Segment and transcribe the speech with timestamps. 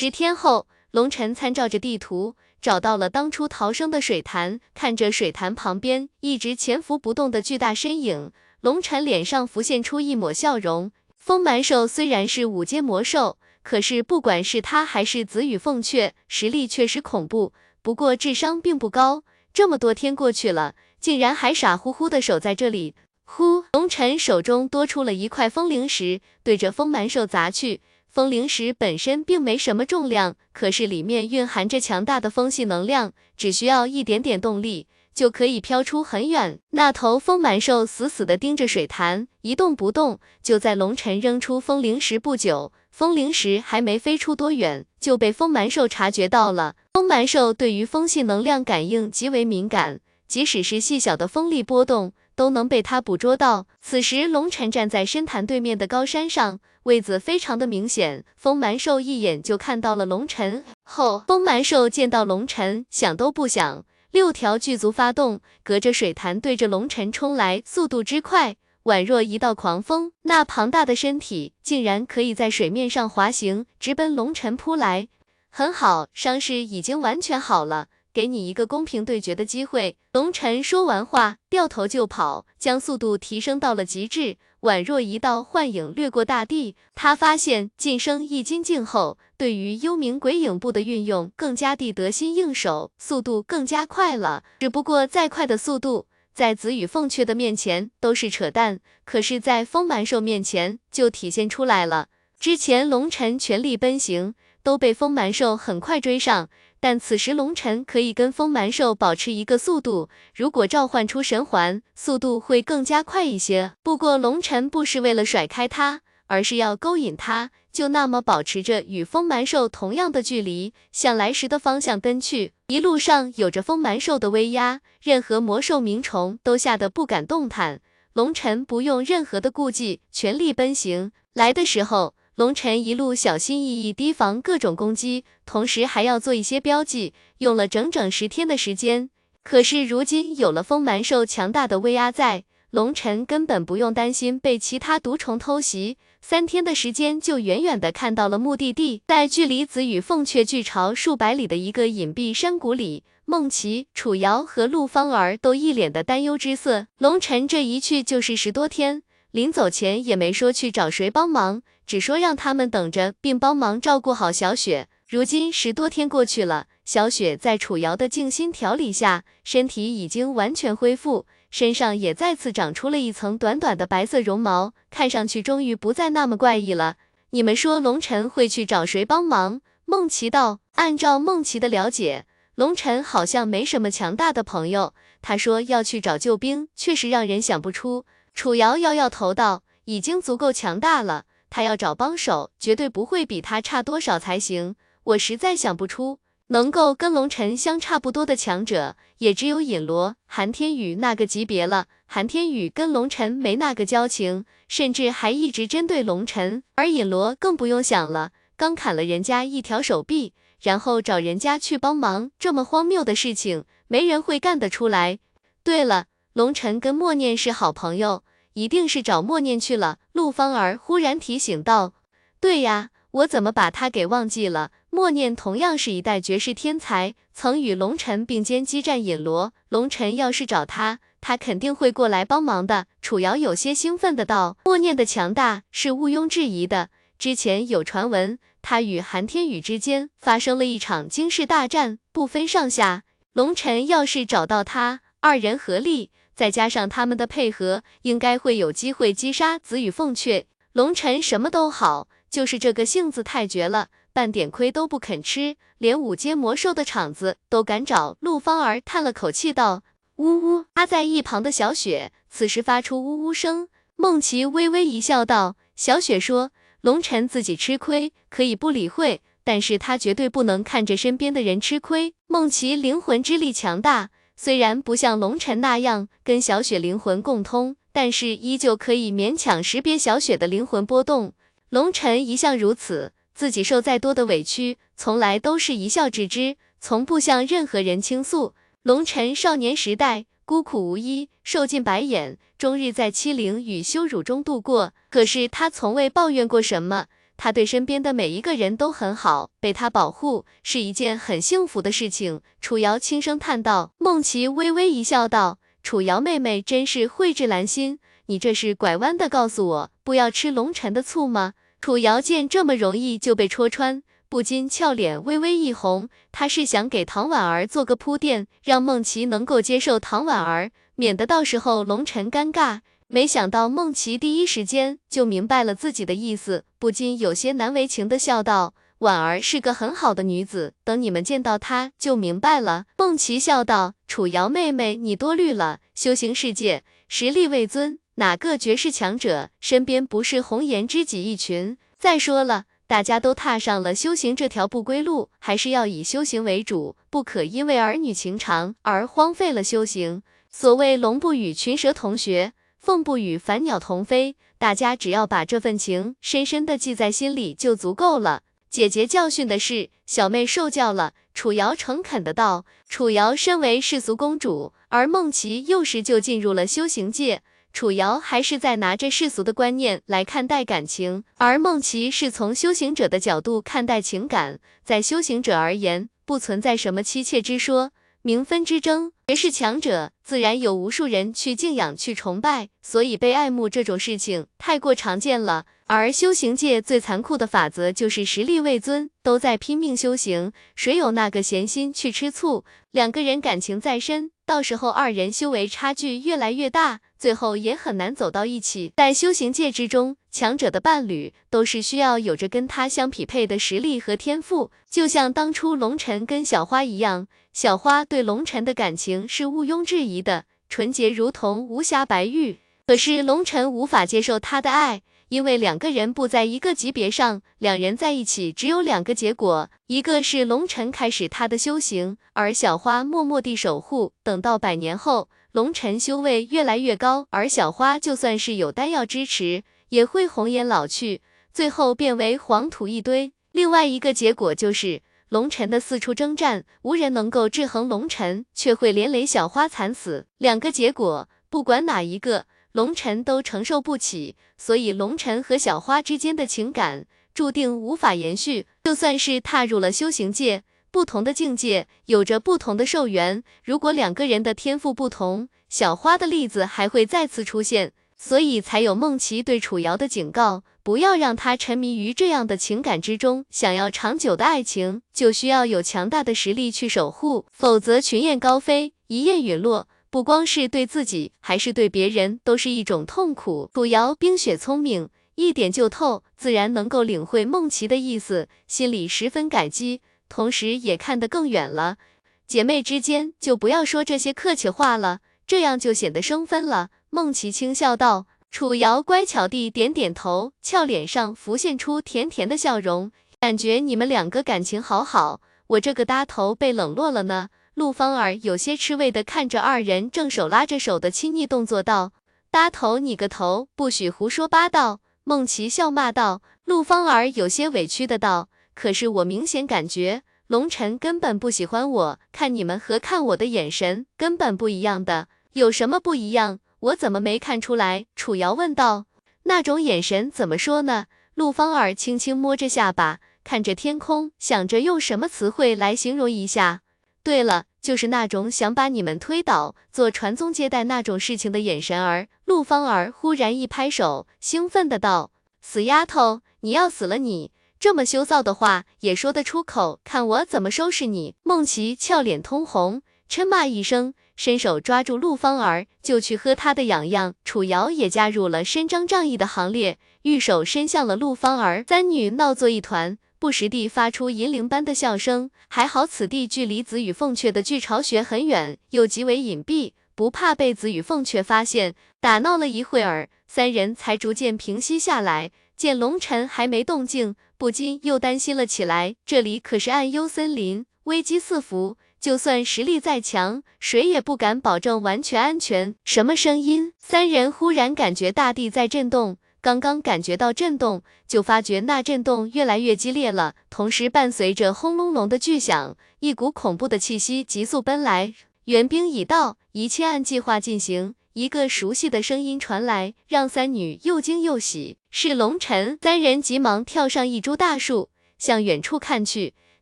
[0.00, 8.30] 十天后，龙晨参照着地图，找到了当初逃生的水潭，看着水潭旁边一直潜伏不动的巨大身影，
[8.60, 10.92] 龙晨脸上浮现出一抹笑容。
[11.16, 17.52] 风蛮兽虽然是五阶魔兽，可是不管是他还是紫羽凤雀，实力确实恐怖，
[17.82, 19.24] 不过智商并不高。
[19.52, 22.94] 这么多天过去了，竟然还傻乎乎的守在这里。
[23.24, 27.80] 呼，龙晨手中多出了一块风灵石，对着风蛮兽砸去。
[28.18, 36.58] 风灵石本身并没什么重量，可是里面蕴含着强大的风系能量，只需要一点点动力，就可以飘出很远。
[36.70, 40.18] 那头风蛮兽死死地盯着水潭，一动不动。
[40.42, 46.74] 就在龙晨扔出风灵石不久，风灵石还没飞出多远，就被风蛮兽察觉到了。
[46.94, 52.12] 风蛮兽对于风系能量感应极为敏感，即使是细小的风力波动。
[52.34, 53.66] 都能被他捕捉到。
[53.82, 58.24] 此时，龙晨站在深潭对面的高山上，位子非常的明显。
[58.34, 70.12] 风蛮兽一眼就看到了龙晨后，风蛮兽见到龙晨，想都不想，六条巨足发动，隔着水潭对着龙晨冲来，速度之快，宛若一道狂风。
[70.22, 75.08] 那庞大的身体竟然可以在水面上滑行，直奔龙晨扑来。
[75.50, 77.88] 很好，伤势已经完全好了。
[78.14, 79.96] 给你一个公平对决的机会。
[80.12, 86.76] 龙晨说完话，掉头就跑，将速度提升到了极致，宛若一道幻影掠过大地。
[86.94, 94.42] 他发现晋升易筋境后，对于幽冥鬼影步的运用更加地得心应手，速度更加快了。
[94.60, 102.08] 只不过再快的速度，在紫羽凤雀的面前都是扯淡，可是，在风蛮兽面前就体现出来了。
[102.38, 106.48] 之前龙晨全力奔行，都被风蛮兽很快追上。
[106.80, 113.72] 但此时龙尘可以跟风蛮兽保持一个速度，如果召唤出神环，速度会更加快一些。
[113.82, 122.52] 不过龙尘不是为了甩开他，而是要勾引他，就那么保持着与风蛮兽同样的距离，向来时的方向奔去。
[122.68, 127.80] 一路上有着风蛮兽的威压，任何魔兽鸣虫都吓得不敢动弹。
[128.12, 131.10] 龙尘不用任何的顾忌，全力奔行。
[131.34, 132.14] 来的时候。
[132.38, 139.10] 龙晨一路小心翼翼提防各种攻击，同时还要做一些标记，用了整整十天的时间。
[139.42, 156.86] 可是如今有了风蛮兽强大的威压在，龙晨根本不用担心被其他毒虫偷袭，三天的时间就远远的看到了目的地，在距离紫羽凤雀巨巢数百里的一个隐蔽山谷里，梦琪、楚瑶和陆芳儿都一脸的担忧之色。
[156.98, 161.62] 龙晨这一去就是十多天，临走前也没说去找谁帮忙。
[161.88, 164.88] 只说让他们等着，并帮忙照顾好小雪。
[165.08, 176.96] 如今十多天过去了，小雪在楚瑶的静心调理下，身体已经完全恢复，身上也再次长出了一层短短的白色绒毛，看上去终于不再那么怪异了。
[177.30, 179.62] 你们说龙晨会去找谁帮忙？
[179.86, 180.60] 孟琪道。
[180.74, 184.92] 按照孟琪的了解，龙晨好像没什么强大的朋友。
[185.22, 188.04] 他说要去找救兵，确实让人想不出。
[188.34, 191.24] 楚瑶摇摇头道，已经足够强大了。
[191.50, 194.76] 他要找帮手，绝对不会比他差多少才行。
[195.04, 201.86] 我实在想不出能够跟龙尘相差不多的强者，也只有尹罗、韩天宇那个级别了。
[202.06, 210.32] 韩天宇跟龙尘没那个交情，甚至还一直针对龙尘，而尹罗更不用想了，刚砍了人家一条手臂，
[210.62, 215.18] 然后找人家去帮忙，这么荒谬的事情，没人会干得出来。
[215.62, 218.24] 对了，龙尘跟默念是好朋友。
[218.58, 219.98] 一定是找默念去了。
[220.10, 221.92] 陆芳儿忽然提醒道
[222.40, 224.72] ：“对呀，我怎么把他给忘记了？
[224.90, 229.52] 默念同样是一代绝世天才，曾与龙尘并肩激战陨罗。
[229.68, 236.90] 龙尘要是找他，他肯定会过来帮忙的。”楚瑶有些兴奋的道：“默念的强大是毋庸置疑的。
[237.16, 243.04] 之前有传闻，他与韩天宇之间发生了一场惊世大战，不分上下。
[243.32, 250.46] 龙尘要是找到他，二人合力。”再加上他们的配合，应该会有机会击杀紫羽凤雀。
[250.72, 258.16] 龙尘什么都好，就是这个性子太绝了，半点亏都不肯吃，连五阶魔兽的场子都敢找。
[258.20, 259.82] 陆芳儿叹了口气道
[260.14, 260.26] ：“呜
[260.60, 263.68] 呜。”趴在一旁的小雪此时发出呜呜声。
[263.96, 266.52] 梦琪微微一笑道：“小雪说，
[266.82, 272.14] 龙尘自己吃亏可以不理会，但是他绝对不能看着身边的人吃亏。
[272.28, 281.32] 梦琪灵魂之力强大。”虽然不像龙尘那样跟小雪灵魂共通，但是依旧可以勉强识别小雪的灵魂波动。
[281.70, 288.54] 龙尘一向如此，自己受再多的委屈，从来都是一笑置之，从不向任何人倾诉。
[288.84, 294.92] 龙尘少年时代孤苦无依，受尽白眼，终日在欺凌与羞辱中度过。
[295.10, 297.06] 可是他从未抱怨过什么，
[297.38, 302.40] 他对身边的每一个人都很好，被他保护是一件很幸福的事情。
[302.60, 303.92] 楚瑶轻声叹道。
[303.96, 316.08] 孟琪微微一笑，道：“楚瑶妹妹真是蕙质兰心，你这是拐弯的告诉我不要吃龙晨的醋吗？”楚瑶见这么容易就被戳穿，不禁俏脸微微一红。
[316.32, 322.80] 她是想给唐婉儿做个铺垫，让孟琪能够接受唐婉儿，免得到时候龙晨尴尬。
[323.10, 335.80] 没想到孟琪第一时间就明白了自己的意思，不禁有些难为情的笑道：“婉儿是个很好的女子，等你们见到她就明白了。”孟琪笑道：“楚瑶妹妹，你多虑了。
[335.94, 341.78] 修行世界，实力为尊，哪个绝世强者身边不是红颜知己一群？
[341.98, 350.22] 再说了，大家都踏上了修行这条不归路，还是要以修行为主，不可因为儿女情长而荒废了修行。
[350.50, 358.42] 所谓龙不与群蛇同穴。”凤不与凡鸟同飞，大家只要把这份情深深的记在心里就足够了。
[358.70, 361.14] 姐姐教训的是，小妹受教了。
[361.34, 362.64] 楚瑶诚恳的道。
[362.88, 367.42] 楚瑶身为世俗公主，而孟琪幼时就进入了修行界，
[367.72, 374.58] 楚瑶还是在拿着世俗的观念来看待感情，而孟琪是从修行者的角度看待情感。
[374.84, 377.92] 在修行者而言，不存在什么妻妾之说。
[378.22, 385.66] 名分之争，绝世强者自然有无数人去敬仰、去崇拜，所以被爱慕这种事情太过常见了。
[385.86, 392.64] 而修行界最残酷的法则就是实力为尊，都在拼命修行，谁有那个闲心去吃醋？
[392.90, 398.92] 两个人感情再深，到时候二人修为差距越来越大，最后也很难走到一起。
[398.96, 412.58] 在修行界之中，强者的伴侣都是需要有着跟他相匹配的实力和天赋，就像当初龙晨跟小花一样，小花对龙晨的感情是毋庸置疑的，纯洁如同无瑕白玉。
[412.86, 415.02] 可是龙晨无法接受她的爱。
[415.28, 433.32] 因为两个人不在一个级别上，两人在一起只有两个结果，一个是龙晨开始他的修行，而小花默默地守护，等到百年后，龙晨修为越来越高，而小花就算是有丹药支持，也会红颜老去，最后变为黄土一堆。
[433.52, 440.26] 另外一个结果就是龙晨的四处征战，无人能够制衡龙晨，却会连累小花惨死。
[440.38, 442.46] 两个结果，不管哪一个。
[442.72, 448.66] 龙晨都承受不起，所以龙晨和小花之间的情感注定无法延续。
[448.84, 453.42] 就算是踏入了修行界，不同的境界有着不同的寿元。
[453.64, 457.92] 如果两个人的天赋不同，小花的例子还会再次出现。
[458.18, 463.44] 所以才有梦琪对楚瑶的警告，不要让他沉迷于这样的情感之中。
[463.50, 469.88] 想要长久的爱情，就需要有强大的实力去守护，否则群雁高飞，一雁陨落。
[470.10, 473.70] 不光是对自己，还是对别人，都是一种痛苦。
[473.74, 481.98] 楚瑶冰雪聪明，一点就透，自然能够领会梦琪的意思，心里十分感激，同时也看得更远了。
[482.46, 486.88] 姐妹之间就不要说这些客气话了，这样就显得生分了。
[487.10, 488.26] 孟琪轻笑道。
[488.50, 497.50] 楚瑶乖巧地点点头，俏脸上浮现出甜甜的笑容，感觉你们两个感情好好，我这个搭头被冷落了呢。
[497.74, 502.12] 陆芳儿有些吃味的看着二人正手拉着手的亲昵动作，道
[502.50, 506.40] ：“搭头你个头，不许胡说八道！”孟琪笑骂道。
[506.64, 516.60] 陆芳儿有些委屈的道：“可是我明显感觉龙晨根本不喜欢我，看你们和看我的眼神根本不一样的，有什么不一样？
[516.80, 519.06] 我怎么没看出来？”楚瑶问道。
[519.44, 521.06] 那种眼神怎么说呢？
[521.34, 526.82] 陆芳儿轻轻摸着下巴，看着天空，想着用什么词汇来形容一下。
[527.22, 527.64] 对了。
[527.80, 532.28] 就是那种想把你们推倒，做传宗接代那种事情的眼神儿。
[532.44, 535.30] 陆芳儿忽然一拍手，兴奋的道
[535.62, 537.18] ：“死丫头，你要死了！
[537.18, 547.34] 你这么羞臊的话也说得出口，看我怎么收拾你！”孟琪俏脸通红，嗔骂一声，伸手抓住陆芳儿就去喝她的痒痒。
[547.44, 553.18] 楚瑶也加入了伸张正义的行列，玉手伸向了陆芳儿，三女闹作一团。
[553.40, 561.96] 不时地发出银铃般的笑声，还好此地距离紫羽凤阙的巨巢穴很远，又极为隐蔽，不怕被紫羽凤阙发现。
[562.20, 565.50] 打闹了一会儿，三人才逐渐平息下来。
[565.76, 569.16] 见龙尘还没动静，不禁又担心了起来。
[569.26, 575.94] 这里可是暗幽森林，危机四伏，就算实力再强，谁也不敢保证完全安全。
[576.04, 576.92] 什么声音？
[576.98, 579.38] 三人忽然感觉大地在震动。
[579.60, 588.34] 刚刚感觉到震动，就发觉那震动越来越激烈了，同时伴随着轰隆隆的巨响，一股恐怖的气息急速奔来。
[588.66, 591.14] 援兵已到，一切按计划进行。
[591.32, 595.98] 一个熟悉的声音传来，让三女又惊又喜，是龙晨。
[596.02, 599.54] 三人急忙跳上一株大树，向远处看去，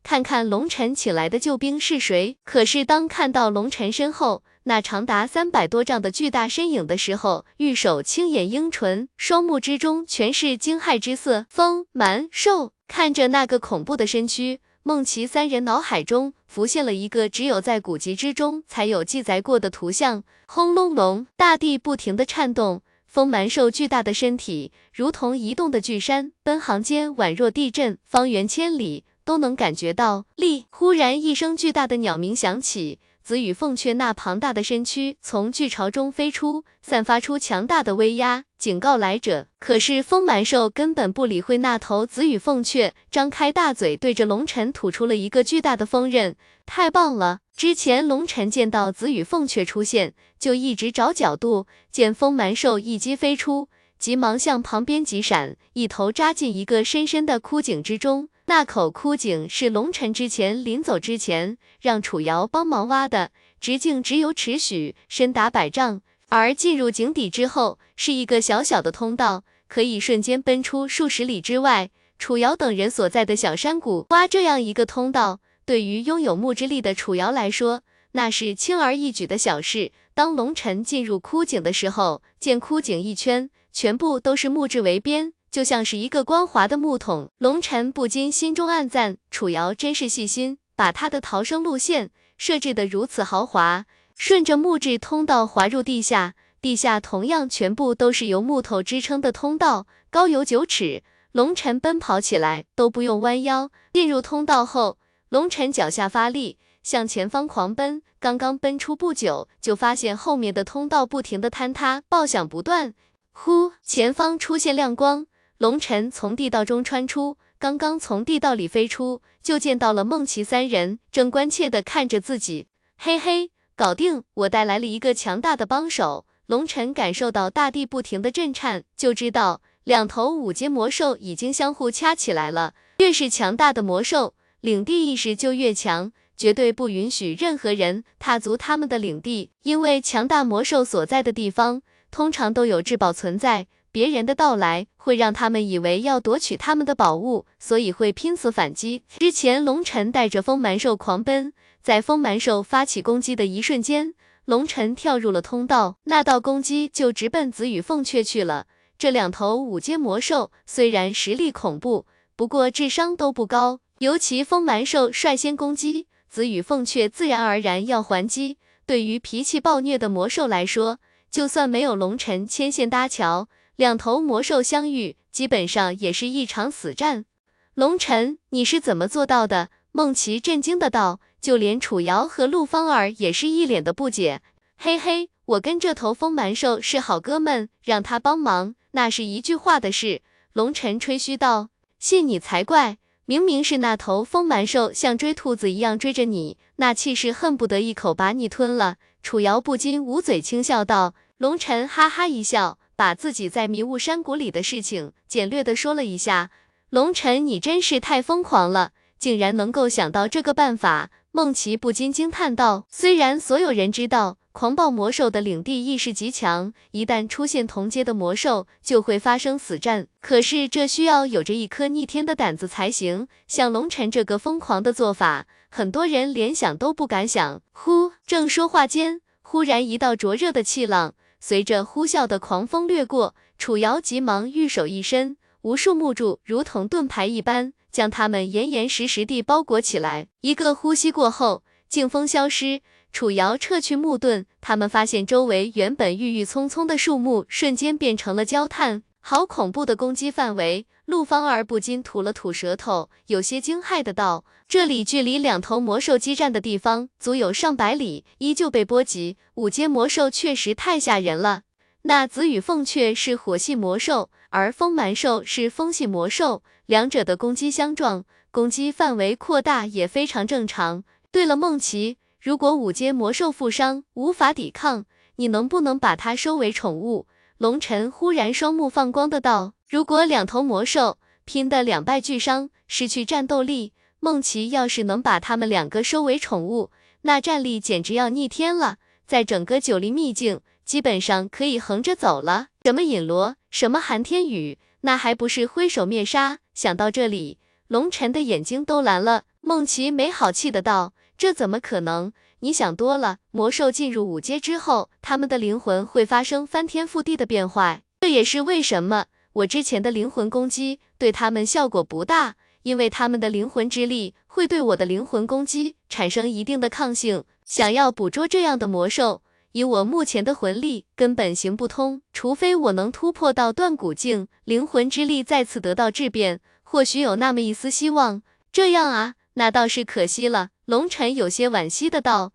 [0.06, 2.36] 看看龙晨请来的救兵是谁。
[2.44, 11.46] 可是当看到龙晨身后那长达三百多丈的巨大身影的时候，玉手轻眼樱唇，双目之中全是惊骇之色。
[11.50, 14.60] 风蛮兽看着那个恐怖的身躯。
[14.84, 30.64] 孟奇三人脑海中浮现了一个只有在古籍之中才有记载过的图像，轰隆隆，大地不停的颤动，风蛮兽巨大的身体如同移动的巨山，奔航间宛若地震，方圆千里都能感觉到力。
[30.70, 33.00] 忽然一声巨大的鸟鸣响起。
[33.22, 39.48] 紫羽凤雀那庞大的身躯从巨巢中飞出，散发出强大的威压，警告来者。
[39.58, 46.36] 可是风蛮兽根本不理会那头紫羽凤雀，张开大嘴对着龙尘吐出了一个巨大的锋刃。
[46.64, 47.40] 太棒了！
[47.56, 53.68] 之前龙尘见到紫羽凤雀出现，就一直找角度，见风蛮兽一击飞出，
[53.98, 58.28] 急忙向旁边急闪，一头扎进一个深深的枯井之中。
[58.48, 66.00] 那口枯井是龙尘之前临走之前让楚瑶帮忙挖的，直径只有尺许，深达百丈。
[66.28, 74.06] 而进入井底之后，是一个小小的通道，可以瞬间奔出数十里之外，楚瑶等人所在的小山谷。
[74.10, 79.90] 挖这样一个通道，对于拥有木之力的楚瑶来说，那是轻而易举的小事。
[80.14, 85.32] 当龙尘进入枯井的时候，见枯井一圈全部都是木质围边。
[85.50, 93.86] 就像是一个光滑的木桶，龙尘不禁心中暗赞：楚瑶真是细心，把他的逃生路线设置的如此豪华。
[94.14, 101.02] 顺着木质通道滑入地下，地下同样全部都是由木头支撑的通道，高有九尺。
[101.32, 103.70] 龙尘奔跑起来都不用弯腰。
[103.92, 104.98] 进入通道后，
[105.28, 108.02] 龙尘脚下发力，向前方狂奔。
[108.18, 112.94] 刚刚奔出不久，就发现后面的通道不停的坍塌，爆响不断。
[113.32, 115.26] 呼，前方出现亮光。
[115.58, 122.66] 龙尘从地道中穿出，刚刚从地道里飞出，就见到了梦奇三人，正关切的看着自己。
[122.98, 124.22] 嘿嘿，搞定！
[124.34, 126.26] 我带来了一个强大的帮手。
[126.44, 132.74] 龙尘感受到大地不停的震颤，就知道两头五阶魔兽已经相互掐起来了。
[132.98, 143.66] 越是强大的魔兽，领地意识就越强，绝对不允许任何人踏足他们的领地，因为强大魔兽所在的地方，通常都有至宝存在。
[143.96, 149.04] 别人的到来会让他们以为要夺取他们的宝物，所以会拼死反击。
[149.18, 154.12] 之前龙尘带着风蛮兽狂奔，在风蛮兽发起攻击的一瞬间，
[154.44, 158.66] 龙尘跳入了通道，那道攻击就直奔紫羽凤雀去了。
[158.98, 162.04] 这两头五阶魔兽虽然实力恐怖，
[162.36, 168.58] 不过智商都不高，尤其风蛮兽率先攻击，紫羽凤雀自然而然要还击。
[168.84, 170.98] 对于脾气暴虐的魔兽来说，
[171.30, 173.48] 就算没有龙尘牵线搭桥。
[173.76, 177.26] 两头魔兽相遇，基本上也是一场死战。
[177.74, 179.68] 龙尘，你是怎么做到的？
[179.92, 181.20] 孟琪震惊的道。
[181.38, 184.40] 就连楚瑶和陆芳儿也是一脸的不解。
[184.76, 190.22] 嘿嘿，我跟这头风蛮兽是好哥们，让他帮忙，那是一句话的事。
[190.54, 191.68] 龙尘吹嘘道。
[192.00, 198.96] 信你才怪，明明是那头风蛮兽像追兔子一样追着你，那气势恨不得一口把你吞了。
[199.22, 201.14] 楚瑶不禁捂嘴轻笑道。
[201.38, 202.78] 龙尘哈哈一笑。
[202.96, 206.50] 把自己在迷雾山谷里的事情简略的说了一下。
[206.88, 211.10] 龙尘，你真是太疯狂了，竟然能够想到这个办法。
[211.30, 212.86] 梦琪不禁惊叹道。
[212.88, 220.06] 虽然所有人知道狂暴魔兽的领地意识极强，一旦出现同阶的魔兽，就会发生死战。
[220.22, 223.28] 可是这需要有着一颗逆天的胆子才行。
[223.46, 227.60] 像龙尘这个疯狂的做法，很多人连想都不敢想。
[227.72, 231.14] 呼，正说话间，忽然一道灼热的气浪。
[231.48, 240.26] 随着呼啸的狂风掠过，楚瑶急忙玉手一伸，无数木柱如同盾牌一般，将他们严严实实地包裹起来。
[240.40, 242.80] 一个呼吸过后，劲风消失，
[243.12, 250.86] 楚瑶撤去木盾，他们发现周围原本郁郁葱葱的树木瞬间变成了焦炭，好恐怖的攻击范围！
[251.06, 254.44] 陆芳儿不禁吐了吐舌头，有些惊骇的道。
[254.68, 259.36] 这里距离两头魔兽激战的地方足有上百里，依旧被波及。
[259.56, 261.62] 五阶魔兽确实太吓人了。
[262.02, 271.02] 那紫羽凤雀是火系魔兽，而风蛮兽是风系魔兽，两者的攻击相撞，攻击范围扩大也非常正常。
[271.32, 275.04] 对了，梦琪，如果五阶魔兽负伤无法抵抗，
[275.34, 277.26] 你能不能把它收为宠物？
[277.58, 283.94] 龙尘忽然双目放光的道：如果两头魔兽拼得两败俱伤，失去战斗力。
[284.20, 286.90] 梦琪要是能把他们两个收为宠物，
[287.22, 288.96] 那战力简直要逆天了。
[289.26, 292.68] 在整个九黎秘境，基本上可以横着走了。
[292.82, 296.58] 什么引罗，什么寒天雨，那还不是挥手灭杀？
[296.74, 297.58] 想到这里，
[297.88, 299.44] 龙晨的眼睛都蓝了。
[299.62, 302.32] 梦琪没好气的道：“这怎么可能？
[302.60, 303.38] 你想多了。
[303.50, 317.44] 魔兽进入五阶之后，他们的灵魂会发生翻天覆地的变化，这也是为什么我之前的灵魂攻击对他们效果不大，因为他们的灵魂之力会对我的灵魂攻击产生一定的抗性。
[317.64, 322.22] 想要捕捉这样的魔兽。”以我目前的魂力，根本行不通。
[322.32, 328.40] 除非我能突破到断骨境，灵魂之力再次得到质变，或许有那么一丝希望。
[328.72, 330.68] 这样啊，那倒是可惜了。
[330.84, 332.52] 龙尘有些惋惜的道：“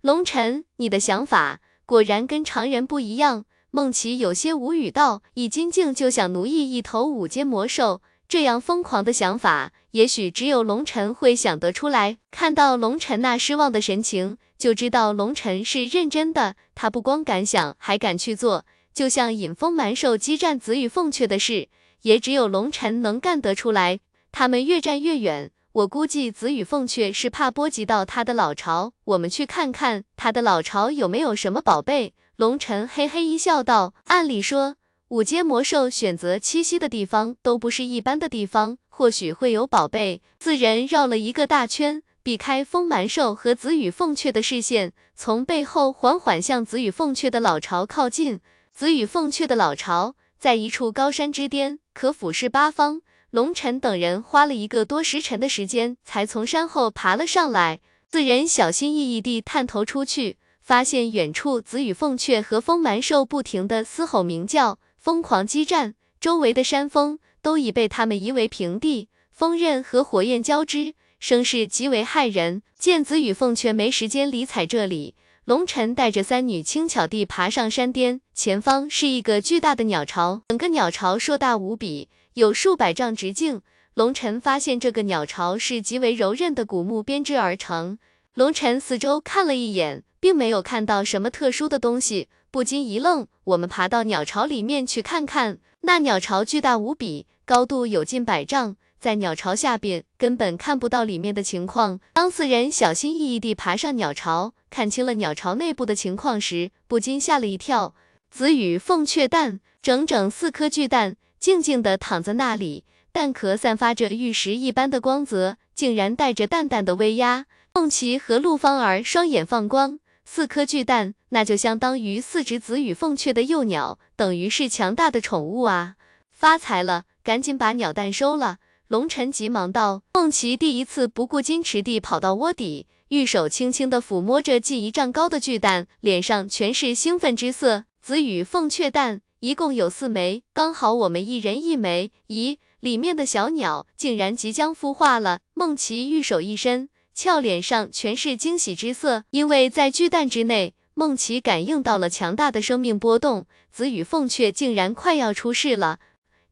[0.00, 14.36] 龙尘，你的想法果然跟常人不一样。”梦琪有些无语道：“以金境就想奴役一头五阶魔兽，这样疯狂的想法，也许只有龙尘会想得出来。”看到龙尘那失望的神情。
[14.58, 18.64] 就知道龙尘是认真的，他不光敢想，还敢去做。
[18.94, 21.68] 就像引风蛮兽激战紫羽凤雀的事，
[22.02, 23.98] 也只有龙尘能干得出来。
[24.30, 28.92] 他们越战越远，我估计紫羽凤雀是怕波及到他的老巢。
[29.04, 32.12] 我们去看看他的老巢有没有什么宝贝。
[32.36, 34.76] 龙尘嘿嘿一笑，道：“按理说，
[35.08, 42.02] 五阶魔兽选择栖息的地方都不是一般的地方，或许会有宝贝。”四人绕了一个大圈。
[42.22, 48.40] 避开风蛮兽和紫羽凤雀的视线，从背后缓缓向紫羽凤雀的老巢靠近。
[48.72, 53.02] 紫羽凤雀的老巢在一处高山之巅，可俯视八方。
[53.32, 57.80] 龙尘等人花了一个多时辰的时间，才从山后爬了上来。
[58.10, 65.94] 四人小心翼翼地探头出去，发现远处紫羽凤雀和风蛮兽不停地嘶吼鸣叫，疯狂激战。
[66.20, 70.92] 周围的山峰都已被他们夷为平地，风刃和火焰交织。
[71.18, 75.14] 声势极为骇人，见子与凤雀没时间理睬这里。
[75.46, 83.62] 龙尘带着三女轻巧地爬上山巅，前方是一个巨大的鸟巢，整个鸟巢硕大无比，有数百丈直径。
[83.94, 87.98] 龙尘发现这个鸟巢是极为柔韧的古木编织而成。
[88.34, 93.26] 龙尘四周看了一眼，并没有看到什么特殊的东西，不禁一愣。
[93.44, 95.58] 我们爬到鸟巢里面去看看。
[95.82, 98.76] 那鸟巢巨大无比，高度有近百丈。
[98.98, 101.98] 在鸟巢下边根本看不到里面的情况。
[102.12, 107.94] 当四人小心翼翼地爬上鸟巢，看清了鸟巢内部的情况时，不禁吓了一跳。
[108.30, 117.46] 紫羽凤雀蛋，整整四颗巨蛋，静静地躺在那里，蛋壳散发着玉石一般的光泽，竟然带着淡淡的威压。
[117.74, 125.96] 凤琪和陆芳儿双眼放光，四颗巨蛋，那就相当于四只紫羽凤雀的幼鸟，等于是强大的宠物啊！
[126.30, 128.58] 发财了，赶紧把鸟蛋收了。
[128.86, 137.86] 龙晨急忙道：“凤琪第一次不顾矜持地跑到窝底，玉手轻轻地抚摸着近一丈高的巨蛋，脸上全是兴奋之色。
[138.00, 142.12] 紫羽凤雀蛋一共有四枚，刚好我们一人一枚。
[142.28, 155.98] 咦，里面的小鸟竟然即将孵化了！”梦琪玉手一伸，俏脸上全是惊喜之色，因为在巨蛋之内，梦琪感应到了强大的生命波动，紫羽凤雀竟然快要出世了，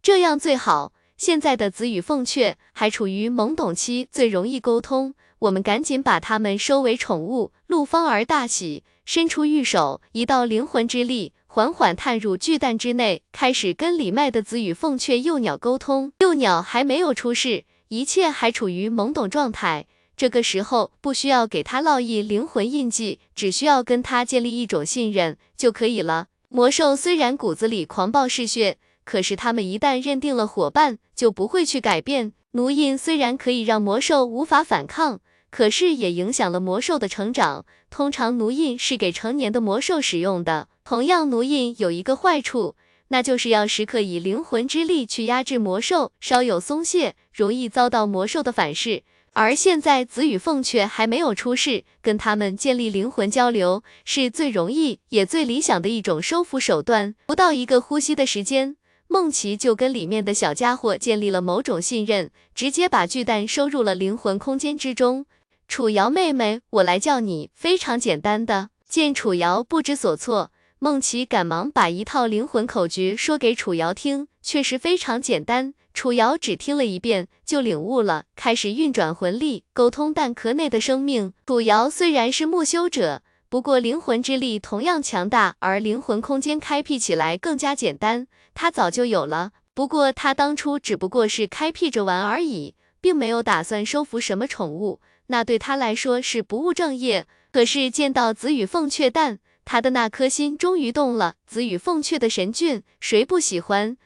[0.03, 0.93] 这样最好。
[1.17, 5.15] 现在的紫羽凤雀还处于懵懂期，最容易沟通。
[5.39, 7.53] 我们赶紧把它们收为宠物。
[7.69, 16.13] 陆芳儿大喜，伸出玉手，一道灵魂之力缓缓探入巨蛋之内，开始跟里麦的紫羽凤雀幼鸟沟通。
[16.21, 19.89] 幼鸟还没有出世，一切还处于懵懂状态。
[20.17, 26.29] 这个时候不需要给它烙印灵魂印记，只需要跟它建立一种信任就可以了。
[26.49, 28.79] 魔兽虽然骨子里狂暴嗜血。
[29.03, 32.33] 可是他们一旦认定了伙伴，就不会去改变。
[32.53, 37.67] 奴印虽然可以让魔兽无法反抗，可是也影响了魔兽的成长。
[37.91, 40.69] 通常奴印是给成年的魔兽使用的。
[40.85, 42.77] 同样，奴印有一个坏处，
[43.09, 49.03] 那就是要时刻以灵魂之力去压制魔兽，稍有松懈，容易遭到魔兽的反噬。
[49.33, 57.15] 而现在紫与凤雀还没有出世，跟他们建立灵魂交流是最容易也最理想的一种收服手段。
[57.27, 58.77] 不到一个呼吸的时间。
[59.07, 65.27] 梦琪就跟里面的小家伙建立了某种信任，直接把巨蛋收入了灵魂空间之中。
[65.71, 68.71] 楚瑶妹妹，我来叫你，非常简单的。
[68.89, 75.73] 见楚瑶不知所措，梦琪赶忙把一套灵魂口诀说给楚瑶听，确实非常简单。
[75.95, 81.35] 楚瑶只听了一遍就领悟了，开始运转魂力，沟通蛋壳内的生命。
[81.47, 83.23] 楚瑶虽然是木修者。
[83.49, 89.53] 不过灵魂之力同样强大，而灵魂空间开辟起来更加简单，他早就有了。
[89.73, 97.27] 不过他当初只不过是开辟着玩而已，并没有打算收服什么宠物，那对他来说是不务正业。
[97.53, 101.37] 可是见到紫羽凤雀蛋，他的那颗心终于动了。
[101.47, 103.97] 子羽凤雀的神俊，谁不喜欢？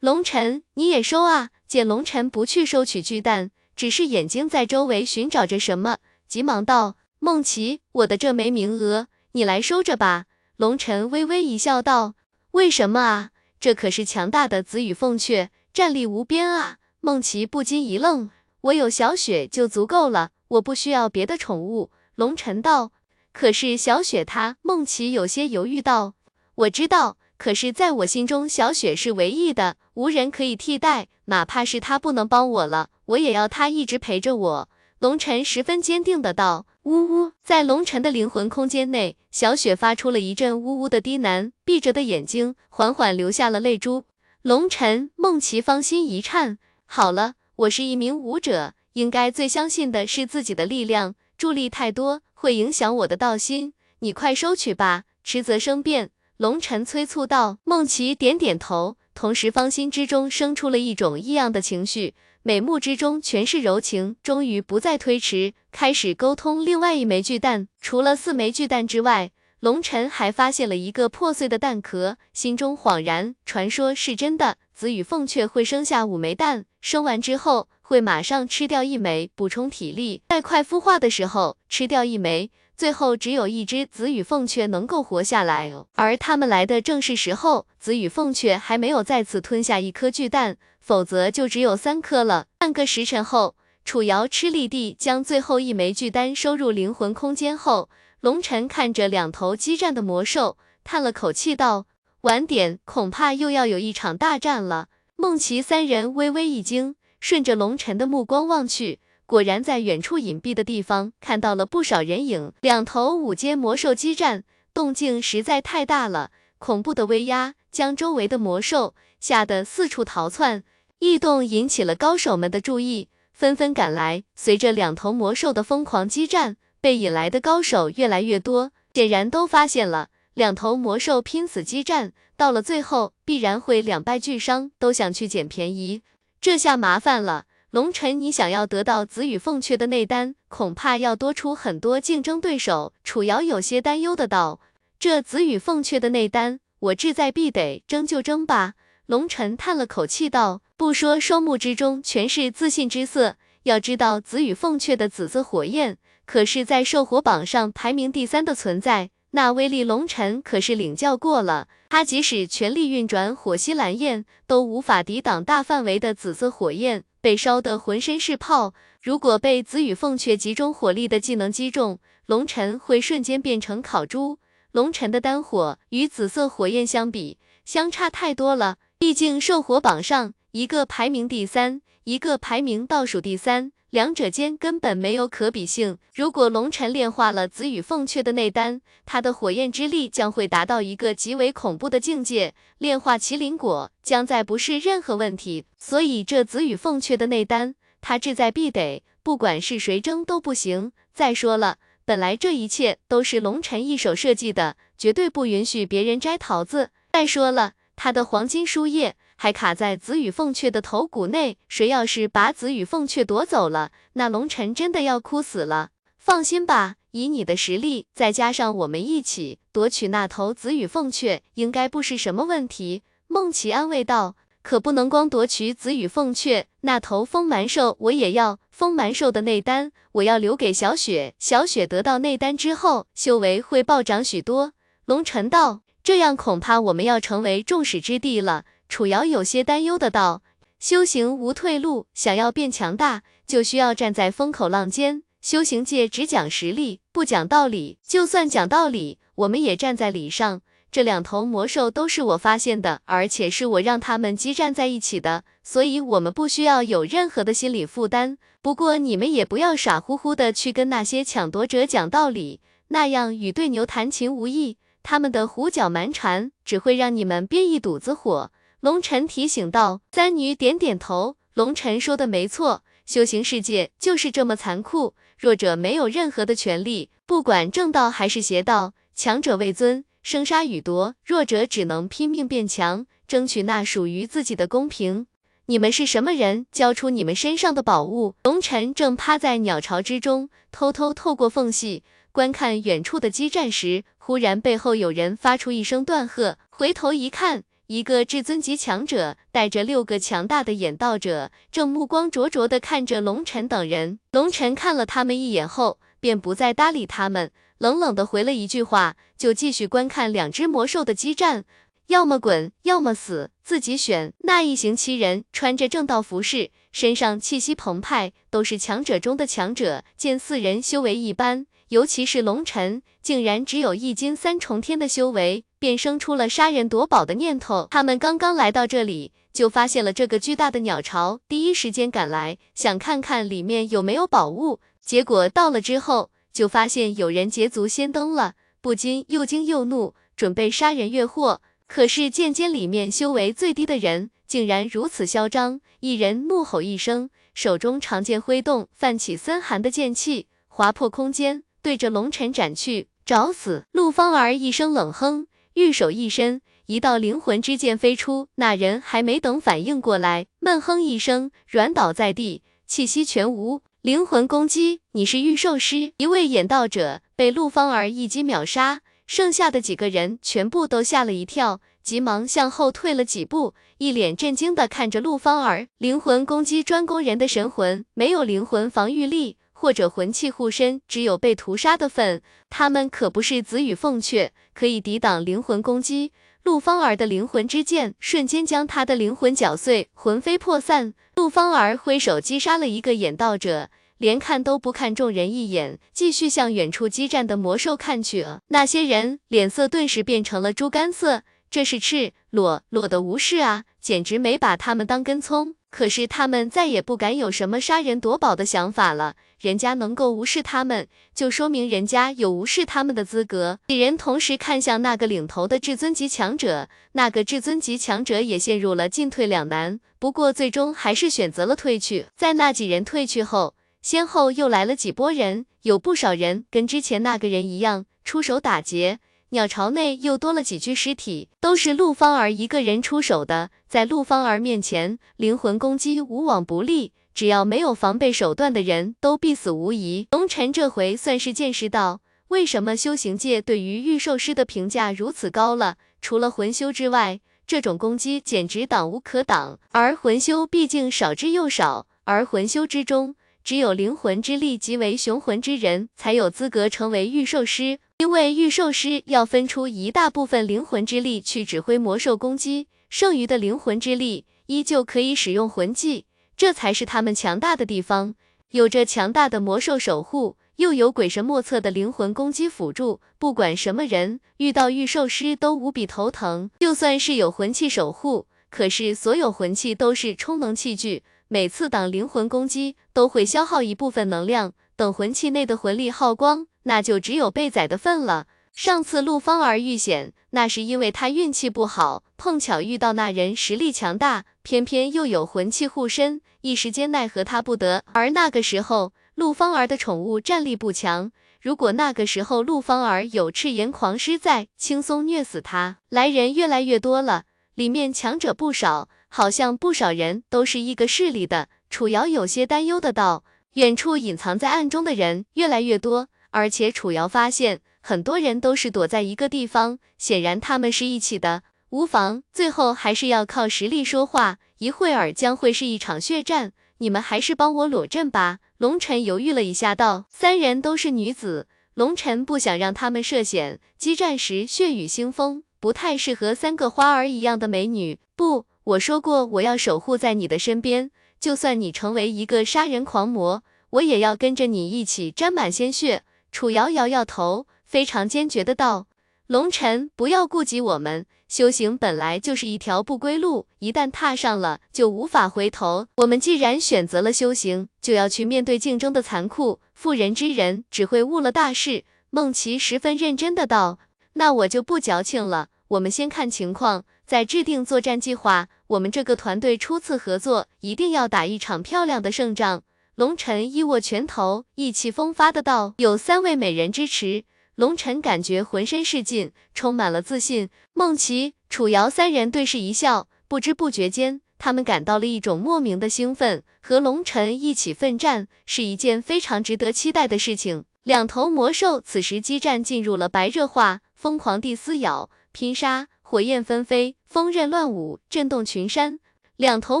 [0.00, 1.50] 龙晨，你也收啊！
[1.66, 10.26] 见龙晨不去收取巨蛋，只是眼睛在周围寻找着什么，急忙道：“梦琪，我的这枚名额，你来收着吧。”
[10.58, 12.14] 龙晨微微一笑，道
[12.52, 13.30] ：“为什么啊？
[13.58, 18.30] 这可是强大的紫羽凤雀，战力无边啊！”梦琪不禁一愣
[18.62, 22.92] ：“我有小雪就足够了，我不需要别的宠物。”龙晨道
[23.32, 26.14] ：“可是小雪她……”梦琪有些犹豫道
[26.56, 31.08] ：“我知道，可是在我心中，小雪是唯一的，无人可以替代。
[31.26, 34.68] 哪怕是她不能帮我了，我也要她一直陪着我。”
[35.00, 36.66] 龙晨十分坚定的道。
[36.82, 44.04] 呜呜，在龙晨的灵魂空间内，小雪发出了一阵呜呜的低喃，闭着的眼睛缓缓流下了泪珠。
[44.42, 46.58] 龙晨、梦琪芳心一颤。
[46.84, 53.74] 好了，我是一名武者，应该最相信的是自己的力量，助力太多会影响我的道心。
[54.00, 56.10] 你快收取吧，迟则生变。
[56.36, 57.58] 龙晨催促道。
[57.64, 62.14] 梦琪点点头，同时芳心之中生出了一种异样的情绪。
[62.42, 67.68] 美目之中全是柔情，终于不再推迟，开始沟通另外一枚巨蛋。
[67.80, 74.56] 除了四枚巨蛋之外，龙晨还发现了一个破碎的蛋壳，心中恍然，传说是真的。
[74.74, 82.50] 紫羽凤雀会生下五枚蛋，生完之后会马上吃掉一枚，补充体力，在快孵化的时候吃掉一枚。
[82.74, 87.66] 最后只有一只紫羽凤雀能够活下来，而他们来的正是时候。
[87.78, 92.46] 紫羽凤雀还没有再次吞下一颗巨蛋，否则就只有三颗了。
[92.58, 97.90] 半个时辰后，楚瑶吃力地将最后一枚巨丹收入灵魂空间后，
[98.20, 101.86] 龙晨看着两头激战的魔兽，叹了口气道
[102.22, 108.98] ：“晚点恐怕又要有一场大战了。”梦琪三人微微一惊，顺着龙晨的目光望去。
[109.26, 114.42] 果然在远处隐蔽的地方看到了不少人影，两头五阶魔兽激战，
[114.74, 120.64] 动静实在太大了，恐怖的威压将周围的魔兽吓得四处逃窜，
[120.98, 124.24] 异动引起了高手们的注意，纷纷赶来。
[124.34, 136.02] 随着两头魔兽的疯狂激战，被引来的高手越来越多，显然都发现了两头魔兽拼死激战，到了最后必然会两败俱伤，都想去捡便宜，
[136.42, 137.44] 这下麻烦了。
[137.70, 142.92] 龙晨，你想要得到紫羽凤阙的内丹，恐怕要多出很多竞争对手。
[143.04, 144.58] 楚瑶有些担忧的道
[144.98, 148.74] ：“这紫羽凤阙的内丹，我志在必得，争就争吧。”
[149.06, 161.68] 龙晨叹了口气道：“不说双目之中全是自信之色，要知道紫羽凤阙的紫色火焰，可是在兽火榜上排名第三的存在，那威力龙晨可是领教过了。
[161.90, 174.38] 他即使全力运转火息蓝焰，都无法抵挡大范围的紫色火焰。”被烧得浑身是泡，如果被紫羽凤雀集中火力的技能击中，龙尘会瞬间变成烤猪。
[174.72, 178.78] 龙尘的丹火与紫色火焰相比，相差太多了。
[178.98, 185.98] 毕竟兽火榜上，一个排名第三，一个排名倒数第三，两者间根本没有可比性。
[186.14, 195.66] 如果龙尘炼化了紫羽凤雀的内丹，他的火焰之力将会达到一个极为恐怖的境界，炼化麒麟果将再不是任何问题。
[195.76, 200.92] 所以这紫羽凤阙的内丹，他志在必得，不管是谁争都不行。
[201.12, 201.76] 再说了，
[202.06, 206.88] 本来这一切都是龙尘一手设计的，绝对不允许别人摘桃子。
[207.12, 215.90] 再说了，他的黄金书页还卡在紫羽凤雀的头骨内，谁要是把紫羽凤雀夺走了，那龙尘真的要哭死了。
[216.16, 223.02] 放心吧，以你的实力，再加上我们一起夺取那头紫羽凤雀，应该不是什么问题。
[223.26, 224.36] 梦琪安慰道。
[224.62, 228.60] 可不能光夺取紫羽凤雀，那头风蛮兽我也要。
[228.70, 231.34] 风蛮兽的内丹，我要留给小雪。
[231.40, 234.72] 小雪得到内丹之后，修为会暴涨许多。
[235.06, 238.64] 龙尘道，这样恐怕我们要成为众矢之的了。
[238.92, 240.42] 楚瑶有些担忧的道，
[240.78, 245.22] 修行无退路，想要变强大，就需要站在风口浪尖。
[245.40, 247.96] 修行界只讲实力，不讲道理。
[248.06, 250.60] 就算讲道理，我们也站在理上。
[250.90, 258.36] 这两头魔兽都是我发现的，而且是我让他们激战在一起的，所以我们不需要有任何的心理负担。
[258.60, 264.76] 不过你们也不要傻乎乎的去跟那些抢夺者讲道理，那样与对牛弹琴无异。
[265.02, 268.52] 他们的胡搅蛮缠只会让你们憋一肚子火。
[268.82, 270.00] 龙尘提醒道。
[270.10, 280.04] 三女点点头，龙尘说的没错，修行世界就是这么残酷，弱者没有任何的权利，不管正道还是邪道，强者为尊。
[280.24, 285.28] 生杀予夺，弱者只能拼命变强，争取那属于自己的公平。
[285.66, 286.66] 你们是什么人？
[286.72, 288.34] 交出你们身上的宝物！
[288.42, 304.18] 龙尘正趴在鸟巢之中，偷偷透过缝隙观看远处的激战时，忽然背后有人发出一声断喝，回头一看，一个至尊级强者带着六个强大的眼道者，正目光灼灼地看着龙尘等人。
[304.32, 311.64] 龙尘看了他们一眼后，便不再搭理他们，冷冷地回了一句话，就继续观看两只魔兽的激战。
[312.06, 314.32] 要么滚，要么死，自己选。
[314.40, 320.04] 那一行七人穿着正道服饰，身上气息澎湃，都是强者中的强者。
[320.16, 327.88] 见四人修为一般，尤其是龙尘，竟然只有一金三重天的修为，便生出了杀人夺宝的念头。
[327.90, 334.78] 他们刚刚来到这里，就发现了这个巨大的鸟巢，第一时间赶来，想看看里面有没有宝物。
[335.00, 341.60] 结果到了之后，就发现有人捷足先登了，不禁又惊又怒，准备杀人越货。
[341.88, 353.08] 可是剑尖里面修为最低的人竟然如此嚣张，一人怒吼一声，手中长剑挥动，泛起森寒的剑气，划破空间，对着龙尘斩去。
[353.24, 353.86] 找死！
[353.92, 358.48] 陆芳儿一声冷哼，玉手一伸，一道灵魂之剑飞出。
[358.56, 363.82] 那人还没等反应过来，闷哼一声，软倒在地，气息全无。
[364.02, 366.12] 灵魂攻击，你是御兽师？
[366.18, 369.00] 一位眼道者被陆芳儿一击秒杀。
[369.26, 375.88] 剩下的几个人全部都吓了一跳，急忙向后退了几步，一脸震惊的看着陆芳儿。
[375.96, 382.40] 灵魂攻击专攻人的神魂，没有灵魂防御力或者魂器护身，只有被屠杀的份。
[382.70, 386.30] 他们可不是子羽凤雀，可以抵挡灵魂攻击。
[386.62, 391.14] 陆芳儿的灵魂之剑瞬间将他的灵魂搅碎，魂飞魄散。
[391.34, 393.90] 陆芳儿挥手击杀了一个眼道者。
[394.18, 398.46] 连看都不看众人一眼，继续向远处激战的魔兽看去。
[398.68, 405.74] 那些人脸色顿时变成了猪肝色，这是赤裸裸的无视啊，简直没把他们当根葱。
[405.90, 409.34] 可是他们再也不敢有什么杀人夺宝的想法了。
[409.62, 413.78] 人家能够无视他们，就说明人家有无视他们的资格。
[413.86, 422.26] 几人同时看向那个领头的至尊级强者，那个至尊级强者也陷入了进退两难，不过最终还是选择了退去。
[422.36, 423.74] 在那几人退去后。
[424.02, 429.20] 先后又来了几波人，有不少人跟之前那个人一样出手打劫。
[429.50, 433.70] 鸟巢内又多了几具尸体，都是陆芳儿一个人出手的。
[433.86, 440.26] 在陆芳儿面前，灵魂攻击无往不利，只要没有防备手段的人都必死无疑。
[440.30, 445.96] 龙尘这回算是见识到，为什么修行界对于御兽师的评价如此高了。
[446.20, 449.78] 除了魂修之外，这种攻击简直挡无可挡。
[449.90, 453.34] 而魂修毕竟少之又少，而魂修之中。
[453.64, 458.00] 只有灵魂之力极为雄浑之人，才有资格成为御兽师。
[458.18, 468.34] 因为御兽师要分出一大部分灵魂之力去指挥魔兽攻击，剩余的灵魂之力依旧可以使用魂技，这才是他们强大的地方。
[468.70, 476.70] 有着强大的魔兽守护，又有鬼神莫测的灵魂攻击辅助，不管什么人遇到御兽师都无比头疼。
[476.80, 481.22] 就算是有魂器守护，可是所有魂器都是充能器具。
[481.48, 488.46] 每次挡灵魂攻击都会消耗一部分能量，等魂器内的魂力耗光，那就只有被宰的份了。
[488.72, 498.02] 上次陆芳儿遇险，那是因为她运气不好，碰巧遇到那人实力强大，偏偏又有魂器护身，一时间奈何他不得。
[498.14, 505.98] 而那个时候，陆芳儿的宠物战力不强，如果那个时候陆芳儿有赤炎狂狮在，轻松虐死他。
[506.08, 507.44] 来人越来越多了，
[507.76, 509.08] 里面强者不少。
[509.28, 513.44] 好像不少人都是一个势力的，楚瑶有些担忧的道。
[513.74, 521.62] 远处隐藏在暗中的人越来越多，而且楚瑶发现很多人都是躲在一个地方，显然他们是一起的。
[521.92, 528.60] 无妨，最后还是要靠实力说话，一会儿将会是一场血战，你们还是帮我裸阵吧。
[528.78, 538.18] 龙晨犹豫了一下，道：三人都是女子，龙晨不想让他们涉险，激战时血雨腥风，不太适合三个花儿一样的美女。
[538.34, 538.64] 不。
[538.84, 546.24] 我说过，我要守护在你的身边，就算你成为一个杀人狂魔，我也要跟着你一起沾满鲜血。
[546.50, 549.06] 楚瑶摇摇头，非常坚决的道
[549.46, 556.06] ：“龙尘，不要顾及我们，修行本来就是一条不归路，一旦踏上了，就无法回头。
[556.14, 563.98] 我们既然选择了修行，就要去面对竞争的残酷，妇人之仁只会误了大事。”孟琪十分认真的道
[564.32, 572.82] ：“那我就不矫情了，我们先看情况。”再制定作战计划，我们这个团队初次合作，一定要打一场漂亮的胜仗。
[573.14, 586.62] 龙尘一握拳头，意气风发的道：“有三位美人支持，龙尘感觉浑身是劲，充满了自信。”孟琪、楚瑶三人对视一笑，不知不觉间，他们感到了一种莫名的兴奋。
[586.82, 590.84] 和龙尘一起奋战是一件非常值得期待的事情。
[591.04, 599.18] 两头魔兽此时激战进入了白热化，疯狂地撕咬、拼杀，火焰纷飞，风刃乱舞，震动群山。
[599.56, 600.00] 两头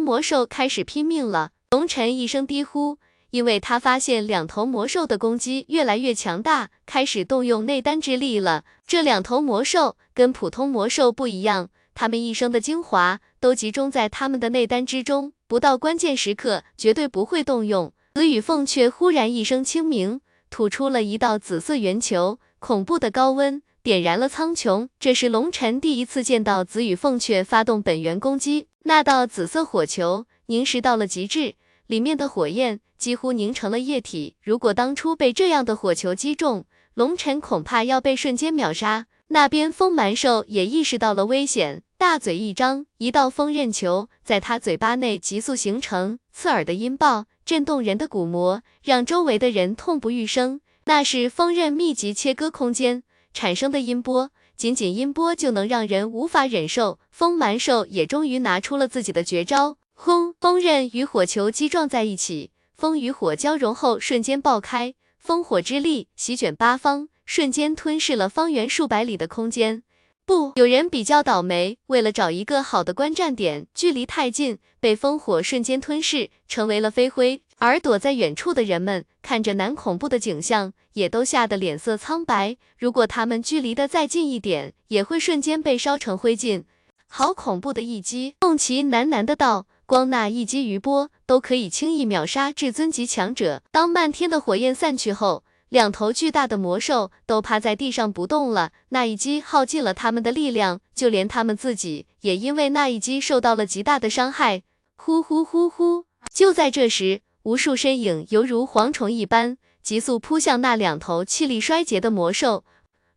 [0.00, 1.52] 魔兽开始拼命了。
[1.70, 2.98] 龙尘一声低呼，
[3.30, 8.64] 因为他发现两头魔兽的攻击越来越强大，开始动用内丹之力了。
[8.86, 17.92] 这两头魔兽跟普通魔兽不一样，他们一生的精华都集中在他们的内丹之中，不到关键时刻绝对不会动用。
[18.14, 20.20] 紫羽凤却忽然一声轻鸣。
[20.50, 24.88] 吐出了一道紫色圆球，恐怖的高温点燃了苍穹。
[24.98, 31.54] 这是龙尘第一次见到紫羽凤雀发动本源攻击，那道紫色火球凝实到了极致，
[31.90, 34.36] 里面的火焰几乎凝成了液体。
[34.44, 39.08] 如果当初被这样的火球击中，龙尘恐怕要被瞬间秒杀。
[39.26, 47.24] 那边风蛮兽也意识到了危险，大嘴一张，一道风刃球在他嘴巴内急速形成，刺耳的音爆。
[47.44, 50.60] 震动人的骨膜，让周围的人痛不欲生。
[50.84, 53.02] 那是锋刃密集切割空间
[53.34, 57.00] 产生的音波，仅仅音波就能让人无法忍受。
[57.10, 60.29] 风蛮兽也终于拿出了自己的绝招，轰！
[60.40, 69.82] 风刃与火球击撞在一起，风与火交融后瞬间爆开，烽火之力席卷八方，瞬间吞噬了方圆数百里的空间。
[70.24, 77.42] 不，有人比较倒霉，为了找一个好的观战点，距离太近，被烽火瞬间吞噬，成为了飞灰。
[77.58, 82.56] 而躲在远处的人们，看着难恐怖的景象，也都吓得脸色苍白。
[82.78, 86.64] 如果他们距离的再近一点，也会瞬间被烧成灰烬。
[87.12, 88.36] 好恐怖的一击！
[88.40, 93.60] 梦琪喃喃的道，光那一击余波，都可以轻易秒杀至尊级强者。
[93.72, 104.62] 当漫天的火焰散去后，两头巨大的魔兽都趴在地上不动了，那一击耗尽了他们的力量，就连他们自己也因为那一击受到了极大的伤害。
[104.94, 106.04] 呼呼呼呼！
[106.32, 112.62] 就在这时，无数身影犹如蝗虫一般，急速扑向那两头气力衰竭的魔兽。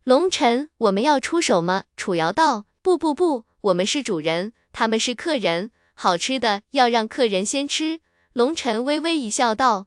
[0.02, 1.84] 龙尘，我们要出手吗？
[1.96, 2.64] 楚瑶道。
[2.82, 8.00] 不不不，我们是主人，他们是客人，好吃的要让客人先吃。
[8.32, 9.86] 龙尘微微一笑道。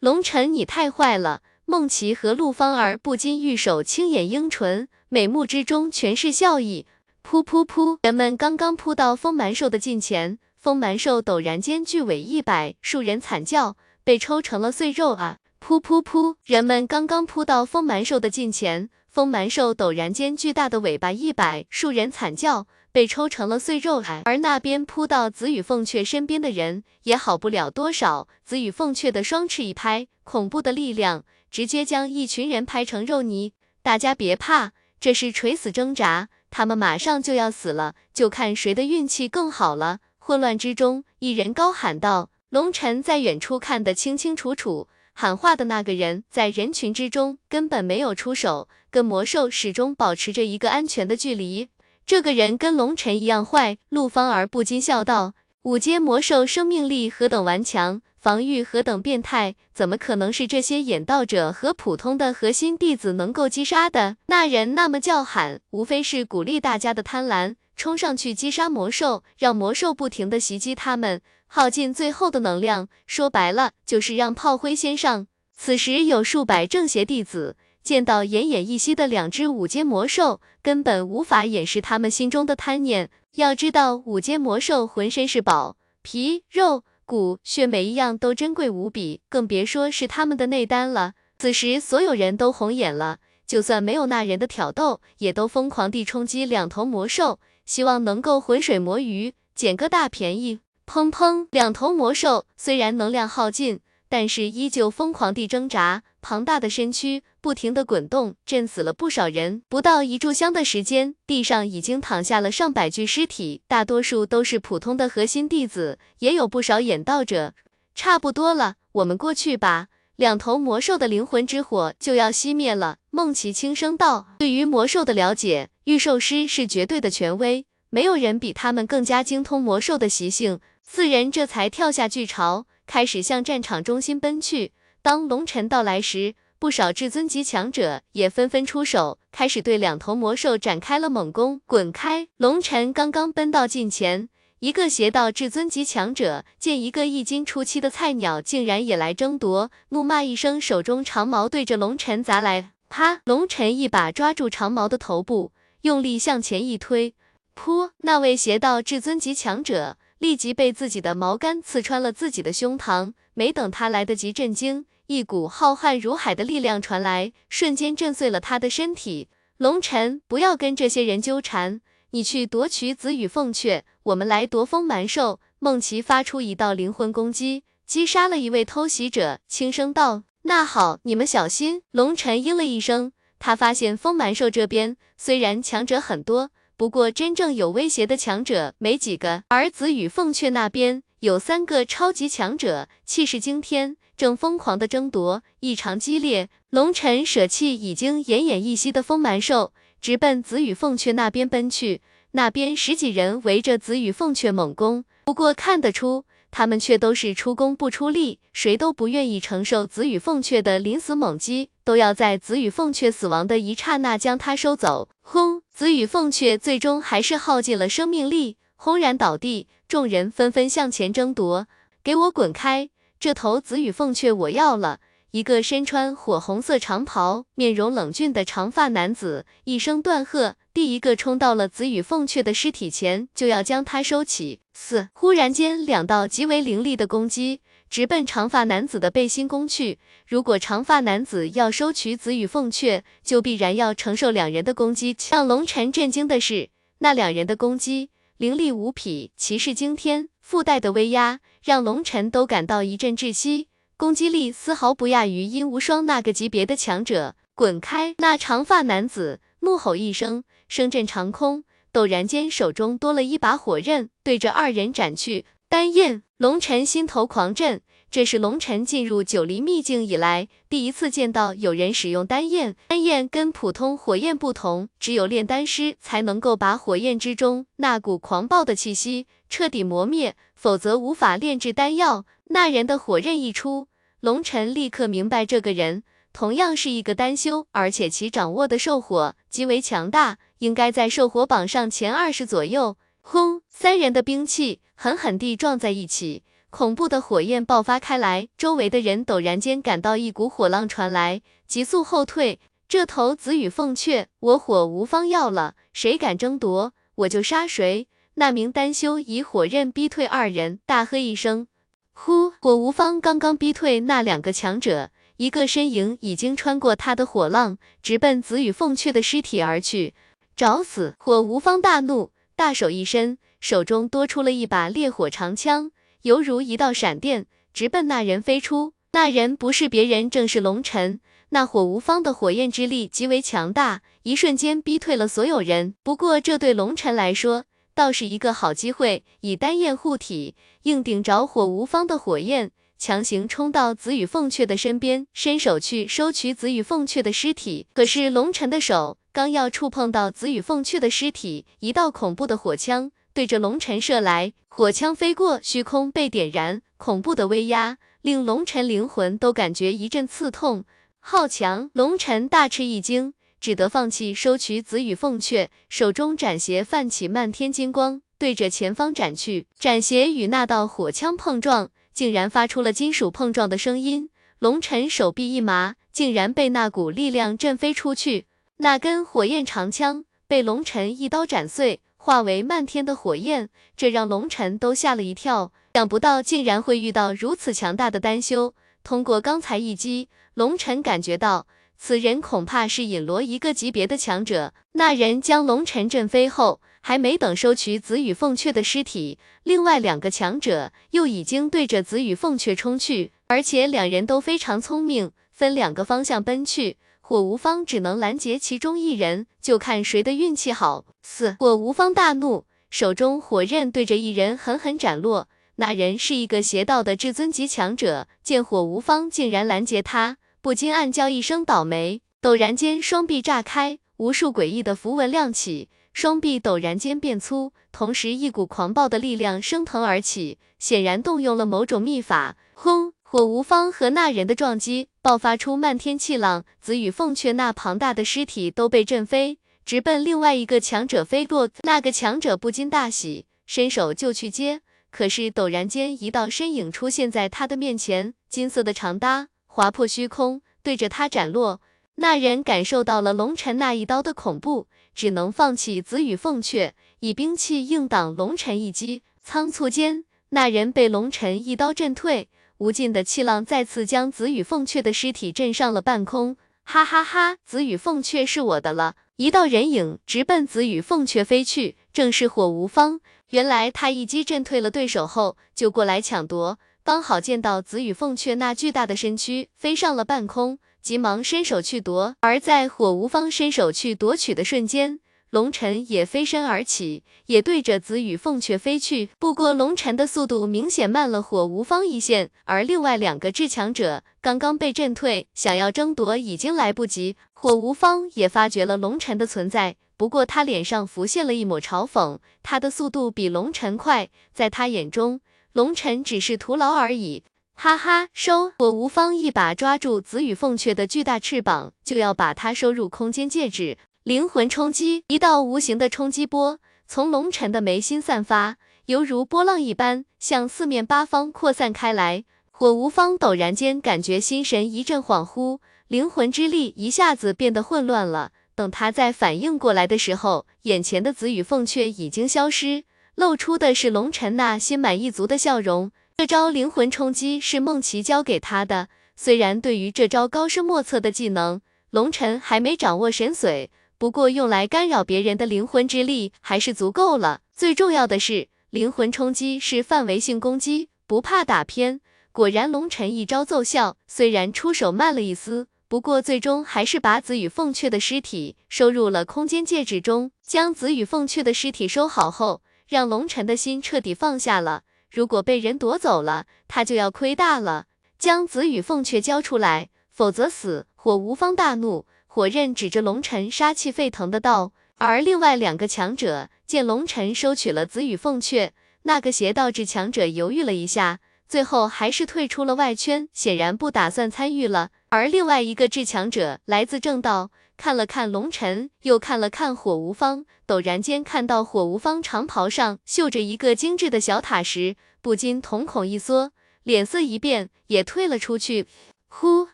[0.00, 1.42] 龙尘，你太坏了。
[1.66, 6.86] 梦琪和陆芳儿不禁玉手轻掩樱唇，美目之中全是笑意。
[7.22, 15.36] 噗噗噗，人们刚刚扑到风蛮兽的近前，风蛮兽陡然间巨尾一摆，数人惨叫，被抽成了碎肉啊！
[15.60, 22.66] 噗噗噗，人们刚刚扑到风蛮兽的近前，风蛮兽陡然间巨大的尾巴一摆，数人惨叫，
[22.98, 24.02] 被抽成了碎肉！
[24.24, 31.24] 而那边扑到紫羽凤雀身边的人也好不了多少，紫羽凤雀的双翅一拍，恐怖的力量。
[31.48, 33.52] 直接将一群人拍成肉泥，
[33.84, 40.00] 大家别怕，这是垂死挣扎，他们马上就要死了，就看谁的运气更好了。
[40.18, 51.68] 混乱之中，一人高喊道：“龙尘在远处看得清清楚楚，喊话的那个人在人群之中根本没有出手，跟魔兽始终保持着一个安全的距离。
[52.08, 64.16] 这个人跟龙尘一样坏。”陆芳儿不禁笑道：“五阶魔兽生命力何等顽强！”防御何等变态，怎么可能是这些演道者和普通的核心弟子能够击杀的？
[64.28, 72.88] 那人那么叫喊，无非是鼓励大家的贪婪，冲上去击杀魔兽，让魔兽不停的袭击他们，耗尽最后的能量。
[73.06, 75.26] 说白了，就是让炮灰先上。
[75.54, 77.56] 此时有数百正邪弟子
[77.88, 83.08] 见到奄奄一息的两只五阶魔兽，根本无法掩饰他们心中的贪念。
[83.36, 86.84] 要知道，五阶魔兽浑身是宝，皮肉。
[87.06, 91.14] 骨血每一样都珍贵无比，更别说是他们的内丹了。
[91.38, 100.60] 此时所有人都红眼了，就算没有那人的挑逗，也都疯狂地冲击两头魔兽，希望能够浑水摸鱼，捡个大便宜。
[100.86, 103.80] 砰砰，两头魔兽虽然能量耗尽。
[104.10, 109.62] 但是依旧疯狂地挣扎，庞大的身躯不停地滚动，震死了不少人。
[109.68, 117.54] 不到一炷香的时间，地上已经躺下了上百具尸体，大多数都是普通的核心弟子，也有不少演道者。
[117.94, 119.88] 差不多了，我们过去吧。
[120.16, 122.98] 两头魔兽的灵魂之火就要熄灭了。
[123.10, 132.66] 梦琪轻声道：“对于魔兽的了解，御兽师是绝对的权威，没有人比他们更加精通魔兽的习性。”四人这才跳下巨巢。
[132.86, 134.72] 开始向战场中心奔去。
[135.02, 141.60] 当龙尘到来时，不少至尊级强者也纷纷出手，开始对两头魔兽展开了猛攻。
[141.66, 142.28] 滚开！
[142.36, 144.28] 龙尘刚刚奔到近前，
[144.58, 152.72] 一个邪道至尊级强者见一个一经初期的菜鸟竟然也来争夺，怒骂一声，手中长矛对着龙尘砸来。
[152.88, 153.20] 啪！
[153.24, 157.14] 龙尘一把抓住长矛的头部，用力向前一推，
[157.54, 157.90] 噗！
[157.98, 159.96] 那位邪道至尊级强者。
[160.18, 169.28] 立即被自己的矛杆刺穿了自己的胸膛，没等他来得及震惊，一股浩瀚如海的力量传来，瞬间震碎了他的身体。
[169.58, 175.40] 龙尘，不要跟这些人纠缠，你去夺取紫羽凤雀，我们来夺风蛮兽。
[175.60, 183.10] 梦琪发出一道灵魂攻击，击杀了一位偷袭者，轻声道：“那好，你们小心。”龙尘应了一声，
[183.40, 193.96] 他发现风蛮兽这边虽然强者很多，不过真正有威胁的强者没几个，而紫羽凤雀那边有三个超级强者，气势惊天。
[194.16, 196.48] 正疯狂的争夺，异常激烈。
[196.70, 202.00] 龙尘舍弃已经奄奄一息的风蛮兽，直奔紫羽凤雀那边奔去。
[202.30, 215.08] 那边十几人围着紫羽凤雀猛攻，不过看得出，他们却都是出工不出力，谁都不愿意承受紫羽凤雀的临死猛击，都要在紫羽凤雀死亡的一刹那将它收走。
[215.22, 215.62] 轰！
[215.78, 219.68] 紫羽凤雀最终还是耗尽了生命力，轰然倒地。
[219.86, 221.68] 众人纷纷向前争夺，
[222.02, 222.90] 给我滚开！
[223.20, 224.98] 这头紫羽凤雀我要了！
[225.30, 234.58] 一个身穿火红色长袍、面容冷峻的长发男子一声断喝，第一个冲到了紫羽凤雀的尸体前，就要将它收起。
[234.74, 237.60] 四，忽然间，两道极为凌厉的攻击
[237.90, 239.98] 直奔长发男子的背心攻去。
[240.26, 245.16] 如果长发男子要收取紫羽凤雀，就必然要承受两人的攻击。
[245.30, 250.28] 让龙尘震惊的是，那两人的攻击凌厉无匹，气势惊天。
[250.40, 257.34] 附带的威压让龙尘都感到一阵窒息，攻击力丝毫不亚于殷无双那个级别的强者。
[257.54, 258.14] 滚开！
[258.18, 265.44] 那长发男子怒吼一声，声震长空，陡然间手中多了一把火刃，对着二人斩去。
[265.68, 266.22] 丹焰！
[266.38, 267.80] 龙尘心头狂震。
[268.12, 272.76] 这是龙尘进入九黎秘境以来第一次见到有人使用丹焰。
[272.86, 282.24] 丹焰跟普通火焰不同，只有炼丹师才能够把火焰之中那股狂暴的气息彻底磨灭，否则无法炼制丹药。
[282.44, 283.88] 那人的火刃一出，
[284.20, 292.96] 龙尘立刻明白这个人同样是一个丹修，而且其掌握的兽火极为强大，应该在兽火榜上前二十左右。
[293.30, 293.60] 轰！
[293.68, 296.44] 三人的兵器狠狠地撞在一起。
[296.70, 302.58] 恐怖的火焰爆发开来，周围的人陡然间感到一股火浪传来，急速后退。
[302.88, 308.08] 这头紫羽凤雀，我火无方要了，谁敢争夺，我就杀谁。
[308.36, 311.66] 那名丹修以火刃逼退二人，大喝一声
[312.14, 320.14] ：“呼！”火无方刚刚逼退那两个强者，一个身影已经穿过他的火浪，直奔紫羽凤雀的尸体而去。
[320.56, 321.14] 找死！
[321.18, 325.92] 火无方大怒，大手一伸，手中多出了一把烈火长枪。
[326.22, 328.94] 犹如一道闪电，直奔那人飞出。
[329.12, 331.20] 那人不是别人，正是龙尘。
[331.50, 335.94] 那火无方的火焰之力极为强大，一瞬间逼退了所有人。
[336.02, 347.86] 不过这对龙尘来说，倒是一个好机会，以丹焰护体，硬顶着火无方的火焰，强行冲到紫羽凤阙的身边，伸手去收取紫羽凤阙的尸体。
[347.94, 353.10] 可是龙尘的手刚要触碰到紫羽凤阙的尸体，一道恐怖的火枪。
[353.32, 360.84] 对着龙尘射来，火枪飞过，虚空被点燃，恐怖的威压令龙尘灵魂都感觉一阵刺痛。
[361.20, 361.90] 好强！
[361.92, 369.66] 龙尘大吃一惊，只得放弃收取紫羽凤阙，手中斩邪泛起漫天金光，对着前方斩去。
[369.78, 374.30] 斩邪与那道火枪碰撞，竟然发出了金属碰撞的声音。
[374.58, 378.46] 龙尘手臂一麻，竟然被那股力量震飞出去。
[378.78, 382.00] 那根火焰长枪被龙尘一刀斩碎。
[382.20, 388.74] 化为漫天的火焰，这让龙尘都吓了一跳，想不到竟然会遇到如此强大的丹修。
[389.02, 391.66] 通过刚才一击，龙尘感觉到
[391.96, 394.74] 此人恐怕是隐罗一个级别的强者。
[394.92, 406.98] 那人将龙尘震飞后，还没等收取紫羽凤阙的尸体，另外两个强者又已经对着紫羽凤阙冲去，而且两人都非常聪明，分两个方向奔去。
[407.28, 411.04] 火无方只能拦截其中一人，就看谁的运气好。
[411.22, 415.46] 四火无方大怒，手中火刃对着一人狠狠斩落。
[415.76, 422.22] 那人是一个邪道的至尊级强者，见火无方竟然拦截他，不禁暗叫一声倒霉。
[422.40, 432.56] 陡然间，双臂炸开，无数诡异的符文亮起，双臂陡然间变粗，同时一股狂暴的力量升腾而起，显然动用了某种秘法。
[432.72, 433.12] 轰！
[433.30, 441.68] 火无方和那人的撞击爆发出漫天气浪，紫羽凤雀那庞大的尸体都被震飞，直奔另外一个强者飞过。
[441.82, 451.82] 那个强者不禁大喜，伸手就去接，可是陡然间一道身影出现在他的面前，金色的长搭划破虚空，对着他斩落。
[452.14, 459.22] 那人感受到了龙尘那一刀的恐怖，只能放弃紫羽凤雀，以兵器硬挡龙尘一击。
[459.42, 462.48] 仓促间，那人被龙尘一刀震退。
[462.78, 466.56] 无尽的气浪再次将紫羽凤雀的尸体震上了半空。
[466.84, 469.14] 哈哈哈，紫羽凤雀是我的了！
[469.36, 473.20] 一道人影直奔紫羽凤雀飞去，正是火无方。
[473.50, 482.36] 原来他一击震退了对手后，就过来抢夺，刚好见到紫羽凤雀那巨大的身躯飞上了半空，急忙伸手去夺。
[482.40, 485.20] 而在火无方伸手去夺取的瞬间，
[485.50, 489.30] 龙尘也飞身而起，也对着紫羽凤雀飞去。
[489.38, 497.36] 不过龙尘的速度明显慢了火无方一线，而另外两个至强者刚刚被震退，想要争夺已经来不及。
[497.54, 502.38] 火无方也发觉了龙尘的存在，不过他脸上浮现了一抹嘲讽。
[502.62, 505.40] 他的速度比龙尘快，在他眼中，
[505.72, 507.44] 龙尘只是徒劳而已。
[507.80, 508.72] 哈哈，收！
[508.78, 513.96] 火无方一把抓住紫羽凤雀的巨大翅膀，就要把它收入空间戒指。
[514.28, 518.76] 灵魂冲击，一道无形的冲击波从龙尘的眉心散发，
[519.06, 522.44] 犹如波浪一般向四面八方扩散开来。
[522.70, 528.52] 火无方陡然间感觉心神一阵恍惚，灵魂之力一下子变得混乱了。
[528.74, 533.04] 等他再反应过来的时候，眼前的紫羽凤雀已经消失，
[533.34, 536.12] 露出的是龙尘那心满意足的笑容。
[536.36, 543.88] 这招灵魂冲击是梦琪教给他的，虽然对于这招高深莫测的技能，龙尘还没掌握神髓。
[544.18, 547.60] 不过用来干扰别人的灵魂之力还是足够了。
[547.72, 552.20] 最重要的是，灵魂冲击是范围性攻击，不怕打偏。
[552.50, 560.50] 果然，龙尘一招奏效，虽然出手慢了一丝，不过最终还是把紫羽凤雀的尸体收入了空间戒指中。
[560.66, 565.04] 将紫羽凤雀的尸体收好后，让龙尘的心彻底放下了。
[565.30, 568.06] 如果被人夺走了，他就要亏大了。
[568.36, 571.06] 将紫羽凤雀交出来，否则死！
[571.14, 572.26] 火无方大怒。
[572.58, 574.90] 火刃指着龙尘，杀气沸腾的道。
[575.18, 578.92] 而另外两个强者见龙尘收取了紫羽凤雀，
[579.22, 581.38] 那个邪道至强者犹豫了一下，
[581.68, 585.10] 最后还是退出了外圈，显然不打算参与了。
[585.28, 596.72] 而另外一个至强者来自正道，看了看龙尘，又看了看火无方，陡然间看到火无方长袍上绣着一个精致的小塔时，不禁瞳孔一缩，
[597.04, 599.06] 脸色一变，也退了出去。
[599.46, 599.86] 忽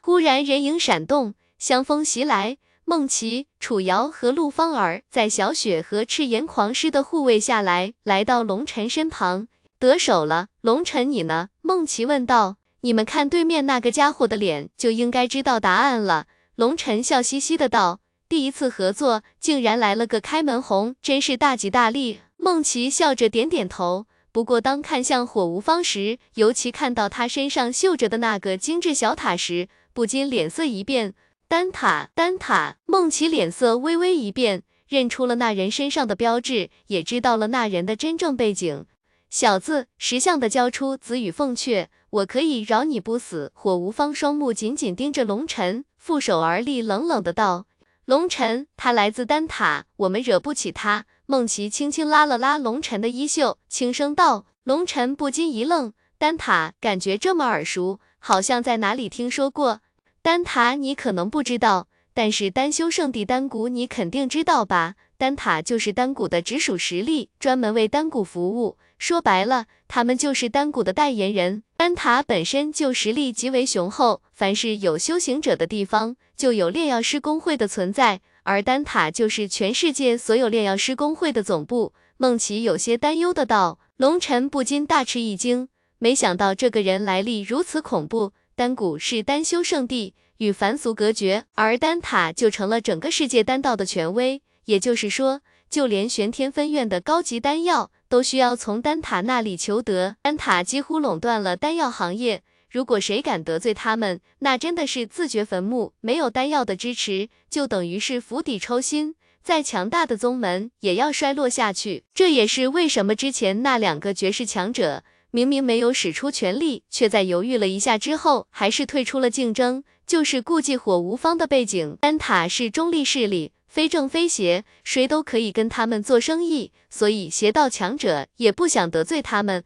[0.01, 1.35] 忽然人影闪动。
[1.59, 9.49] 香风袭来，孟琪、楚瑶和陆芳儿在小雪和赤炎狂狮的护卫下来，来到龙尘身旁。
[9.79, 11.49] 得手了，龙尘你呢？
[11.63, 12.57] 孟琪问道。
[12.81, 16.27] 你们看对面那个家伙的脸，就应该知道答案了。
[16.57, 18.01] 龙尘笑嘻嘻的道。
[18.29, 22.21] 第一次合作，竟然来了个开门红，真是大吉大利。
[22.37, 24.07] 孟琪笑着点点头。
[24.33, 31.15] 不过当看向火无方时，尤其看到他身上绣着的那个精致小塔时，不禁脸色一变。
[31.55, 38.87] 丹塔，丹塔，梦琪脸色微微一变，认出了那人身上的标志，也知道了那人的真正背景。
[39.31, 43.53] 小子，识相的交出紫羽凤雀，我可以饶你不死。
[43.55, 47.67] 火无方双目紧紧盯着龙尘，负手而立，冷冷的道
[48.05, 54.47] ：“龙尘，他来自丹塔，我们惹不起他。”梦琪轻轻拉了拉龙尘的衣袖，轻声道。
[54.65, 59.83] 龙尘不禁一愣，丹塔感觉这么耳熟，好像在哪里听说过。
[60.25, 64.95] 丹塔你可能不知道，但是丹修圣地丹谷你肯定知道吧？
[65.19, 68.79] 丹塔就是丹谷的直属实力，专门为丹谷服务。
[68.99, 71.63] 说白了，他们就是丹谷的代言人。
[71.77, 81.93] 丹塔本身就实力极为雄厚，凡是有修行者的地方，就有炼药师工会的存在，而丹塔就是全世界所有炼药师工会的总部。
[82.17, 85.69] 梦琪有些担忧的道，龙尘不禁大吃一惊，
[85.99, 88.33] 没想到这个人来历如此恐怖。
[88.57, 94.43] 丹谷是丹修圣地，与凡俗隔绝，而丹塔就成了整个世界丹道的权威。
[94.67, 100.17] 也就是说，就连玄天分院的高级丹药都需要从丹塔那里求得。
[100.23, 105.93] 丹塔几乎垄断了丹药行业，如果谁敢得罪他们，那真的是自掘坟墓。
[106.01, 112.05] 没有丹药的支持，就等于是釜底抽薪，再强大的宗门也要衰落下去。
[112.15, 115.03] 这也是为什么之前那两个绝世强者。
[115.35, 121.99] 明明没有使出全力，却在犹豫了一下之后，还是退出了竞争，就是顾忌火无方的背景。
[122.01, 129.65] 丹塔是中立势力，非正非邪，谁都可以跟他们做生意，所以邪道强者也不想得罪他们。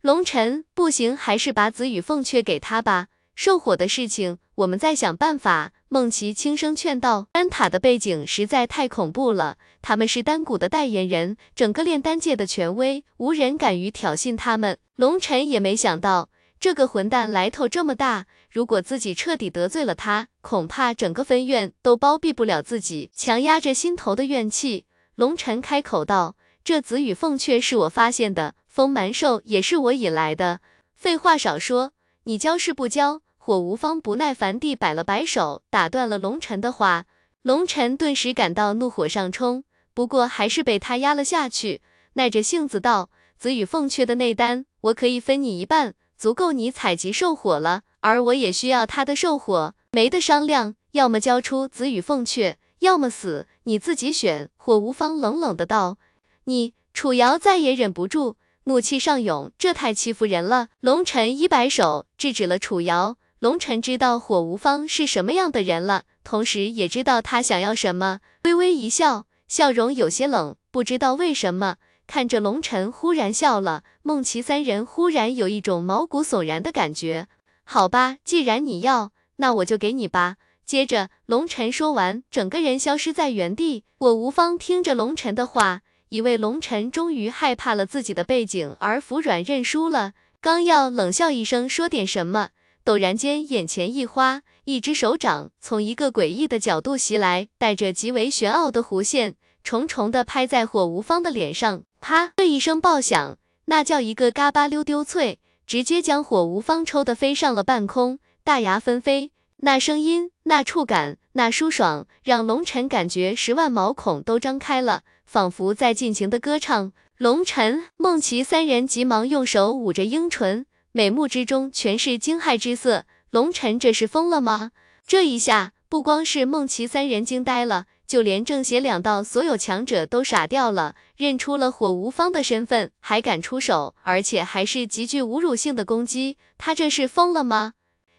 [0.00, 3.08] 龙尘，不行，还是把紫羽凤雀给他吧。
[3.34, 5.72] 兽火的事情，我们再想办法。
[5.92, 23.10] 孟琪轻声劝道：“丹塔的背景实在太恐怖了，他们是丹谷的代言人，整个炼丹界的权威，无人敢于挑衅他们。”龙尘也没想到这个混蛋来头这么大，如果自己彻底得罪了他，恐怕整个分院都包庇不了自己。
[23.14, 24.86] 强压着心头的怨气，
[25.16, 30.60] 龙尘开口道：“这紫羽凤雀是我发现的，风蛮兽也是我引来的。
[30.96, 31.92] 废话少说。”
[32.24, 33.20] 你教是不教？
[33.44, 37.06] 火无方不耐烦地摆了摆手，打断了龙晨的话。
[37.42, 41.82] 龙晨顿时感到怒火上冲，不过还是被他压了下去，
[42.12, 47.82] 耐着性子道：“子羽凤阙的内丹，我可以分你一半，足够你采集兽火了。
[47.98, 55.98] 而我也需要他的兽火，没得商量，要么交出子羽凤阙，要么死，你自己选。”火无方冷冷的道
[56.46, 58.36] ：“你！”楚瑶再也忍不住，
[58.66, 60.68] 怒气上涌，这太欺负人了。
[60.78, 63.16] 龙晨一摆手，制止了楚瑶。
[63.42, 70.54] 龙晨知道火无方是什么样的人了，同时也知道他想要什么，微微一笑，笑容有些冷。
[70.70, 71.74] 不知道为什么，
[72.06, 77.26] 看着龙晨忽然笑了，孟琪三人忽然有一种毛骨悚然的感觉。
[77.64, 80.36] 好吧，既然你要，那我就给你吧。
[80.64, 83.82] 接着，龙晨说完，整个人消失在原地。
[83.98, 85.80] 火无方听着龙晨的话，
[86.10, 92.50] 以为龙晨终于害怕了自己的背景而服软认输了，刚要冷笑一声说点什么。
[92.84, 101.84] 陡然间，眼前一花，一只手掌从一个诡异的角度袭来，带着极为玄奥的弧线，重重的拍在火无方的脸上。
[102.00, 109.30] 啪的一声爆响，那叫一个嘎巴溜丢脆，直接将火无方抽得飞上了半空，大牙纷飞。
[109.58, 116.92] 那声音，那触感，那舒爽，让龙晨感觉十万毛孔都张开了，仿佛在尽情的歌唱。
[117.16, 120.66] 龙晨、梦琪三人急忙用手捂着樱唇。
[120.94, 124.72] 美目之中全是惊骇之色，龙晨这是疯了吗？
[125.06, 137.72] 这一下不光是梦琪三人惊呆了，就连正邪两道所有强者都傻掉了，认出了火无方的身份，还敢出手，而且还是极具侮辱性的攻击，他这是疯了吗？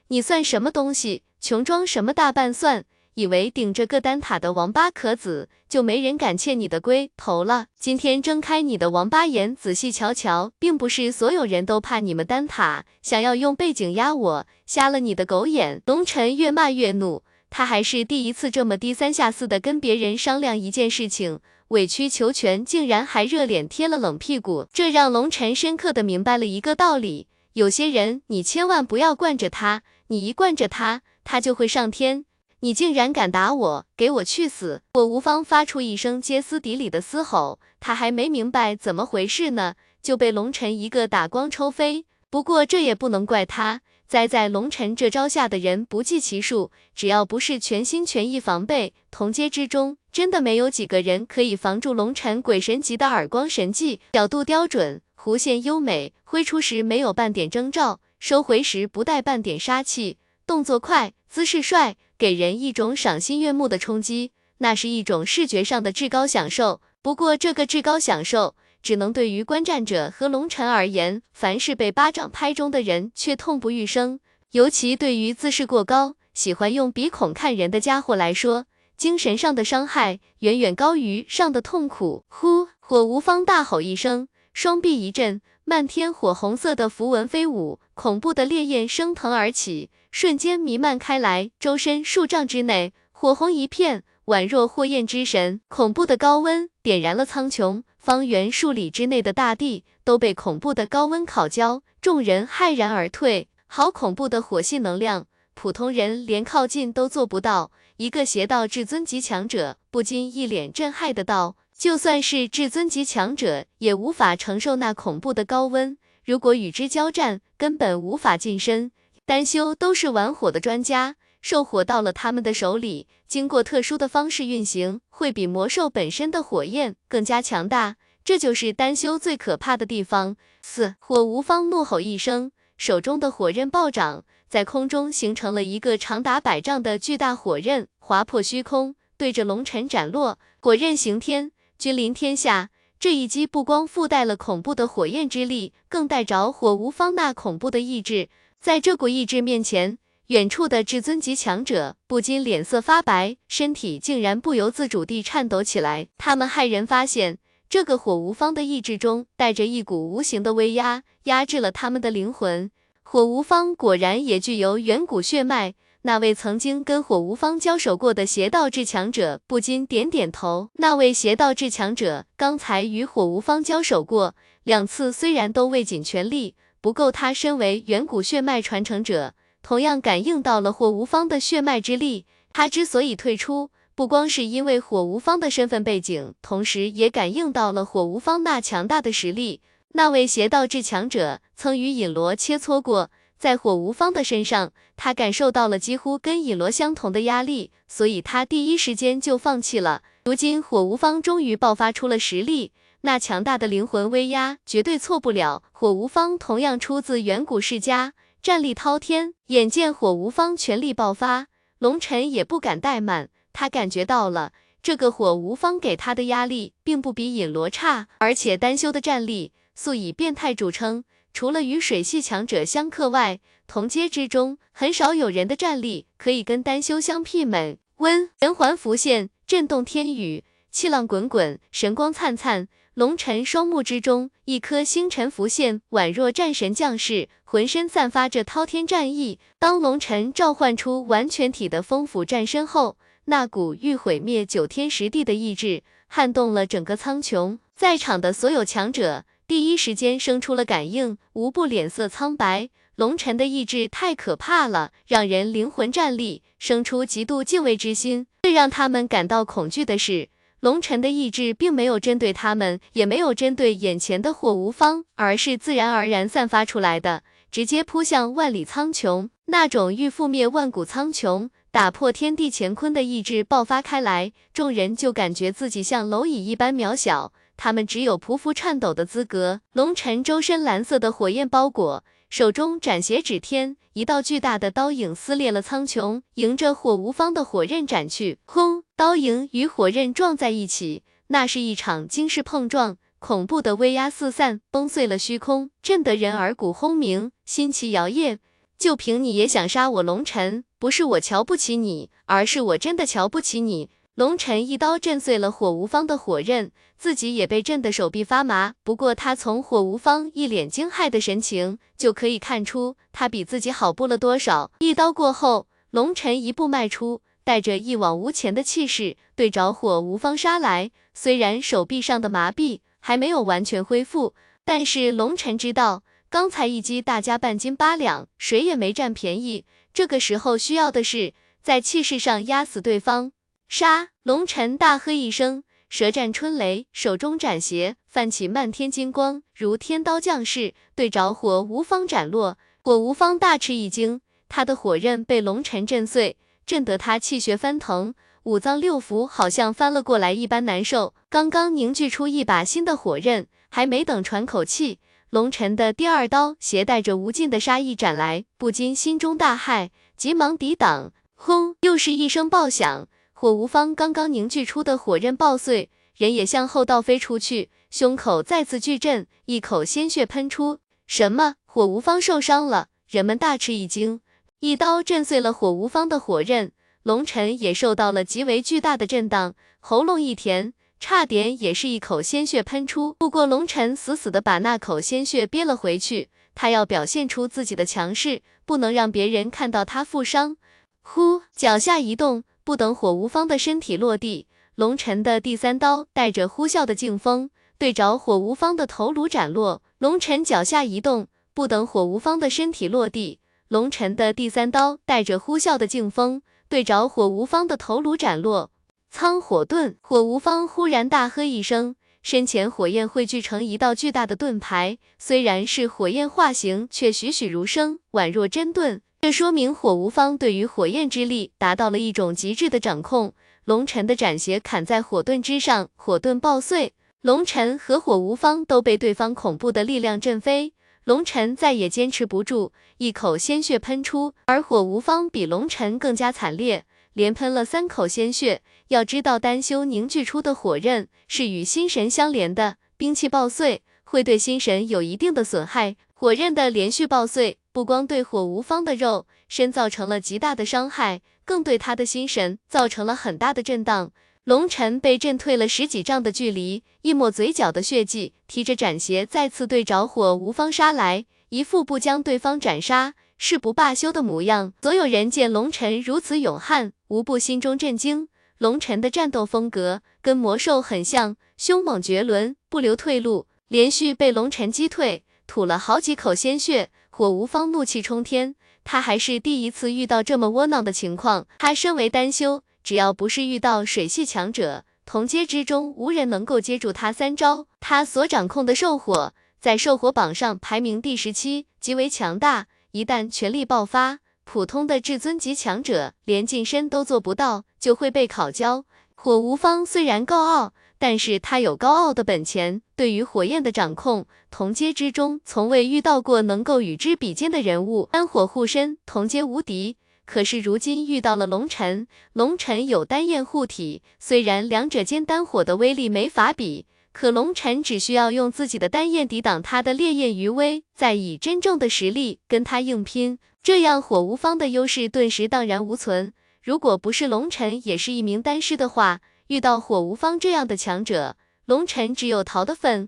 [0.08, 1.22] 你算什么东西？
[1.40, 2.86] 穷装什么大半算？
[3.16, 7.68] 以为顶着个丹塔的王八壳子就没人敢欠你的龟头了？
[7.80, 15.82] 今天睁开你的王八眼，仔细瞧瞧，并不是所有人都怕你们丹塔，想要用背景压我，瞎了你的狗眼！
[15.86, 32.26] 龙晨越骂越怒，他还是第一次这么低三下四的跟别人商量一件事情，委曲求全，竟然还热脸贴了冷屁股，这让龙晨深刻的明白了一个道理：有些人你千万不要惯着他，你一惯着他，他就会上天。
[32.64, 34.84] 你竟然敢打我，给我去死！
[34.94, 42.06] 我无方发出一声歇斯底里的嘶吼，他还没明白怎么回事呢，就被龙尘一个打光抽飞。
[42.30, 54.00] 不过这也不能怪他，栽在龙尘这招下的人不计其数，只要不是全心全意防备，同阶之中真的没有几个人可以防住龙尘鬼神级的耳光神技。
[54.14, 61.98] 角度刁准，弧线优美，挥出时没有半点征兆，收回时不带半点杀气，动作快，姿势帅。
[62.24, 66.80] 给人一种赏心悦目的冲击，那是一种视觉上的至高享受。
[67.02, 74.22] 不过，这个至高享受只能对于观战者和龙尘而言，凡是被巴掌拍中的人却痛不欲生。
[74.52, 82.24] 尤其对于自视过高、喜欢用鼻孔看人的家伙来说，精神上的伤害远远高于上的痛苦。
[82.30, 82.70] 呼！
[82.80, 89.90] 火无方大吼一声，双臂一震，漫天火红色的符文飞舞，恐怖的烈焰升腾而起。
[90.14, 95.60] 瞬间弥漫开来，周身数丈之内火红一片，宛若火焰之神。
[95.68, 103.50] 恐怖的高温点燃了苍穹，方圆数里之内的大地都被恐怖的高温烤焦，众人骇然而退。
[103.66, 107.72] 好恐怖的火系能量，普通人连靠近都做不到。
[107.98, 115.98] 一个邪道至尊级强者不禁一脸震撼的道：“就算是至尊级强者，也无法承受那恐怖的高温。
[116.24, 118.92] 如果与之交战，根本无法近身。”
[119.26, 127.96] 丹修都是玩火的专家，兽火到了他们的手里，经过特殊的方式运行，会比魔兽本身的火焰更加强大。
[128.26, 130.36] 这就是丹修最可怕的地方。
[130.62, 140.38] 四火无方怒吼一声，手中的火刃暴涨，在空中形成了一个长达百丈的巨大火刃，划破虚空，对着龙尘斩落。
[140.60, 142.72] 火刃行天，君临天下。
[143.00, 148.30] 这一击不光附带了恐怖的火焰之力，更带着火无方那恐怖的意志。
[148.64, 149.98] 在这股意志面前，
[150.28, 156.08] 远处的至尊级强者不禁脸色发白，身体竟然不由自主地颤抖起来。
[156.18, 162.72] 他们骇然发现，这个火无方的意志中带着一股无形的威压，压制了他们的灵魂。
[163.02, 165.74] 火无方果然也具有远古血脉。
[166.04, 170.70] 那位曾经跟火无方交手过的邪道至强者不禁点点头。
[170.76, 176.56] 那位邪道至强者刚才与火无方交手过两次，虽然都未尽全力。
[176.84, 182.26] 不够，他身为远古血脉传承者，同样感应到了火无方的血脉之力。
[182.52, 189.62] 他之所以退出，不光是因为火无方的身份背景，同时也感应到了火无方那强大的实力。
[189.94, 193.10] 那位邪道至强者曾与尹罗切磋过，
[193.40, 200.02] 在火无方的身上，他感受到了几乎跟尹罗相同的压力，所以他第一时间就放弃了。
[200.26, 202.74] 如今火无方终于爆发出了实力，
[203.06, 205.62] 那强大的灵魂威压绝对错不了。
[205.74, 209.34] 火无方同样出自远古世家，战力滔天。
[209.48, 211.48] 眼见火无方全力爆发，
[211.80, 221.04] 龙尘也不敢怠慢，他感觉到了这个火无方给他的压力并不比尹罗差，而且丹修的战力素以变态著称。
[221.34, 227.80] 除了与水系强者相克外，同阶之中很少有人的战力可以跟丹修相媲美。
[227.98, 232.70] 温神环浮现，震动天宇，气浪滚滚，神光灿灿。
[232.96, 239.40] 龙尘双目之中，一颗星辰浮现，宛若战神降世，浑身散发着滔天战意。
[239.58, 249.26] 当龙尘召唤出完全体的风斧战身后，那股欲毁灭九天十地的意志撼动了整个苍穹，在场的所有强者。
[249.48, 252.70] 第一时间生出了感应，无不脸色苍白。
[252.96, 258.28] 龙尘的意志太可怕了，让人灵魂战栗，生出极度敬畏之心。
[258.44, 260.30] 最让他们感到恐惧的是，
[260.64, 269.28] 龙尘的意志并没有针对他们，也没有针对眼前的火无方，而是自然而然散发出来的，直接扑向万里苍穹。
[269.48, 277.34] 那种欲覆灭万古苍穹、打破天地乾坤的意志爆发开来，众人就感觉自己像蝼蚁一般渺小。
[277.58, 279.60] 他们只有匍匐颤抖的资格。
[279.74, 288.40] 龙尘周身蓝色的火焰包裹，手中斩邪指天，一道巨大的刀影撕裂了苍穹，迎着火无方的火刃斩去。
[288.46, 288.84] 轰！
[288.96, 298.40] 刀影与火刃撞在一起，那是一场惊世碰撞，恐怖的威压四散，崩碎了虚空，震得人耳骨轰鸣，心旗摇曳。
[298.80, 300.64] 就凭你也想杀我龙尘？
[300.80, 303.92] 不是我瞧不起你，而是我真的瞧不起你。
[304.16, 308.76] 龙尘一刀震碎了火无方的火刃，自己也被震得手臂发麻。
[308.84, 314.70] 不过他从火无方一脸惊骇的神情就可以看出，他比自己好不了多少。
[314.78, 320.92] 一刀过后，龙尘一步迈出，带着一往无前的气势，对着火无方杀来。
[321.16, 329.66] 虽然手臂上的麻痹还没有完全恢复，但是龙尘知道，刚才一击大家半斤八两，谁也没占便宜。
[329.92, 331.34] 这个时候需要的是
[331.64, 333.32] 在气势上压死对方。
[333.76, 334.10] 杀！
[334.22, 342.60] 龙尘大喝一声，舌战春雷，手中斩邪泛起漫天金光，如天刀降世，对着火无方斩落。
[342.84, 348.14] 火无方大吃一惊，他的火刃被龙尘震碎，震得他气血翻腾，
[348.44, 351.16] 五脏六腑好像翻了过来一般难受。
[351.28, 355.00] 刚刚凝聚出一把新的火刃，还没等喘口气，
[355.32, 361.12] 龙尘的第二刀携带着无尽的杀意斩来，不禁心中大骇，急忙抵挡。
[361.34, 361.76] 轰！
[361.82, 363.08] 又是一声爆响。
[363.34, 370.80] 火无方刚刚凝聚出的火刃爆碎，人也向后倒飞出去，胸口再次巨震，一口鲜血喷出。
[371.08, 371.56] 什么？
[371.66, 372.88] 火无方受伤了？
[373.10, 374.22] 人们大吃一惊。
[374.60, 376.72] 一刀震碎了火无方的火刃，
[377.02, 383.16] 龙尘也受到了极为巨大的震荡，喉咙一甜，差点也是一口鲜血喷出。
[383.20, 390.56] 不过龙尘死死的把那口鲜血憋了回去，他要表现出自己的强势，不能让别人看到他负伤。
[391.02, 392.46] 呼，脚下一动。
[392.64, 399.82] 不等火无方的身体落地，龙尘的第三刀带着呼啸的劲风，对着火无方的头颅斩落。
[399.98, 408.72] 龙尘脚下一动，不等火无方的身体落地，龙尘的第三刀带着呼啸的劲风，对着火无方的头颅斩落。
[409.12, 419.02] 苍火盾，火无方忽然大喝一声，身前火焰汇聚成一道巨大的盾牌，虽然是火焰化形，却栩栩如生，宛若真盾。
[419.24, 423.34] 这说明火无方对于火焰之力达到了一种极致的掌控。
[423.64, 430.74] 龙尘的斩邪砍在火盾之上，火盾爆碎，龙尘和火无方都被对方恐怖的力量震飞。
[431.06, 438.62] 龙尘再也坚持不住，一口鲜血喷出，而火无方比龙尘更加惨烈，连喷了三口鲜血。
[438.90, 445.96] 要知道，丹修凝聚出的火刃是与心神相连的，兵器爆碎会对心神有一定的损害。
[446.24, 447.58] 火刃的连续爆碎。
[447.74, 454.14] 不光对火无方的肉身造成了极大的伤害，更对他的心神造成了很大的震荡。
[454.46, 464.72] 龙尘被震退了十几丈的距离，一抹嘴角的血迹，提着斩邪再次对着火无方杀来，一副不将对方斩杀誓不罢休的模样。
[464.82, 468.30] 所有人见龙尘如此勇悍，无不心中震惊。
[468.60, 476.90] 龙尘的战斗风格跟魔兽很像，凶猛绝伦，不留退路，连续被龙尘击退，吐了好几口鲜血。
[477.10, 481.46] 火无方怒气冲天，他还是第一次遇到这么窝囊的情况。
[481.60, 487.68] 他身为丹修，只要不是遇到水系强者，同阶之中无人能够接住他三招。
[487.80, 498.86] 他所掌控的兽火，在兽火榜上排名第十七，极为强大，一旦全力爆发，普通的至尊级强者连近身都做不到，就会被烤焦。
[499.14, 508.08] 火无方虽然高傲，但是他有高傲的本钱，对于火焰的掌控，同阶之中从未遇到过能够与之比肩的人物。
[508.12, 509.98] 丹火护身，同阶无敌。
[510.26, 526.34] 可是如今遇到了龙尘，龙尘有丹焰护体，虽然两者间丹火的威力没法比，可龙尘只需要用自己的丹焰抵挡他的烈焰余威，再以真正的实力跟他硬拼，这样火无方的优势顿时荡然无存。
[526.64, 529.20] 如果不是龙尘也是一名丹师的话，
[529.54, 533.08] 遇到火无方这样的强者，龙尘只有逃的份。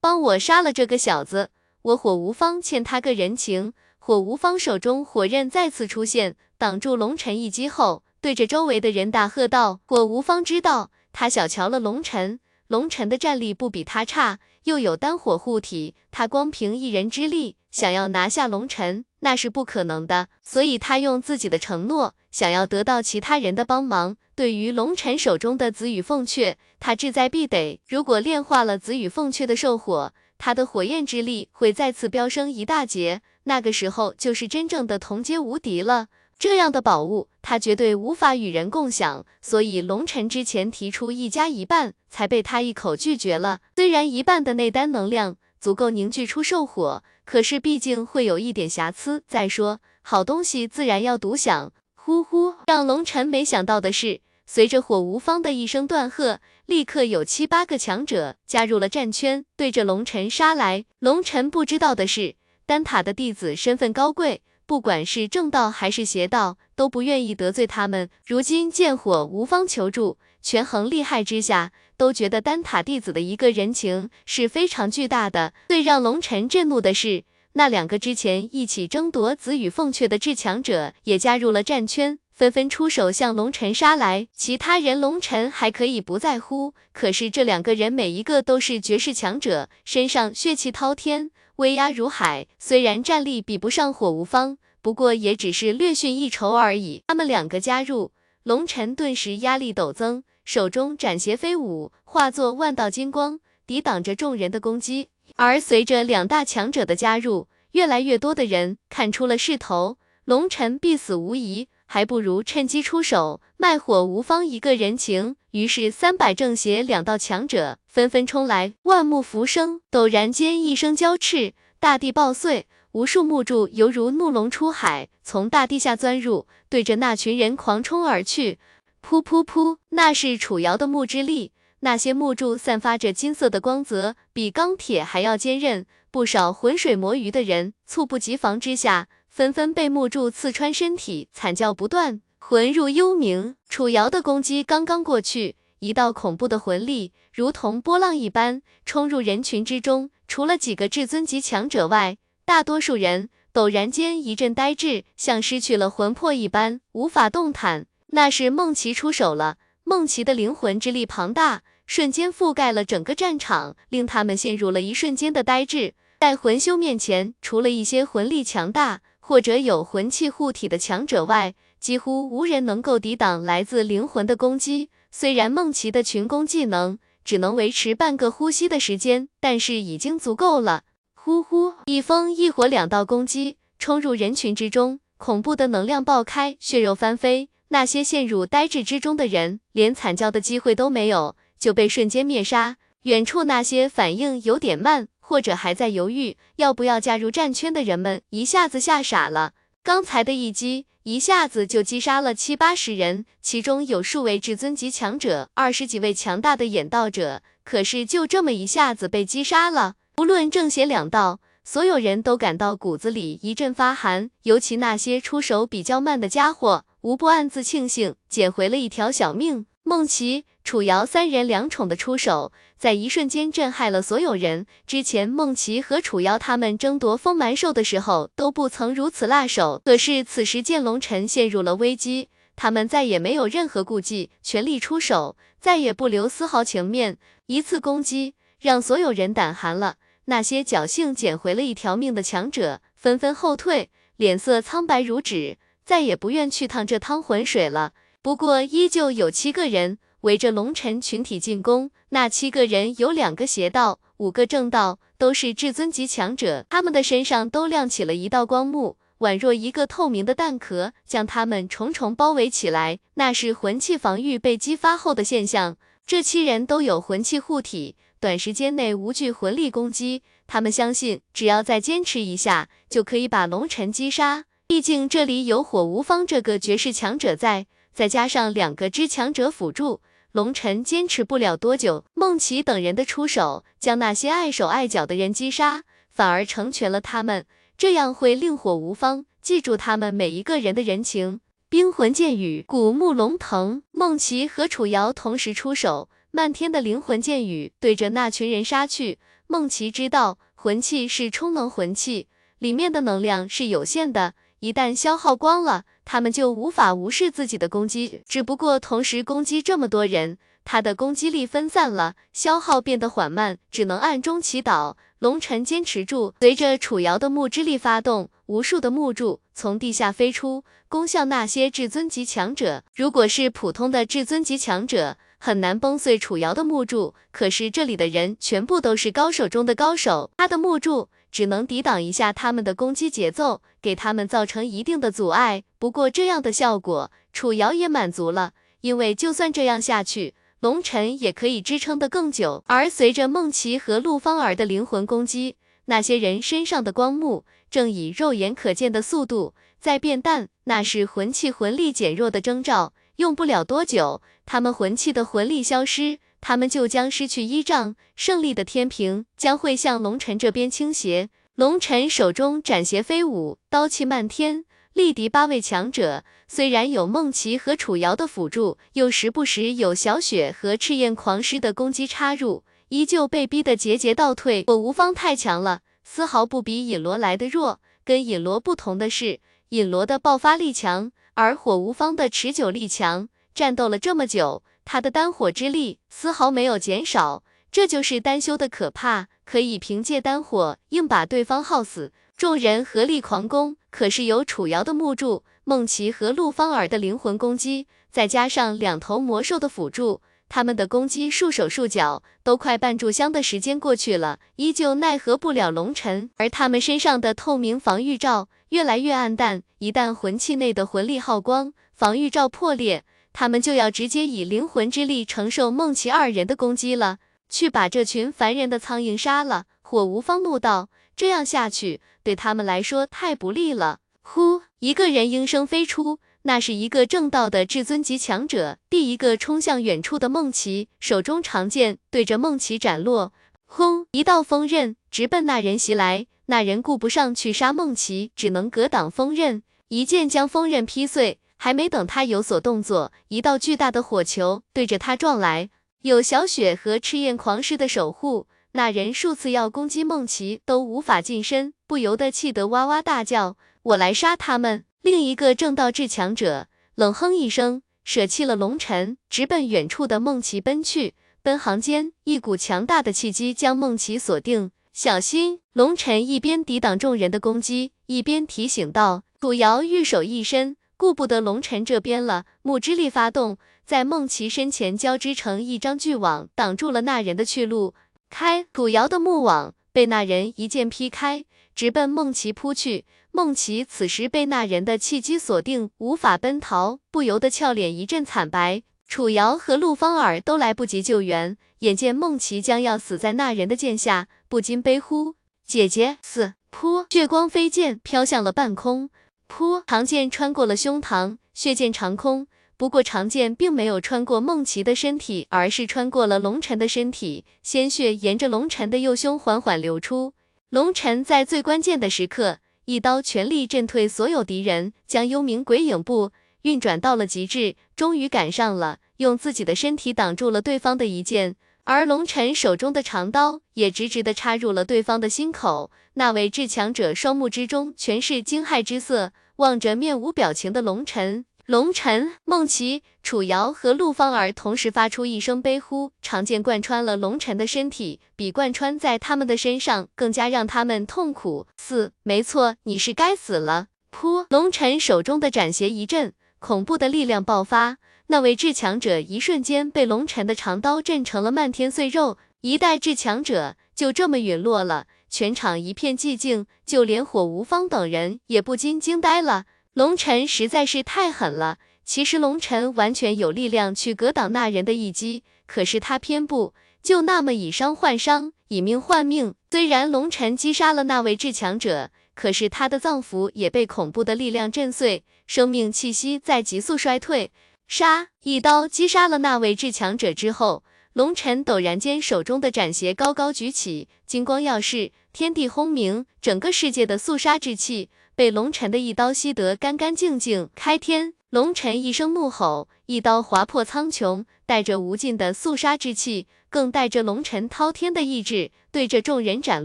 [0.00, 1.50] 帮我杀了这个小子，
[1.82, 3.72] 我火无方欠他个人情。
[3.98, 20.28] 火无方手中火刃再次出现，挡住龙尘一击后，对着周围的人大喝道：“火无方知道他小瞧了龙尘，龙尘的战力不比他差，又有丹火护体，他光凭一人之力想要拿下龙尘，那是不可能的。
[20.42, 24.16] 所以他用自己的承诺，想要得到其他人的帮忙。
[24.34, 27.80] 对于龙尘手中的紫羽凤阙，他志在必得。
[27.88, 36.06] 如果炼化了紫羽凤阙的兽火，他的火焰之力会再次飙升一大截。”那个时候就是真正的同阶无敌了。
[36.38, 43.60] 这样的宝物，他绝对无法与人共享，所以龙尘之前提出一家一半，才被他一口拒绝了。
[43.76, 49.22] 虽然一半的内丹能量足够凝聚出兽火，可是毕竟会有一点瑕疵。
[49.26, 51.72] 再说，好东西自然要独享。
[51.94, 60.84] 呼呼，让龙尘没想到的是，随着火无方的一声断喝，立刻有七八个强者加入了战圈，对着龙尘杀来。
[60.98, 62.36] 龙尘不知道的是。
[62.64, 64.42] 丹塔的弟子身份高贵，
[64.72, 68.08] 不管是正道还是邪道，都不愿意得罪他们。
[68.24, 75.52] 如今见火无方求助，权衡利害之下，都觉得丹塔弟子的一个人情是非常巨大的。
[75.68, 84.26] 最让龙尘震怒的是，那两个之前一起争夺紫羽凤雀的至强者也加入了战圈，纷纷出手向龙尘杀来。
[84.34, 91.30] 其他人龙尘还可以不在乎，可是这两个人每一个都是绝世强者，身上血气滔天。
[91.56, 97.02] 威压如海，虽然战力比不上火无方，不过也只是略逊一筹而已。
[97.06, 105.08] 他们两个加入，龙尘顿时压力陡增，手中斩邪飞舞，化作万道金光，抵挡着众人的攻击。
[105.36, 111.68] 而随着两大强者的加入，越来越多的人看出了势头，龙尘必死无疑。
[111.86, 115.36] 还不如趁机出手，卖火无方一个人情。
[115.52, 128.58] 于是三百正邪两道强者纷纷冲来，万木浮生，陡然间一声交翅，大地爆碎，无数木柱犹如怒龙出海，从大地下钻入，对着那群人狂冲而去。
[129.06, 135.84] 噗噗噗，那是楚瑶的木之力，那些木柱散发着金色的光泽，比钢铁还要坚韧。
[136.10, 139.08] 不少浑水摸鱼的人猝不及防之下。
[139.28, 143.54] 纷纷被木柱刺穿身体，惨叫不断，魂入幽冥。
[143.68, 157.86] 楚瑶的攻击刚刚过去，一道恐怖的魂力如同波浪一般冲入人群之中，除了几个至尊级强者外，大多数人陡然间一阵呆滞，像失去了魂魄一般，无法动弹。
[158.08, 165.94] 那是梦琪出手了，梦琪的灵魂之力庞大，瞬间覆盖了整个战场，令他们陷入了一瞬间的呆滞。
[166.18, 169.00] 在魂修面前，除了一些魂力强大。
[169.24, 174.88] 或者有魂器护体的强者外，几乎无人能够抵挡来自灵魂的攻击。
[175.10, 180.84] 虽然梦琪的群攻技能只能维持半个呼吸的时间，但是已经足够了。
[181.14, 187.48] 呼呼，一风一火两道攻击冲入人群之中，恐怖的能量爆开，血肉翻飞。
[187.70, 192.76] 那些陷入呆滞之中的人，连惨叫的机会都没有，就被瞬间灭杀。
[193.02, 195.08] 远处那些反应有点慢。
[195.24, 199.52] 或者还在犹豫要不要加入战圈的人们，一下子吓傻了。
[199.84, 207.42] 刚才的一击，一下子就击杀了七八十人，其中有数位至尊级强者，二十几位强大的演道者。
[207.64, 214.30] 可是就这么一下子被击杀了，无论正邪两道，所有人都感到骨子里一阵发寒。
[214.44, 219.66] 尤其那些出手比较慢的家伙，无不暗自庆幸捡回了一条小命。
[219.82, 220.44] 孟琪。
[220.64, 222.52] 楚瑶三人两宠的出手，
[222.82, 224.66] 在一瞬间震撼了所有人。
[224.88, 229.80] 之前孟琪和楚瑶他们争夺风蛮兽的时候，都不曾如此辣手。
[229.84, 237.18] 可是此时剑龙尘陷入了危机，他们再也没有任何顾忌，全力出手，再也不留丝毫情面。
[237.46, 239.94] 一次攻击让所有人胆寒了。
[240.24, 247.92] 那些侥幸捡回了一条命的强者，纷纷后退，脸色苍白如纸，再也不愿去趟这趟浑水了。
[248.20, 249.98] 不过依旧有七个人。
[250.22, 263.00] 围着龙尘群体进攻，那七个人有两个邪道，五个正道，都是至尊级强者，他们的身上都亮起了一道光幕，宛若一个透明的蛋壳，将他们重重包围起来。
[263.14, 265.76] 那是魂器防御被激发后的现象。
[266.06, 270.22] 这七人都有魂器护体，短时间内无惧魂力攻击。
[270.46, 274.44] 他们相信，只要再坚持一下，就可以把龙尘击杀。
[274.68, 280.00] 毕竟这里有火无方这个绝世强者在，再加上两个之强者辅助，
[280.32, 282.04] 龙尘坚持不了多久。
[282.14, 287.46] 孟琪等人的出手，将那些碍手碍脚的人击杀，反而成全了他们。
[287.78, 291.40] 这样会令火无方记住他们每一个人的人情。
[291.68, 299.18] 冰魂剑雨，古木龙腾，孟琪和楚瑶同时出手，漫天的灵魂剑雨对着那群人杀去。
[299.46, 302.28] 孟琪知道，魂器是充能魂器，
[302.58, 308.22] 里面的能量是有限的，一旦消耗光了，他们就无法无视自己的攻击。
[308.28, 314.94] 只不过同时攻击这么多人，他的攻击力分散了，消耗变得缓慢，只能暗中祈祷。
[315.18, 322.82] 龙尘坚持住，随着楚瑶的木之力发动，无数的木柱从地下飞出，攻向那些至尊级强者。
[322.94, 327.14] 如果是普通的至尊级强者，很难崩碎楚瑶的木柱。
[327.30, 335.64] 可是这里的人全部都是高手中的高手，他的木柱只能抵挡一下他们的攻击节奏，给他们造成一定的阻碍。
[335.78, 338.52] 不过这样的效果，楚瑶也满足了，
[338.82, 340.34] 因为就算这样下去。
[340.60, 345.56] 龙尘也可以支撑得更久，而随着梦琪和陆芳儿的灵魂攻击，
[345.86, 352.92] 那些人身上的光幕正以肉眼可见的速度在变淡，那是魂器魂力减弱的征兆。
[353.16, 361.28] 用不了多久，他们魂器的魂力消失，他们就将失去依仗，胜利的天平将会向龙尘这边倾斜。
[361.54, 364.64] 龙尘手中斩邪飞舞，刀气漫天。
[364.94, 374.64] 力敌八位强者，虽然有梦琪和楚瑶的辅助，又时不时有小雪和赤焰狂狮的攻击插入，依旧被逼得节节倒退。
[374.66, 377.80] 火无方太强了，丝毫不比尹罗来的弱。
[378.02, 383.28] 跟尹罗不同的是，尹罗的爆发力强，而火无方的持久力强。
[383.54, 392.10] 战斗了这么久，他的丹火之力丝毫没有减少，这就是丹修的可怕，可以凭借丹火硬把对方耗死。
[392.38, 406.30] 众人合力狂攻，可是有楚瑶的木柱、孟琪和陆芳儿的灵魂攻击，再加上两头魔兽的辅助，他们的攻击束手束脚，都快半炷香的时间过去了，依旧奈何不了龙尘。
[406.38, 417.18] 而他们身上的透明防御罩越来越暗淡，一旦魂器内的魂力耗光，防御罩破裂，他们就要直接以灵魂之力承受孟琪二人的攻击了。
[417.52, 419.66] 去把这群烦人的苍蝇杀了！
[419.82, 420.88] 火无方怒道。
[421.14, 423.98] 这样下去，对他们来说太不利了。
[424.22, 433.34] 呼，一个人应声飞出，那是一个正道的至尊级强者，第一个冲向远处的梦琪，手中长剑对着梦琪斩落。
[433.66, 441.38] 轰，一道锋刃直奔那人袭来，那人顾不上去杀梦琪，只能格挡锋刃，一剑将锋刃劈碎。
[441.58, 445.70] 还没等他有所动作，一道巨大的火球对着他撞来，
[446.02, 448.46] 有小雪和赤焰狂狮的守护。
[448.72, 461.14] 那人数次要攻击梦琪，都无法近身，不由得气得哇哇大叫：“我来杀他们！”另一个正道至强者冷哼一声，舍弃了龙尘，直奔远处的梦琪奔去。
[461.42, 464.70] 奔行间，一股强大的气机将梦琪锁定。
[464.92, 465.60] 小心！
[465.72, 469.24] 龙尘一边抵挡众人的攻击，一边提醒道。
[469.40, 477.94] 楚瑶玉手一伸，顾不得龙尘这边了，木之力发动，在梦琪身前交织成一张巨网，挡住了那人的去路。
[478.30, 483.04] 开，楚瑶的木网被那人一剑劈开，直奔孟琪扑去。
[483.30, 488.82] 孟琪此时被那人的气机锁定，无法奔逃，不由得俏脸一阵惨白。
[489.08, 495.34] 楚瑶和陆芳儿都来不及救援，眼见孟琪将要死在那人的剑下，不禁悲呼
[495.66, 499.10] ：“姐姐死！”噗，血光飞溅飘向了半空，
[499.46, 502.46] 噗，长剑穿过了胸膛，血溅长空。
[502.82, 510.32] 不过长剑并没有穿过梦琪的身体，而是穿过了龙尘的身体，鲜血沿着龙尘的右胸缓缓流出。
[510.70, 521.54] 龙尘在最关键的时刻，一刀全力震退所有敌人，将幽冥鬼影步运转到了极致，终于赶上了，用自己的身体挡住了对方的一剑。
[521.84, 525.92] 而龙尘手中的长刀也直直的插入了对方的心口。
[526.14, 531.44] 那位至强者双目之中全是惊骇之色，望着面无表情的龙尘。
[531.66, 541.68] 龙尘、孟琪、楚瑶和陆芳儿同时发出一声悲呼，长剑贯穿了龙尘的身体，比贯穿在他们的身上更加让他们痛苦。
[541.76, 543.86] 四，没错，你是该死了。
[544.10, 544.46] 噗！
[544.50, 555.06] 龙尘手中的斩邪一震，恐怖的力量爆发，那位至强者一瞬间被龙尘的长刀震成了漫天碎肉，一代至强者就这么陨落了。
[555.30, 559.64] 全场一片寂静，就连火无方等人也不禁惊呆了。
[559.94, 561.78] 龙尘实在是太狠了。
[562.04, 569.54] 其实龙尘完全有力量去格挡那人的一击，可是他偏不，就那么以伤换伤，以命换命。
[569.70, 577.52] 虽然龙尘击杀了那位至强者，可是他的脏腑也被恐怖的力量震碎，生命气息在急速衰退。
[577.86, 578.28] 杀！
[578.42, 580.82] 一刀击杀了那位至强者之后，
[581.12, 590.68] 龙尘陡然间手中的斩邪高高举起，金光耀世，天地轰鸣，整个世界的肃杀之气被龙尘的一刀吸得干干净净。
[590.74, 591.34] 开天！
[591.50, 599.84] 龙尘一声怒吼，一刀划破苍穹，带着无尽的肃杀之气，更带着龙尘滔天的意志，对着众人斩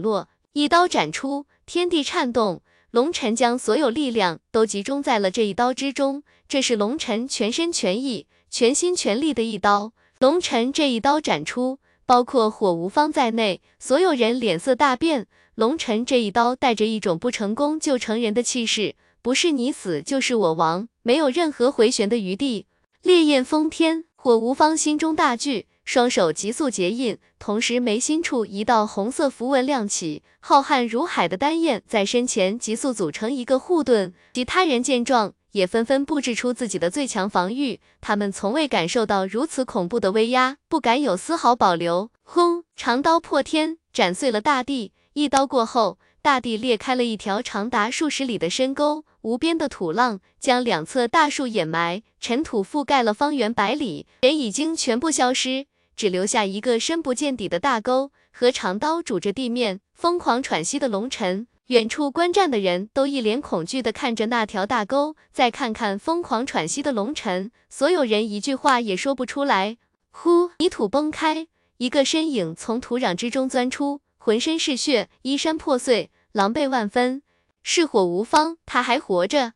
[0.00, 0.28] 落。
[0.54, 6.22] 一刀斩出，天地颤动，龙尘将所有力量都集中在了这一刀之中。
[6.48, 9.92] 这是龙尘全身全意、全心全力的一刀。
[10.20, 15.26] 龙尘这一刀斩出，包括火无方在内，所有人脸色大变。
[15.58, 18.94] 龙尘这一刀带着一种不成功就成人的气势。
[19.20, 22.66] 不是你死就是我亡，没有任何回旋的余地。
[23.02, 34.14] 烈焰封天，火无方心中大惧，双手急速结印，同时眉心处一道红色符文亮起，浩瀚如海的丹焰在身前急速组成一个护盾。
[34.34, 37.80] 其他人见状，也纷纷布置出自己的最强防御。
[38.00, 42.12] 他们从未感受到如此恐怖的威压，不敢有丝毫保留。
[42.22, 42.62] 轰！
[42.76, 44.92] 长刀破天，斩碎了大地。
[45.18, 45.98] 一刀过后。
[46.20, 55.66] 大地裂开了一条长达数十里的深沟，无边的土浪将两侧大树掩埋，尘土覆盖了方圆百里，人已经全部消失，
[55.96, 61.46] 只留下一个深不见底的大沟和长刀拄着地面疯狂喘息的龙尘。
[61.68, 69.78] 远处观战的人都一脸恐惧的看着那条大沟，再看看疯狂喘息的龙尘，所有人一句话也说不出来。
[70.10, 71.46] 呼，泥土崩开，
[71.78, 76.10] 一个身影从土壤之中钻出，浑身是血，衣衫破碎。
[76.32, 77.22] 狼狈万分，
[77.62, 79.54] 是火无方，他还活着，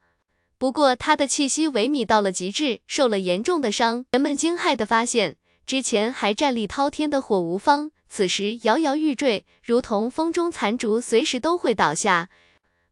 [0.56, 4.06] 不过他的气息萎靡到了极致，受了严重的伤。
[4.12, 12.30] 人们惊骇的发现，之前还战力滔天的火无方，此时摇摇欲坠，如同风中残烛，随时都会倒下。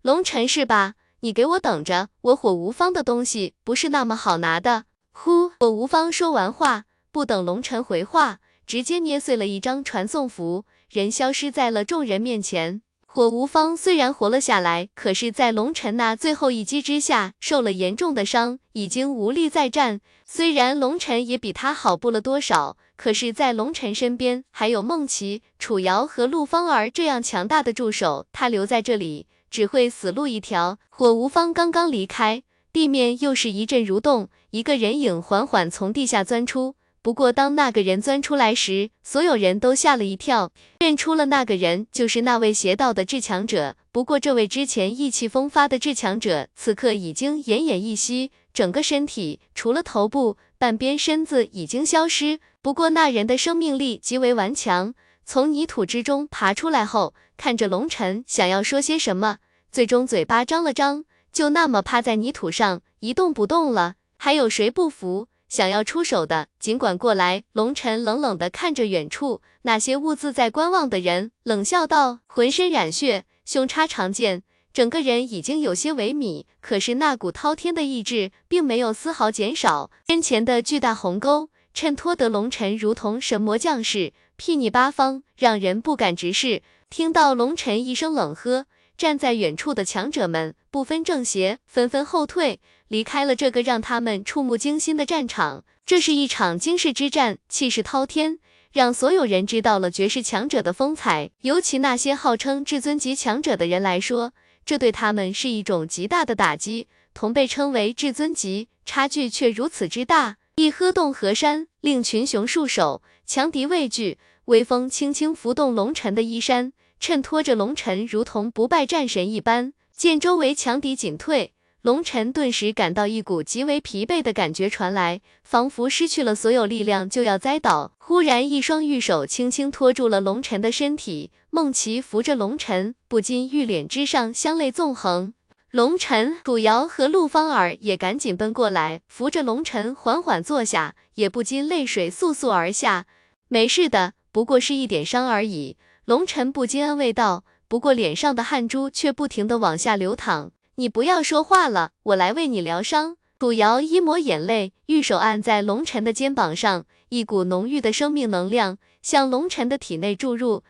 [0.03, 0.97] 龙尘是吧？
[1.21, 4.85] 你给我等着，我火无方的东西不是那么好拿的。
[5.13, 12.83] 呼，火无方说完话，不等龙尘回话，直接捏碎了一张传送符，人消失在了众人面前。
[13.07, 20.01] 火无方虽然活了下来，可是，在龙尘那最后一击之下，受了严重的伤，已经无力再战。
[20.25, 30.79] 虽然龙尘也比他好不了多少，可是，在龙尘身边还有梦琪、楚瑶和陆芳儿这样强大的助手，他留在这里只会死路一条。
[30.89, 36.75] 火无方刚刚离开，地面又是一阵蠕动，一个人影缓缓从地下钻出。
[37.03, 43.77] 不过，当那个人钻出来时，所有人都吓了一跳，认出了那个人就是那位邪道的至强者。
[43.91, 52.39] 不过，这位之前意气风发的至强者，此刻已经奄奄一息，整个身体除了头部，半边身子已经消失。
[52.61, 54.93] 不过，那人的生命力极为顽强，
[55.25, 59.39] 从泥土之中爬出来后，看着龙尘，想要说些什么，
[59.73, 63.95] 最终嘴巴张了张，就那么趴在泥土上一动不动了。
[64.19, 65.29] 还有谁不服？
[65.51, 67.43] 想要出手的，尽管过来。
[67.53, 79.91] 龙尘冷冷的看着远处那些兀自在观望的人，冷笑道：“浑身染血，胸插长剑，整个人已经有些萎靡，可是那股滔天的意志并没有丝毫减少。
[80.07, 88.67] 身前的巨大鸿沟，衬托得龙尘如同神魔将士，睥睨八方，让人不敢直视。”听到龙尘一声冷喝。
[89.01, 95.65] 站在远处的强者们不分正邪，纷纷后退，离开了这个让他们触目惊心的战场。
[95.87, 98.39] 这是一场惊世之战，气势滔天，
[98.75, 101.31] 让所有人知道了绝世强者的风采。
[101.41, 104.35] 尤其那些号称至尊级强者的人来说，
[104.67, 106.87] 这对他们是一种极大的打击。
[107.15, 110.37] 同被称为至尊级，差距却如此之大。
[110.57, 114.19] 一喝动河山，令群雄束手，强敌畏惧。
[114.45, 116.75] 微风轻轻拂动龙尘的衣衫。
[117.01, 127.93] 衬托着龙尘如同不败战神一般，见周围强敌紧退，龙尘顿时感到一股极为疲惫的感觉传来，仿佛失去了所有力量就要栽倒。
[127.97, 135.33] 忽然，一双玉手轻轻托住了龙尘的身体，梦琪扶着龙尘，不禁玉脸之上香泪纵横。
[135.71, 143.07] 龙尘、楚瑶和陆芳儿也赶紧奔过来，扶着龙尘缓缓坐下，也不禁泪水簌簌而下。
[143.49, 145.79] 没事的，不过是一点伤而已。
[146.11, 150.51] 龙尘不禁安慰道，不过脸上的汗珠却不停的往下流淌。
[150.75, 153.17] 你不要说话了，我来为你疗伤。
[153.39, 160.65] 楚瑶一抹眼泪，玉手按在龙尘的肩膀上，一股浓郁的生命能量向龙尘的体内注入。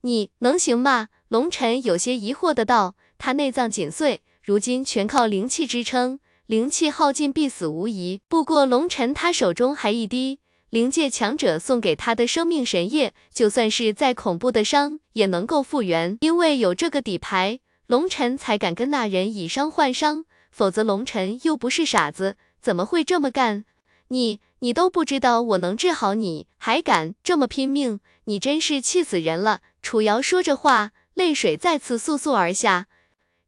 [0.00, 1.08] 你能行吗？
[1.28, 8.22] 龙晨有些疑惑的道：“他内脏紧碎，如今全靠灵气支撑，灵气耗尽必死无疑。
[8.28, 10.38] 不过龙晨他手中还一滴
[10.70, 23.64] 灵界强者送给他的生命神液，就算是再恐怖的伤也能够复原，因为有这个底牌，龙晨才敢跟那人以伤换伤，否则龙晨又不是傻子，怎么会这么干？
[24.08, 30.92] 你你都不知道我能治好你，还敢这么拼命，你真是气死人了！”楚瑶说着话。
[31.14, 32.88] 泪水再次簌簌而下，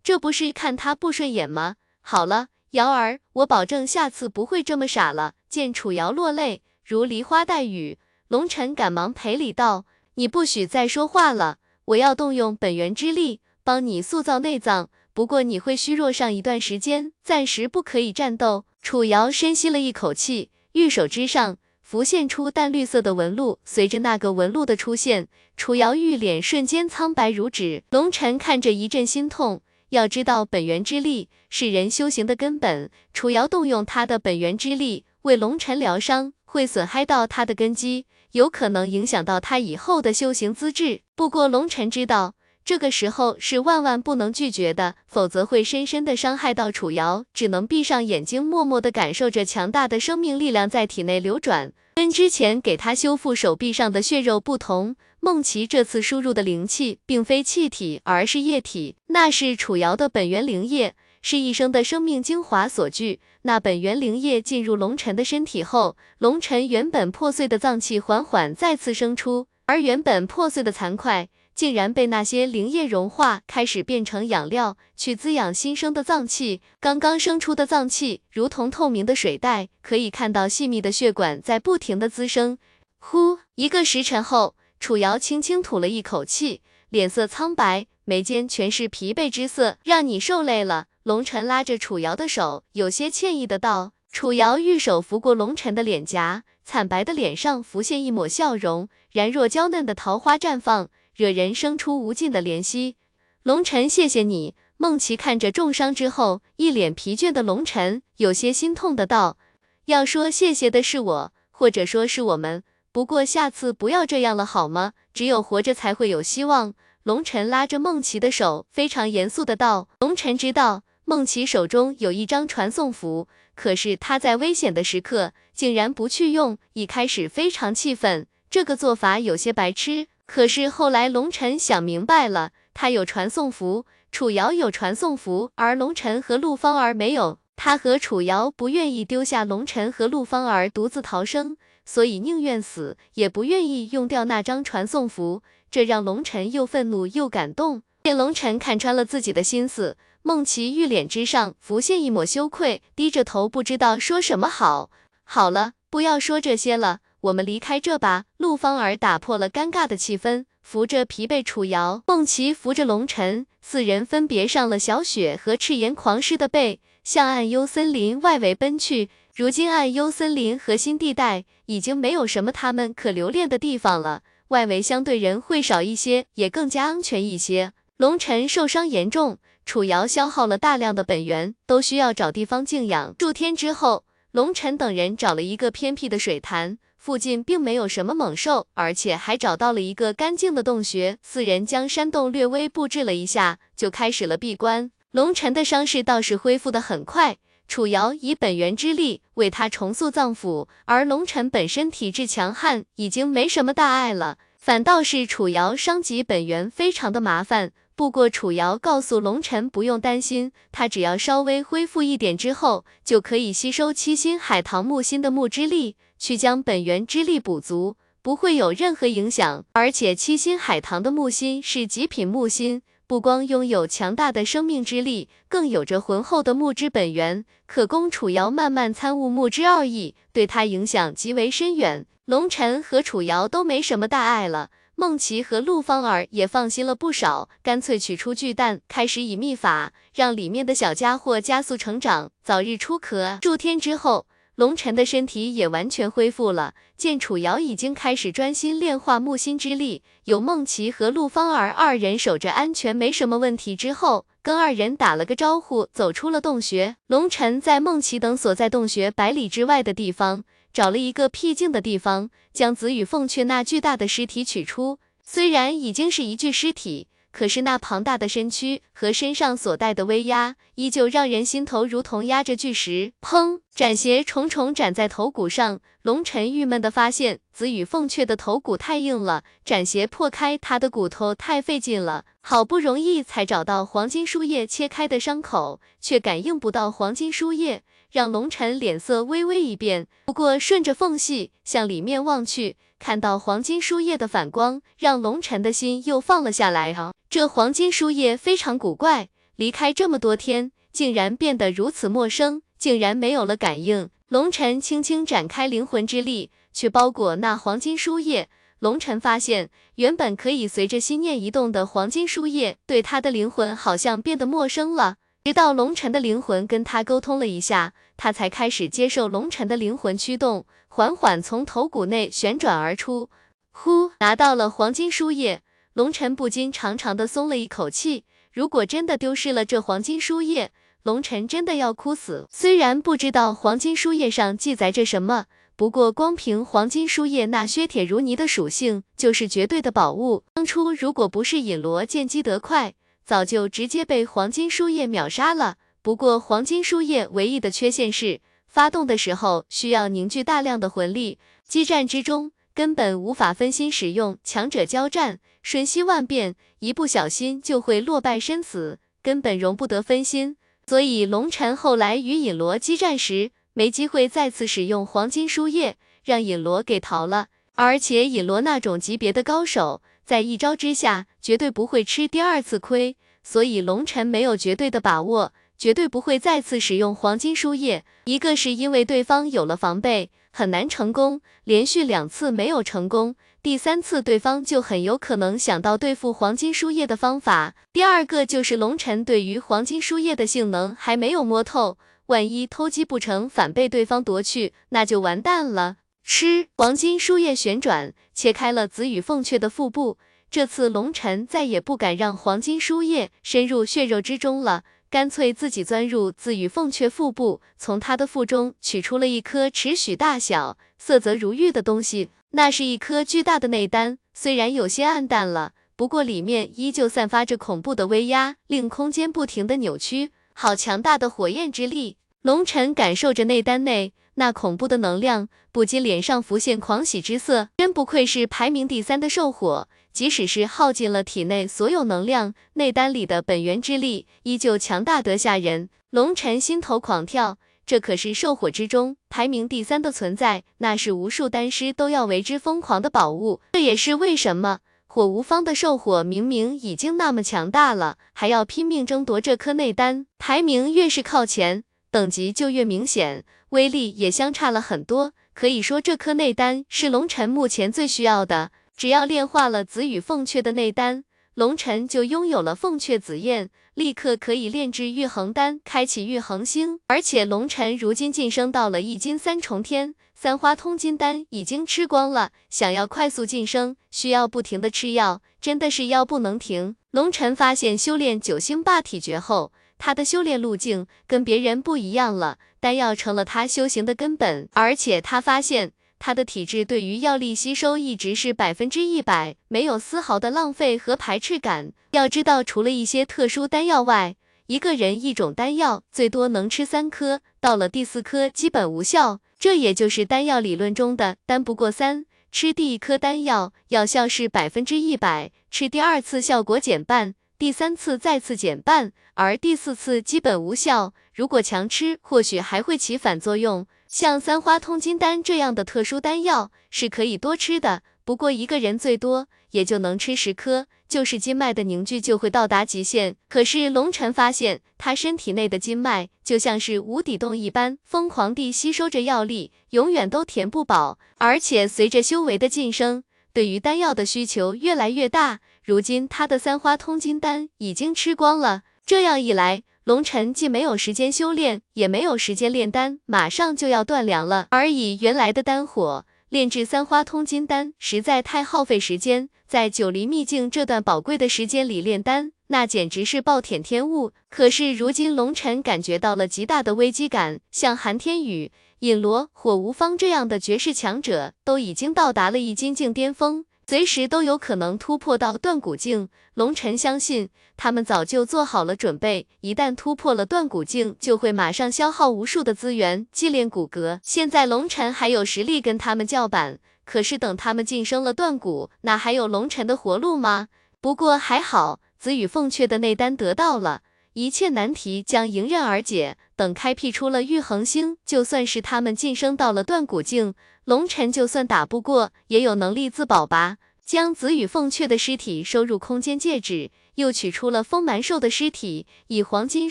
[0.03, 1.77] 这不是看他不顺眼吗？
[2.01, 5.35] 好了，瑶儿，我保证下次不会这么傻了。
[5.51, 7.99] 见楚瑶落泪如梨花带雨，
[8.29, 9.85] 龙晨赶忙赔礼道
[10.17, 21.59] ：“你不许再说话了，我要动用本源之力帮你塑造内脏，不过你会虚弱上一段时间，暂时不可以战斗。”楚瑶深吸了一口气，玉手之上。
[21.83, 25.29] 浮现出淡绿色的纹路，随着那个纹路的出现，
[25.59, 27.83] 楚瑶玉脸瞬间苍白如纸。
[27.91, 29.61] 龙晨看着一阵心痛，
[29.91, 41.03] 要知道本源之力是人修行的根本，楚瑶动用他的本源之力为龙晨疗伤，会损害到他的根基，有可能影响到他以后的修行资质。
[41.15, 42.35] 不过龙晨知道。
[42.65, 51.73] 这个时候是万万不能拒绝的，否则会深深的伤害到楚瑶，只能闭上眼睛，默默的感受着强大的生命力量在体内流转。
[51.95, 63.21] 跟之前给他修复手臂上的血肉不同，梦琪这次输入的灵气并非气体，而是液体，那是楚瑶的本源灵液，是一生的生命精华所聚。
[63.43, 71.29] 那本源灵液进入龙尘的身体后，龙尘原本破碎的脏器缓缓再次生出，而原本破碎的残块。
[71.55, 76.63] 竟然被那些灵液融化，开始变成养料，去滋养新生的脏器。
[76.79, 82.59] 刚刚生出的脏器如同透明的水袋，可以看到细密的血管在不停的滋生。
[83.01, 89.79] 呼，一个时辰后，楚瑶轻轻吐了一口气，脸色苍白，眉间全是疲惫之色。
[89.83, 90.87] 让你受累了。
[91.09, 93.93] 龙晨拉着楚瑶的手，有些歉意的道。
[94.13, 100.91] 楚瑶玉手拂过龙晨的脸颊，惨白的脸上浮现一抹笑容，然若娇嫩的桃花绽放。
[101.15, 102.97] 惹人生出无尽的怜惜。
[103.43, 104.55] 龙尘，谢谢你。
[104.77, 109.39] 梦琪看着重伤之后一脸疲倦的龙尘，有些心痛的道
[109.87, 112.63] ：“要说谢谢的是我，或者说是我们。
[112.93, 114.93] 不过下次不要这样了，好吗？
[115.15, 116.75] 只有活着才会有希望。”
[117.05, 137.39] 龙尘拉着梦琪的手，非常严肃的道：“龙尘知道梦琪手中有一张传送符，可是他在危险的时刻竟然不去用，一开始非常气愤，这个做法有些白痴。”可是后来，龙晨想明白了，他有传送符，楚瑶有传送符，而龙晨和陆芳儿没有。
[137.57, 141.57] 他和楚瑶不愿意丢下龙晨和陆芳儿独自逃生，
[141.87, 145.43] 所以宁愿死也不愿意用掉那张传送符。
[145.71, 147.81] 这让龙晨又愤怒又感动。
[148.05, 154.91] 见龙晨看穿了自己的心思，孟琪玉脸之上浮现一抹羞愧，低着头不知道说什么好。
[155.25, 157.01] 好了，不要说这些了。
[157.23, 158.25] 我们离开这吧。
[158.37, 169.09] 陆芳儿打破了尴尬的气氛，扶着疲惫楚瑶，梦琪扶着龙晨，四人分别上了小雪和赤炎狂狮的背，向暗幽森林外围奔去。
[169.35, 177.73] 如今暗幽森林核心地带已经没有什么他们可留恋的地方了，外围相对人会少一些，也更加安全一些。
[177.97, 179.39] 龙晨受伤严重，
[179.69, 183.15] 楚瑶消耗了大量的本源，都需要找地方静养。
[183.19, 186.79] 数天之后，龙晨等人找了一个偏僻的水潭。
[186.97, 191.19] 附近并没有什么猛兽，而且还找到了一个干净的洞穴。
[191.21, 194.91] 四人将山洞略微布置了一下，就开始了闭关。
[195.11, 197.37] 龙尘的伤势倒是恢复得很快，
[197.69, 204.39] 楚瑶以本源之力为他重塑脏腑，而龙尘本身体质强悍，已经没什么大碍了。
[204.57, 207.73] 反倒是楚瑶伤及本源，非常的麻烦。
[207.99, 215.97] 不过楚瑶告诉龙尘不用担心，他只要稍微恢复一点之后，就可以吸收七星海棠木心的木之力。
[216.17, 219.65] 去将本源之力补足，不会有任何影响。
[219.73, 232.07] 而且七星海棠的木心是极品木心，不光拥有强大的生命之力，更有着浑厚的木之本源，可供楚瑶慢慢参悟木之奥义，对他影响极为深远。
[232.27, 234.71] 龙尘和楚瑶都没什么大碍了，
[235.01, 243.39] 梦琪和陆芳儿也放心了不少，干脆取出巨蛋，开始以秘法让里面的小家伙加速成长，早日出壳。
[243.41, 244.27] 数天之后。
[244.57, 253.77] 龙尘的身体也完全恢复了，见楚瑶已经开始专心炼化木心之力，有孟琪和陆芳儿二人守着安全，没什么问题。
[253.77, 256.97] 之后跟二人打了个招呼，走出了洞穴。
[257.07, 260.43] 龙尘在孟琪等所在洞穴百里之外的地方，
[260.73, 264.99] 找了一个僻静的地方，将紫羽凤雀那巨大的尸体取出。
[265.23, 267.09] 虽然已经是一具尸体。
[267.31, 273.13] 可是那庞大的身躯和身上所带的威压，依旧让人心头如同压着巨石。
[273.21, 273.61] 砰！
[273.73, 282.25] 斩邪重重斩在头骨上，龙尘郁闷的发现，紫羽凤雀的头骨太硬了，斩邪破开他的骨头太费劲了。
[282.41, 290.07] 好不容易才找到黄金树叶切开的伤口，却感应不到黄金树叶，让龙尘脸色微微一变。
[290.27, 296.93] 不过顺着缝隙向里面望去，看到黄金书页的反光，让龙尘的心又放了下来。
[296.93, 302.63] 啊，这黄金书页非常古怪，离开这么多天，竟然变得如此陌生。
[302.79, 308.49] 竟然没有了感应，龙尘轻轻展开灵魂之力，去包裹那黄金书页。
[308.79, 315.17] 龙尘发现，原本可以随着心念移动的黄金书页，对他的灵魂好像变得陌生了。
[315.49, 323.31] 直到龙尘的灵魂跟他沟通了一下，他才开始接受龙尘的灵魂驱动，缓缓从头骨内旋转而出。
[323.71, 325.63] 呼，拿到了黄金书页，
[325.95, 328.27] 龙尘不禁长长的松了一口气。
[328.53, 330.71] 如果真的丢失了这黄金书页，
[331.03, 332.47] 龙尘真的要哭死。
[332.51, 335.47] 虽然不知道黄金书页上记载着什么，
[335.77, 340.45] 不过光凭黄金书页那削铁如泥的属性，就是绝对的宝物。
[340.53, 342.93] 当初如果不是尹罗见机得快，
[343.29, 345.77] 早就直接被黄金书页秒杀了。
[346.01, 351.39] 不过黄金书页唯一的缺陷是，发动的时候需要凝聚大量的魂力，
[351.69, 360.57] 激战之中根本无法分心使用，强者交战瞬息万变，一不小心就会落败身死，根本容不得分心。
[360.87, 367.49] 所以龙尘后来与尹罗激战时，没机会再次使用黄金书页，让尹罗给逃了。
[367.75, 373.17] 而且尹罗那种级别的高手，在一招之下绝对不会吃第二次亏，
[373.51, 378.05] 所以龙尘没有绝对的把握，绝对不会再次使用黄金书页。
[378.27, 383.37] 一个是因为对方有了防备，很难成功，连续两次没有成功。
[383.63, 387.75] 第三次，对方就很有可能想到对付黄金书页的方法。
[387.91, 391.97] 第二个就是龙尘对于黄金书页的性能还没有摸透，
[392.27, 395.97] 万一偷鸡不成反被对方夺去，那就完蛋了。
[396.23, 400.19] 吃黄金书页旋转，切开了紫羽凤雀的腹部。
[400.51, 412.31] 这次龙尘再也不敢让黄金书页深入血肉之中了，干脆自己钻入紫羽凤雀腹部，从他的腹中取出了一颗尺许大小、色泽如玉的东西。
[412.53, 420.31] 那是一颗巨大的内丹，虽然有些暗淡了，不过里面依旧散发着恐怖的威压，令空间不停的扭曲。
[420.55, 422.17] 好强大的火焰之力！
[422.41, 427.69] 龙尘感受着内丹内那恐怖的能量，不禁脸上浮现狂喜之色。
[427.77, 435.89] 真不愧是排名第三的兽火，即使是耗尽了体内所有能量，内丹里的本源之力依旧强大得吓人。
[436.11, 437.59] 龙尘心头狂跳。
[437.87, 443.63] 这可是兽火之中排名第三的存在，那是无数丹师都要为之疯狂的宝物。
[443.73, 450.27] 这也是为什么火无方的兽火明明已经那么强大了，还要拼命争夺这颗内丹。
[450.39, 455.33] 排名越是靠前，等级就越明显，威力也相差了很多。
[455.55, 458.71] 可以说，这颗内丹是龙尘目前最需要的。
[458.99, 461.23] 只要炼化了紫羽凤雀的内丹。
[461.55, 466.99] 龙尘就拥有了凤雀紫焰，立刻可以炼制玉衡丹，开启玉衡星。
[467.07, 476.97] 而且龙尘如今晋升到了一金三重天，三花通金丹已经吃光了，想要快速晋升，需要不停的吃药，真的是药不能停。
[477.13, 485.93] 龙尘发现修炼九星霸体诀后，他的修炼路径跟别人不一样了，丹药成了他修行的根本，而且他发现。
[486.19, 491.93] 他的体质对于药力吸收一直是百分之一百，没有丝毫的浪费和排斥感。
[492.11, 494.37] 要知道，除了一些特殊丹药外，
[494.67, 499.41] 一个人一种丹药最多能吃三颗，到了第四颗基本无效。
[499.59, 502.27] 这也就是丹药理论中的丹不过三。
[502.51, 511.13] 吃第一颗丹药药效是百分之一百，吃第二次效果减半，第三次再次减半，而第四次基本无效。
[511.35, 513.87] 如果强吃，或许还会起反作用。
[514.09, 523.37] 像三花通金丹这样的特殊丹药是可以多吃的，不过一个人最多也就能吃十颗，就是经脉的凝聚就会到达极限。
[523.51, 531.19] 可是龙尘发现，他身体内的经脉就像是无底洞一般，疯狂地吸收着药力，永远都填不饱。
[531.37, 535.61] 而且随着修为的晋升，对于丹药的需求越来越大。
[535.85, 539.83] 如今他的三花通金丹已经吃光了，这样一来。
[540.09, 544.67] 龙尘既没有时间修炼，也没有时间炼丹，马上就要断粮了。
[544.71, 549.51] 而以原来的丹火炼制三花通金丹，实在太耗费时间。
[549.67, 554.33] 在九黎秘境这段宝贵的时间里炼丹，那简直是暴殄天物。
[554.49, 563.67] 可是如今龙尘感觉到了极大的危机感，像韩天宇、尹罗、火无方这样的绝世强者，都已经到达了易筋境巅峰。
[563.89, 566.29] 随时都有可能突破到断骨境。
[566.53, 574.21] 龙晨相信，他们早就做好了准备，一旦突破了断骨境，就会马上消耗无数的资源祭炼骨骼。
[574.23, 580.69] 现在龙晨还有实力跟他们叫板，可是等他们晋升了断骨，哪还有龙晨的活路吗？
[581.01, 584.03] 不过还好，子羽凤阙的内丹得到了。
[584.35, 586.37] 一切难题将迎刃而解。
[586.55, 590.55] 等开辟出了玉衡星，就算是他们晋升到了断骨境，
[590.89, 593.77] 龙尘就算打不过，也有能力自保吧。
[594.07, 599.91] 将紫羽凤雀的尸体收入空间戒指，又取出了风蛮兽的尸体，以黄金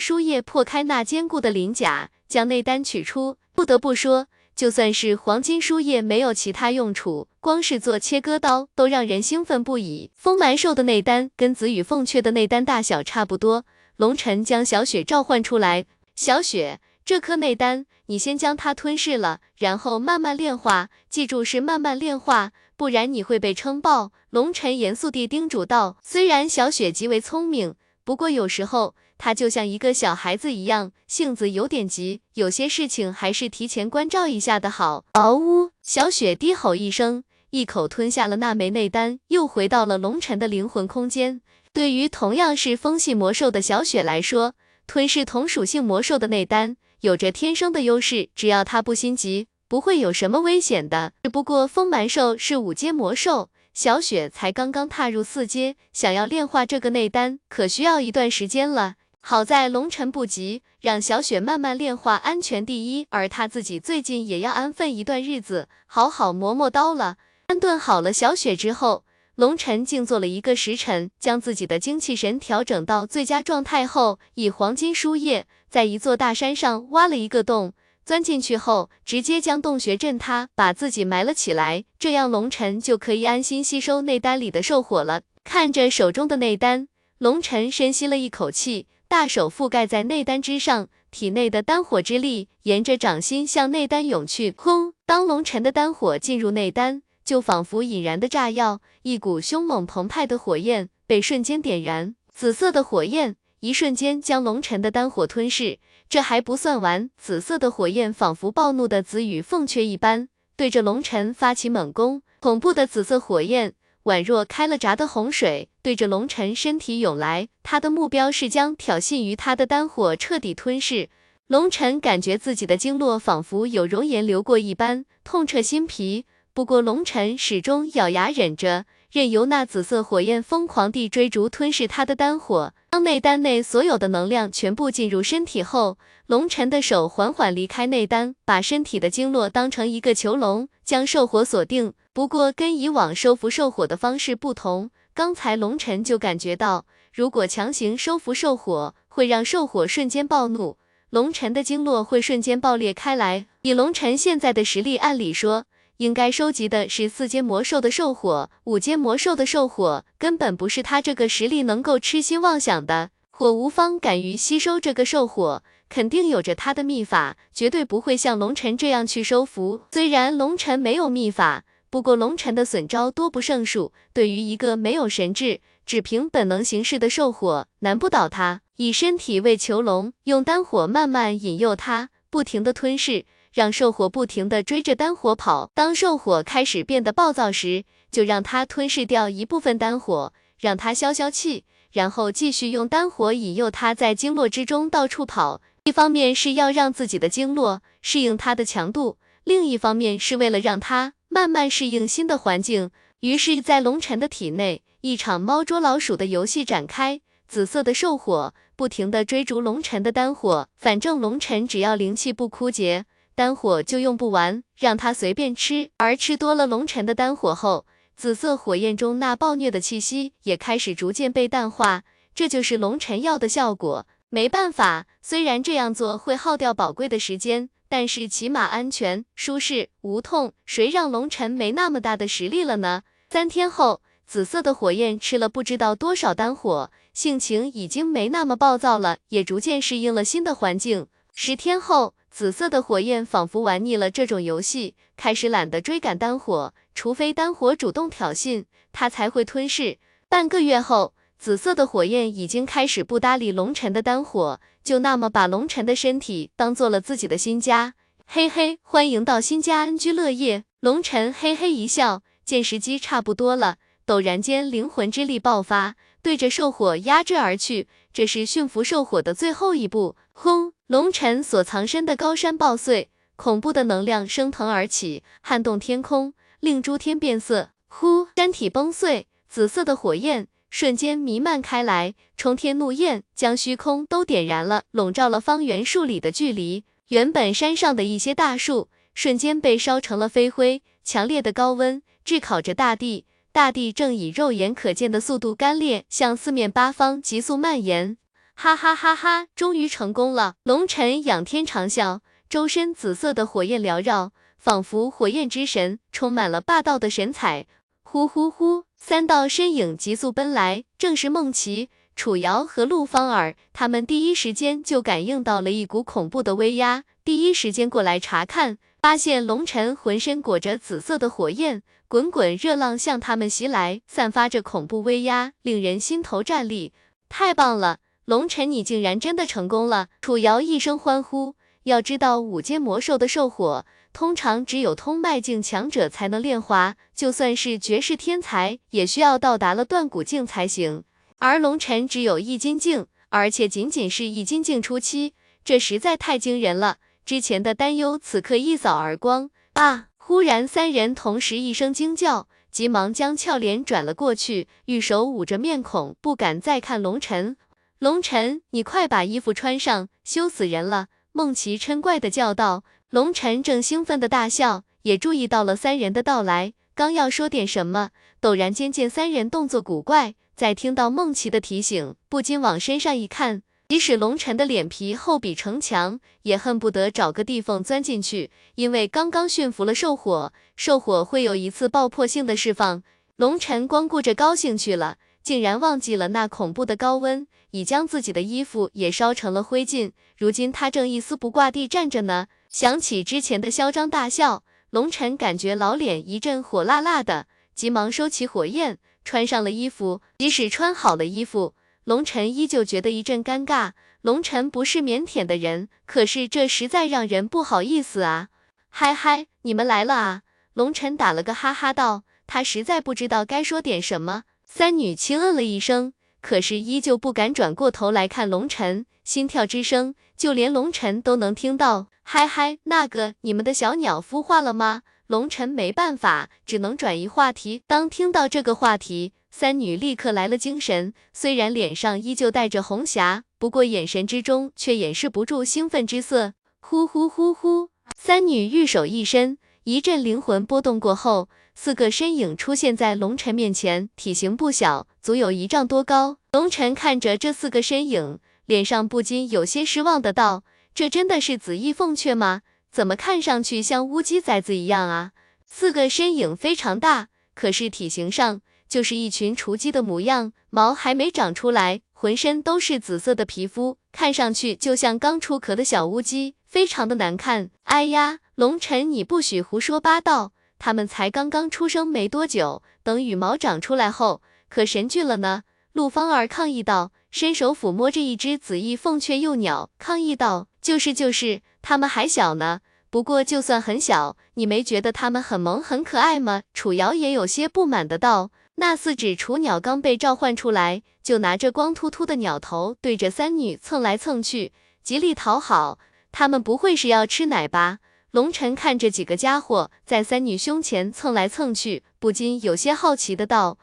[0.00, 3.36] 书页破开那坚固的鳞甲，将内丹取出。
[3.54, 4.26] 不得不说，
[4.56, 10.10] 就算是黄金书页没有其他用处，光是做切割刀都让人兴奋不已。
[10.16, 13.64] 风蛮兽的内丹跟紫羽凤雀的内丹大小差不多。
[13.96, 24.12] 龙尘将小雪召唤出来，小雪，这颗内丹，你先将它吞噬了，然后慢慢炼化，记住是慢慢炼化，不然你会被撑爆。
[24.28, 25.96] 龙尘严肃地叮嘱道。
[26.02, 35.06] 虽然小雪极为聪明，不过有时候她就像一个小孩子一样，性子有点急，有些事情还是提前关照一下的好。
[35.14, 35.70] 嗷呜！
[35.80, 41.40] 小雪低吼一声，一口吞下了那枚内丹，又回到了龙尘的灵魂空间。
[41.72, 44.52] 对于同样是风系魔兽的小雪来说，
[44.86, 51.12] 吞噬同属性魔兽的内丹有着天生的优势，只要他不心急，不会有什么危险的。
[51.22, 58.96] 只不过风蛮兽是五阶魔兽，小雪才刚刚踏入四阶，想要炼化这个内丹，可需要一段时间了。
[59.20, 63.06] 好在龙尘不急，让小雪慢慢炼化，安全第一。
[63.10, 67.16] 而他自己最近也要安分一段日子，好好磨磨刀了。
[67.46, 69.04] 安顿好了小雪之后。
[69.36, 77.72] 龙晨静坐了一个时辰，将自己的精气神调整到最佳状态后，以黄金书页在一座大山上挖了一个洞，
[78.04, 81.84] 钻进去后，直接将洞穴震塌，把自己埋了起来。
[81.98, 85.22] 这样龙晨就可以安心吸收内丹里的兽火了。
[85.44, 86.88] 看着手中的内丹，
[87.18, 94.54] 龙晨深吸了一口气，大手覆盖在内丹之上，体内的丹火之力沿着掌心向内丹涌去。
[94.56, 94.92] 轰！
[95.06, 97.02] 当龙晨的丹火进入内丹。
[97.24, 105.78] 就仿佛引燃的炸药，一股凶猛澎湃的火焰被瞬间点燃，紫色的火焰一瞬间将龙尘的丹火吞噬。
[106.08, 112.22] 这还不算完，紫色的火焰仿佛暴怒的紫羽凤阙一般，对着龙尘发起猛攻。
[112.40, 113.74] 恐怖的紫色火焰
[114.04, 117.48] 宛若开了闸的洪水，对着龙尘身体涌来。
[117.62, 121.08] 他的目标是将挑衅于他的丹火彻底吞噬。
[121.48, 126.24] 龙尘感觉自己的经络仿佛有熔岩流过一般，痛彻心脾。
[126.54, 132.74] 不过，龙尘始终咬牙忍着，任由那紫色火焰疯狂地追逐吞噬他的丹火。
[132.90, 141.94] 当内丹内所有的能量全部进入身体后，龙尘的手缓缓离开内丹，把身体的经络当成一个囚笼，将兽火锁定。
[142.12, 150.76] 不过，跟以往收服兽火的方式不同，刚才龙尘就感觉到，如果强行收服兽火，会让兽火瞬间暴怒，
[151.08, 153.46] 龙尘的经络会瞬间爆裂开来。
[153.62, 155.64] 以龙尘现在的实力，按理说。
[155.98, 163.10] 应该收集的是四阶魔兽的兽火，五阶魔兽的兽火根本不是他这个实力能够痴心妄想的。
[163.30, 169.80] 火无方敢于吸收这个兽火，肯定有着他的秘法，绝对不会像龙尘这样去收服。
[169.90, 178.60] 虽然龙尘没有秘法，不过龙尘的损招多不胜数，对于一个没有神智、只凭本能行事的兽火，难不倒他。
[178.76, 183.24] 以身体为囚笼，用丹火慢慢引诱他，不停地吞噬。
[183.58, 195.60] 让兽火不停地追着丹火跑，当兽火开始变得暴躁时，就让它吞噬掉一部分丹火，让它消消气，然后继续用丹火引诱它在经络之中到处跑。
[195.82, 202.92] 一方面是要让自己的经络适应它的强度，另一方面是为了让它慢慢适应新的环境。
[203.22, 213.06] 于是，在龙尘的体内，一场猫捉老鼠的游戏展开，紫色的兽火不停地追逐龙尘的丹火，反正龙尘只要灵气不枯竭。
[213.38, 215.90] 丹火就用不完，让他随便吃。
[215.96, 217.86] 而吃多了龙尘的丹火后，
[218.16, 222.02] 紫色火焰中那暴虐的气息也开始逐渐被淡化。
[222.34, 224.08] 这就是龙尘要的效果。
[224.28, 230.52] 没办法，虽然这样做会耗掉宝贵的时间，但是起码安全、舒适、无痛。
[230.66, 233.04] 谁让龙尘没那么大的实力了呢？
[233.30, 241.06] 三天后，紫色的火焰吃了不知道多少丹火，性情已经没那么暴躁了，也逐渐适应了新的环境。
[241.32, 242.14] 十天后。
[242.38, 249.98] 紫色的火焰仿佛玩腻了这种游戏，开始懒得追赶丹火，除非丹火主动挑衅，它才会吞噬。
[250.28, 257.94] 半个月后，紫色的火焰已经开始不搭理龙尘的丹火，就那么把龙尘的身体当做了自己的新家。
[258.24, 260.62] 嘿嘿，欢迎到新家安居乐业。
[260.78, 267.88] 龙尘嘿嘿一笑，见时机差不多了，陡然间灵魂之力爆发，对着兽火压制而去。
[268.18, 270.16] 这是驯服兽火的最后一步。
[270.32, 270.72] 轰！
[270.88, 277.70] 龙尘所藏身的高山爆碎，恐怖的能量升腾而起，撼动天空，令诸天变色。
[277.86, 278.26] 呼！
[278.34, 286.82] 山体崩碎，紫色的火焰瞬间弥漫开来，冲天怒焰将虚空都点燃了，笼罩了方圆数里的距离。
[287.10, 293.26] 原本山上的一些大树瞬间被烧成了飞灰，强烈的高温炙烤着大地，
[293.58, 298.16] 大地正以肉眼可见的速度干裂，向四面八方急速蔓延。
[298.54, 299.48] 哈哈哈哈！
[299.56, 300.54] 终于成功了！
[300.62, 307.66] 龙尘仰天长啸，周身紫色的火焰缭绕，仿佛火焰之神，充满了霸道的神采。
[308.04, 308.84] 呼呼呼！
[308.96, 311.90] 三道身影急速奔来，正是梦琪。
[312.14, 326.94] 楚瑶和陆芳儿，他们第一时间就感应到了一股恐怖的威压，第一时间过来查看，发现龙尘浑身裹着紫色的火焰，滚滚热浪向他们袭来，散发着恐怖威压，令人心头战栗。
[327.28, 330.08] 太棒了，龙尘，你竟然真的成功了！
[330.22, 331.54] 楚瑶一声欢呼。
[331.82, 341.04] 要知道，五阶魔兽的兽火，通常只有通脉境强者才能炼化，就算是绝世天才，也需要到达了断骨境才行。
[341.40, 346.96] 而龙尘只有一金境，而且仅仅是一金境初期，这实在太惊人了。
[347.26, 349.50] 之前的担忧此刻一扫而光。
[349.74, 350.07] 啊！
[350.28, 357.56] 忽然，三人同时一声惊叫，急忙将俏脸转了过去，玉手捂着面孔，不敢再看龙尘。
[357.98, 361.06] 龙尘，你快把衣服穿上，羞死人了！
[361.32, 362.84] 孟琪嗔怪的叫道。
[363.08, 370.34] 龙尘正兴奋的大笑，也注意到了三人的到来，刚要说点什么，陡然间见三人动作古怪。
[370.54, 378.50] 在听到孟琪的提醒，不禁往身上一看，即使龙尘的脸皮厚比城墙，也恨不得找个地缝钻进去。
[378.74, 383.02] 因为刚刚驯服了兽火，兽火会有一次爆破性的释放。
[383.36, 390.12] 龙尘光顾着高兴去了，竟然忘记了那恐怖的高温已将自己的衣服也烧成了灰烬。
[390.36, 392.48] 如今他正一丝不挂地站着呢。
[392.68, 398.98] 想起之前的嚣张大笑，龙尘感觉老脸一阵火辣辣的，急忙收起火焰。
[399.24, 401.74] 穿上了衣服，即使穿好了衣服，
[402.08, 403.90] 龙晨依旧觉得一阵尴尬。
[404.22, 408.48] 龙晨不是腼腆的人，可是这实在让人不好意思啊。
[408.88, 410.42] 嗨嗨，你们来了啊！
[410.72, 414.44] 龙晨打了个哈哈道，他实在不知道该说点什么。
[414.64, 422.06] 三女轻嗯了一声，可是依旧不敢转过头来看龙晨，心跳之声就连龙晨都能听到。
[422.22, 425.02] 嗨嗨，那个，你们的小鸟孵化了吗？
[425.26, 427.82] 龙晨没办法，只能转移话题。
[427.86, 436.52] 当听到这个话题，三女立刻来了精神，虽然脸上依旧带着红霞，不过眼神之中却掩饰不住兴奋之色。
[436.78, 446.36] 呼呼呼呼，三女玉手一伸，一阵灵魂波动过后，四个身影出现在龙晨面前，体型不小，足有一丈多高。
[446.52, 450.62] 龙晨看着这四个身影，脸上不禁有些失望的道
[450.94, 452.62] ：“这真的是紫翼凤雀吗？”
[452.92, 455.32] 怎么看上去像乌鸡崽子一样啊？
[455.66, 457.26] 四个身影非常大，
[457.56, 467.70] 可是体型上就是一群雏鸡的模样，毛还没长出来，浑身都是紫色的皮肤，看上去就像刚出壳的小乌鸡，非常的难看。
[467.84, 475.62] 哎呀，龙尘，你不许胡说八道，它们才刚刚出生没多久，等羽毛长出来后，可神俊了呢。
[475.92, 481.62] 陆芳儿抗议道，伸手抚摸着一只紫翼凤雀幼鸟，抗议道，就是就是。
[481.82, 486.62] 它们还小呢，不过就算很小，你没觉得它们很萌很可爱吗？
[486.74, 488.50] 楚瑶也有些不满的道。
[488.80, 494.72] 那四只雏鸟刚被召唤出来，就拿着光秃秃的鸟头对着三女蹭来蹭去，
[495.02, 495.98] 极力讨好。
[496.30, 497.98] 他们不会是要吃奶吧？
[498.30, 503.78] 龙晨看着几个家伙在三女胸前蹭来蹭去，不禁有些好奇的道：“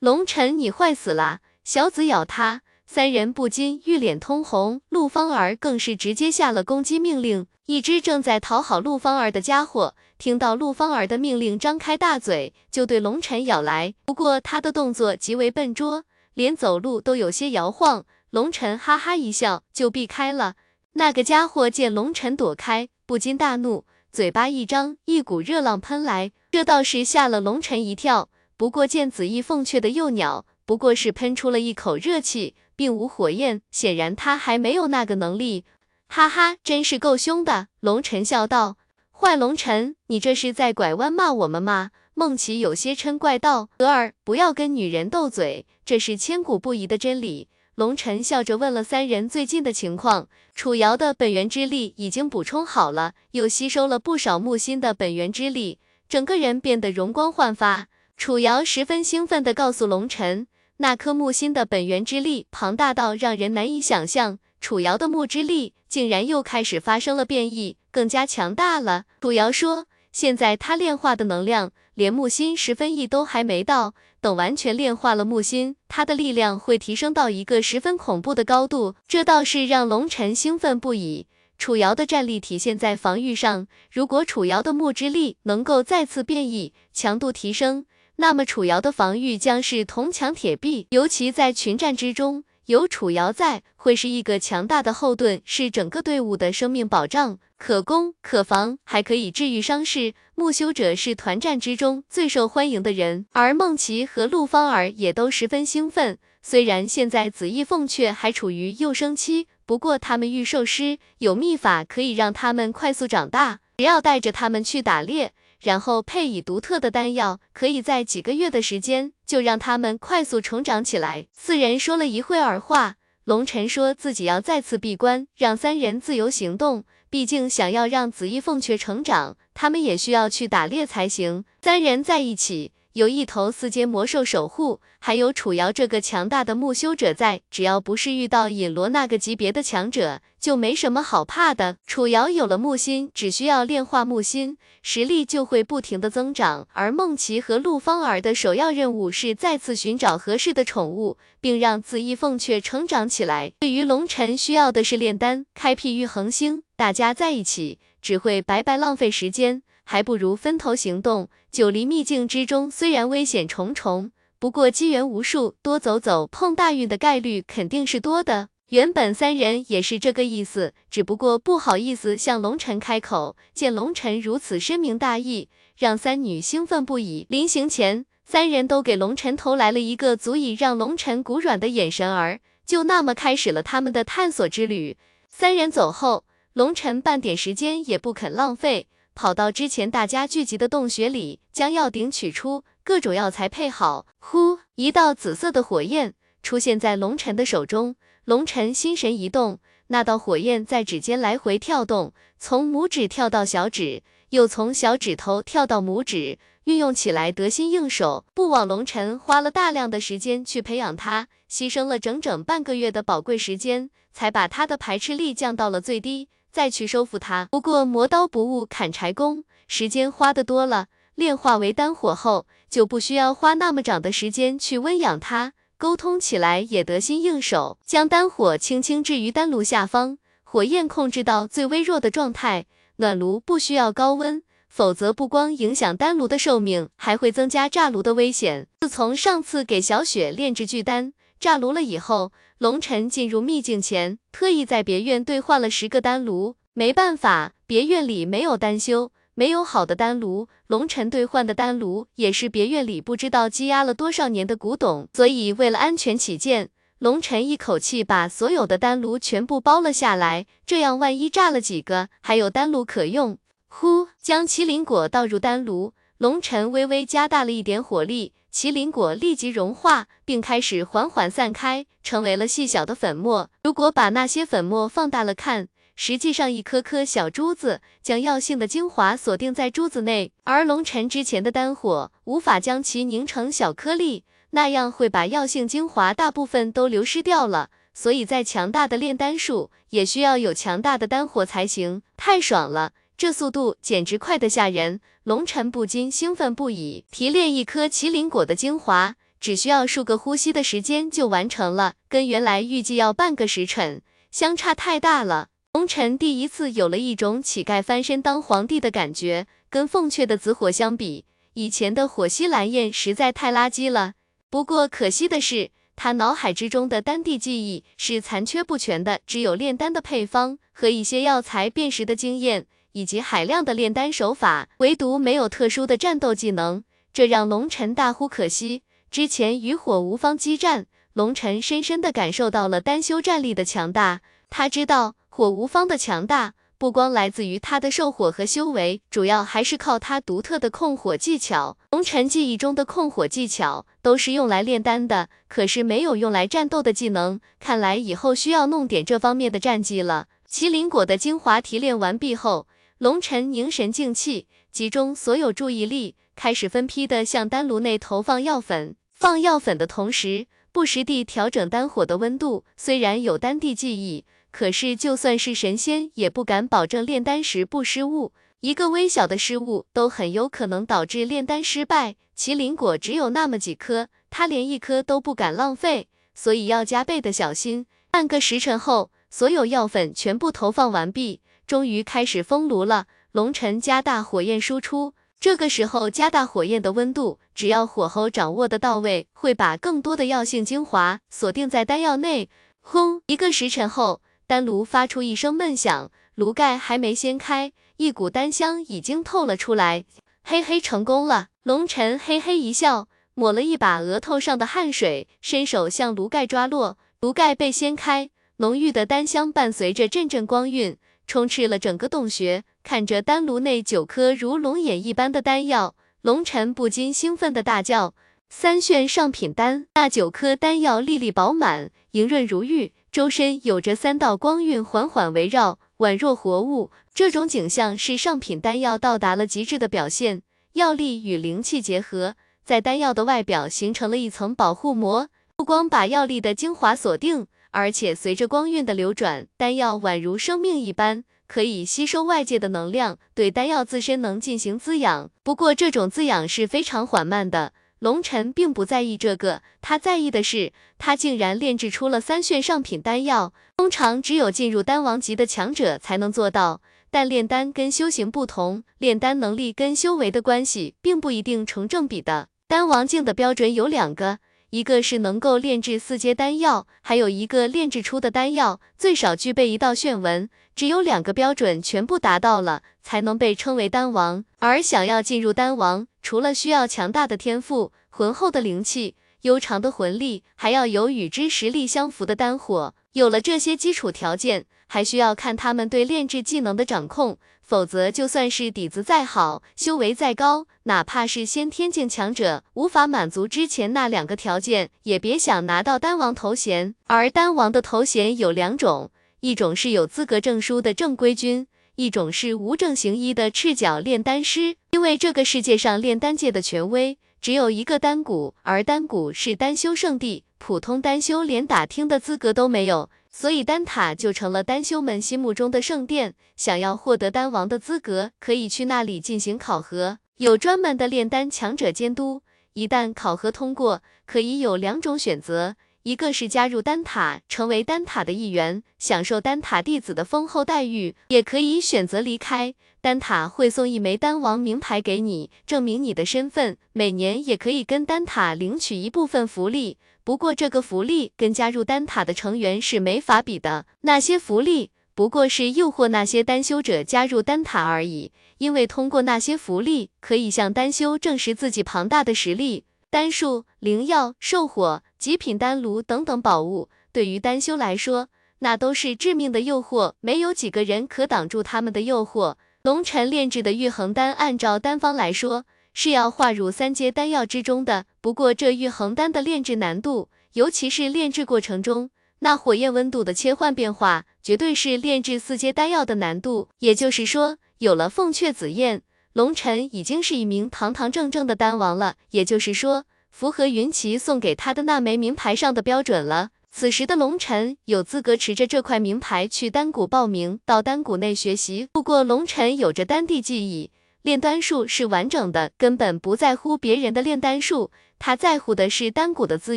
[0.00, 2.62] 龙晨，你坏死了！”小紫咬他。
[2.84, 7.46] 三人不禁玉脸通红，陆芳儿更是直接下了攻击命令。
[7.66, 13.92] 一只正在讨好陆芳儿的家伙，听到陆芳儿的命令，张开大嘴就对龙晨咬来。
[14.04, 16.04] 不过他的动作极为笨拙，
[16.34, 18.06] 连走路都有些摇晃。
[18.30, 20.54] 龙晨哈哈一笑，就避开了。
[20.92, 28.28] 那个家伙见龙晨躲开，不禁大怒，嘴巴一张，一股热浪喷来，这倒是吓了龙晨一跳。
[28.56, 32.54] 不过见紫翼凤雀的幼鸟，不过是喷出了一口热气。
[32.76, 35.64] 并无火焰，显然他还没有那个能力。
[36.06, 37.66] 哈哈，真是够凶的！
[37.80, 38.76] 龙尘笑道。
[39.22, 41.92] 坏龙尘，你这是在拐弯骂我们吗？
[42.14, 43.68] 孟琪有些嗔怪道。
[43.78, 47.46] 娥儿，不要跟女人斗嘴，这是千古不移的真理。
[47.76, 50.28] 龙尘笑着问了三人最近的情况。
[50.56, 55.78] 楚瑶的本源之力已经补充好了，又吸收了不少木心的本源之力，
[56.08, 57.86] 整个人变得容光焕发。
[58.16, 64.40] 楚瑶十分兴奋地告诉龙晨，那颗木心的本源之力庞大到让人难以想象。
[64.60, 69.04] 楚瑶的木之力竟然又开始发生了变异，更加强大了。
[69.20, 78.94] 楚瑶说，现在他炼化的能量连木心十分亿都还没到，等完全炼化了木心，他的力量会提升到一个十分恐怖的高度。
[79.06, 81.26] 这倒是让龙晨兴奋不已。
[81.58, 87.84] 楚瑶的战力体现在防御上，如果楚瑶的木之力能够再次变异，强度提升，
[88.16, 100.14] 那么楚瑶的防御将是铜墙铁壁，尤其在群战之中，有楚瑶在，会是一个强大的后盾，是整个队伍的生命保障，可攻可防，还可以治愈伤势。
[100.34, 106.16] 木修者是团战之中最受欢迎的人，而梦琪和陆芳儿也都十分兴奋。
[106.40, 109.48] 虽然现在紫翼凤雀还处于幼生期。
[109.66, 121.26] 不过，他们御兽师有秘法可以让他们快速长大，只要带着他们去打猎，然后配以独特的丹药，可以在几个月的时间就让他们快速成长起来。
[121.32, 126.84] 四人说了一会儿话，龙晨说自己要再次闭关，让三人自由行动。
[127.08, 131.44] 毕竟想要让紫翼凤雀成长，他们也需要去打猎才行。
[131.60, 132.72] 三人在一起。
[132.94, 141.78] 有一头四阶魔兽守护，还有楚瑶这个强大的木修者在，只要不是遇到尹罗那个级别的强者，就没什么好怕的。
[141.86, 146.68] 楚瑶有了木心，只需要炼化木心，实力就会不停的增长。
[146.74, 153.54] 而梦琪和陆芳儿的首要任务是再次寻找合适的宠物，并让紫翼凤雀成长起来。
[153.60, 156.62] 对于龙尘，需要的是炼丹，开辟玉恒星。
[156.76, 159.62] 大家在一起，只会白白浪费时间。
[159.92, 161.28] 还不如分头行动。
[161.50, 168.48] 九黎秘境之中虽然危险重重，不过机缘无数，多走走碰大运的概率肯定是多的。
[168.70, 173.36] 原本三人也是这个意思，只不过不好意思向龙尘开口。
[173.52, 177.26] 见龙尘如此深明大义，让三女兴奋不已。
[177.28, 184.96] 临行前，三人都给龙尘投来了一个足以让龙尘骨软的眼神儿，就那么开始了他们的探索之旅。
[185.28, 186.24] 三人走后，
[186.54, 188.86] 龙尘半点时间也不肯浪费。
[189.14, 194.06] 跑到之前大家聚集的洞穴里，将药鼎取出，各种药材配好。
[194.18, 199.58] 呼，一道紫色的火焰出现在龙尘的手中，龙尘心神一动，
[199.88, 208.24] 那道火焰在指尖来回跳动，从拇指跳到小指，又从小指头跳到拇指，运用起来得心应手。
[208.34, 216.28] 不枉龙尘花了大量的时间去培养它，牺牲了整整半个月的宝贵时间，才把它的排斥力降到了最低。
[216.52, 217.48] 再去收复它。
[217.50, 227.78] 不过磨刀不误砍柴工，时间花的多了，炼化为丹火后，就不需要花那么长的时间去温养它，沟通起来也得心应手。
[227.86, 232.66] 将丹火轻轻置于丹炉下方，火焰控制到最微弱的状态。
[232.96, 238.68] 暖炉不需要高温，否则不光影响丹炉的寿命，还会增加炸炉的危险。
[238.80, 242.32] 自从上次给小雪炼制巨丹炸炉了以后。
[242.62, 246.54] 龙尘进入秘境前，特意在别院兑换了十个丹炉。
[246.74, 250.46] 没办法，别院里没有丹修，没有好的丹炉。
[250.68, 256.68] 龙尘兑换的丹炉也是别院里不知道积压了多少年的古董，所以为了安全起见，
[257.00, 263.38] 龙尘一口气把所有的丹炉全部包了下来，这样万一炸了几个，还有丹炉可用。
[263.66, 268.32] 呼，将麒麟果倒入丹炉，龙尘微微加大了一点火力。
[268.54, 273.48] 麒麟果立即融化，并开始缓缓散开，成为了细小的粉末。
[273.64, 287.70] 如果把那些粉末放大了看，实际上一颗颗小珠子将药性的精华锁定在珠子内，而龙尘之前的丹火无法将其凝成小颗粒，那样会把药性精华大部分都流失掉了。
[287.94, 292.02] 所以，在强大的炼丹术，也需要有强大的丹火才行。
[292.16, 292.92] 太爽了！
[293.16, 297.04] 这速度简直快得吓人，龙尘不禁兴奋不已。
[297.10, 305.48] 提炼一颗麒麟果的精华，只需要数个呼吸的时间就完成了，跟原来预计要半个时辰，相差太大了。
[305.74, 309.46] 龙尘第一次有了一种乞丐翻身当皇帝的感觉。
[309.70, 311.24] 跟凤雀的紫火相比，
[311.54, 314.12] 以前的火蜥蓝焰实在太垃圾了。
[314.50, 322.66] 不过可惜的是，他脑海之中的丹地记忆是残缺不全的，只有炼丹的配方和一些药材辨识的经验。
[322.92, 328.82] 以及海量的炼丹手法，唯独没有特殊的战斗技能，这让龙尘大呼可惜。
[329.10, 334.20] 之前与火无方激战，龙尘深深的感受到了丹修战力的强大。
[334.48, 341.76] 他知道火无方的强大，不光来自于他的兽火和修为，主要还是靠他独特的控火技巧。
[341.90, 347.40] 龙尘记忆中的控火技巧都是用来炼丹的，可是没有用来战斗的技能。
[347.60, 350.26] 看来以后需要弄点这方面的战绩了。
[350.50, 352.66] 麒麟果的精华提炼完毕后。
[353.02, 358.94] 龙尘凝神静气，集中所有注意力，开始分批的向丹炉内投放药粉。
[359.12, 362.64] 放药粉的同时，不时地调整丹火的温度。
[362.76, 368.32] 虽然有丹地记忆，可是就算是神仙也不敢保证炼丹时不失误。
[368.60, 372.14] 一个微小的失误都很有可能导致炼丹失败。
[372.38, 376.06] 麒麟果只有那么几颗，他连一颗都不敢浪费，
[376.36, 377.84] 所以要加倍的小心。
[378.12, 383.06] 半个时辰后，所有药粉全部投放完毕，终于开始封炉了。
[383.32, 385.14] 龙尘加大火焰输出。
[385.40, 392.48] 这个时候加大火焰的温度，只要火候掌握的到位，会把更多的药性精华锁定在丹药内。
[392.80, 393.22] 轰！
[393.26, 400.04] 一个时辰后，丹炉发出一声闷响，炉盖还没掀开，一股丹香已经透了出来。
[400.44, 401.48] 嘿嘿，成功了！
[401.64, 410.96] 龙尘嘿嘿一笑，抹了一把额头上的汗水，伸手向炉盖抓落，炉盖被掀开，浓郁的丹香伴随着阵阵光晕，
[411.32, 412.62] 充斥了整个洞穴。
[412.82, 418.12] 看着丹炉内九颗如龙眼一般的丹药，龙尘不禁兴奋地大叫
[418.50, 426.90] ：“三炫上品丹！”那九颗丹药粒粒饱满，莹润如玉，周身有着三道光晕缓缓围绕，宛若活物。
[427.14, 430.42] 这种景象是上品丹药到达了极致的表现，
[430.74, 441.24] 药力与灵气结合，在丹药的外表形成了一层保护膜，不光把药力的精华锁定，而且随着光晕的流转，丹药宛如生命一般。
[441.48, 445.30] 可以吸收外界的能量，对丹药自身能进行滋养。
[445.42, 447.74] 不过这种滋养是非常缓慢的。
[447.98, 453.52] 龙尘并不在意这个，他在意的是，他竟然炼制出了三炫上品丹药。
[453.76, 456.80] 通常只有进入丹王级的强者才能做到，
[457.10, 462.48] 但炼丹跟修行不同，炼丹能力跟修为的关系并不一定成正比的。
[462.66, 464.38] 丹王境的标准有两个。
[464.72, 474.42] 一个是能够炼制四阶丹药，还有一个炼制出的丹药最少具备一道炫纹，只有两个标准全部达到了，才能被称为丹王。
[474.60, 482.94] 而想要进入丹王，除了需要强大的天赋、浑厚的灵气、悠长的魂力，还要有与之实力相符的丹火。
[483.12, 487.38] 有了这些基础条件，还需要看他们对炼制技能的掌控。
[487.60, 496.94] 否则，就算是底子再好，修为再高，哪怕是先天境强者，无法满足之前那两个条件，也别想拿到丹王头衔。
[497.06, 499.10] 而丹王的头衔有两种，
[499.40, 501.66] 一种是有资格证书的正规军，
[501.96, 504.76] 一种是无证行医的赤脚炼丹师。
[504.90, 513.10] 因为这个世界上炼丹界的权威只有一个丹谷，而丹谷是丹修圣地，普通丹修连打听的资格都没有。
[513.28, 516.36] 所以丹塔就成了丹修们心目中的圣殿。
[516.56, 522.42] 想要获得丹王的资格，可以去那里进行考核，有专门的炼丹强者监督。
[522.74, 525.74] 一旦考核通过，可以有两种选择：
[526.04, 532.76] 一个是加入丹塔，成为丹塔的一员，享受丹塔弟子的丰厚待遇；也可以选择离开。
[533.00, 536.76] 丹塔会送一枚丹王名牌给你，证明你的身份。
[536.92, 539.98] 每年也可以跟丹塔领取一部分福利。
[540.24, 548.30] 不过这个福利跟加入丹塔的成员是没法比的，那些福利不过是诱惑那些丹修者加入丹塔而已。
[548.58, 552.84] 因为通过那些福利，可以向丹修证实自己庞大的实力。
[553.10, 558.28] 丹术、灵药、兽火、极品丹炉等等宝物，对于丹修来说，
[558.60, 562.54] 那都是致命的诱惑，没有几个人可挡住他们的诱惑。
[562.82, 565.64] 龙尘炼制的玉衡丹，按照丹方来说。
[565.92, 568.06] 是要划入三阶丹药之中的。
[568.20, 572.10] 不过这玉衡丹的炼制难度，尤其是炼制过程中
[572.40, 576.68] 那火焰温度的切换变化，绝对是炼制四阶丹药的难度。
[576.80, 579.02] 也就是说，有了凤雀紫焰，
[579.32, 582.16] 龙尘已经是一名堂堂正正的丹王了。
[582.30, 586.50] 也就是说，符合云奇送给他的那枚名牌上的标准了。
[586.70, 591.86] 此时的龙尘有资格持着这块名牌去丹谷报名，到丹谷内学习。
[591.92, 593.90] 不过龙尘有着丹地记忆。
[594.22, 597.90] 炼丹术是完整的，根本不在乎别人的炼丹术，
[598.20, 599.76] 他在乎的是丹谷的资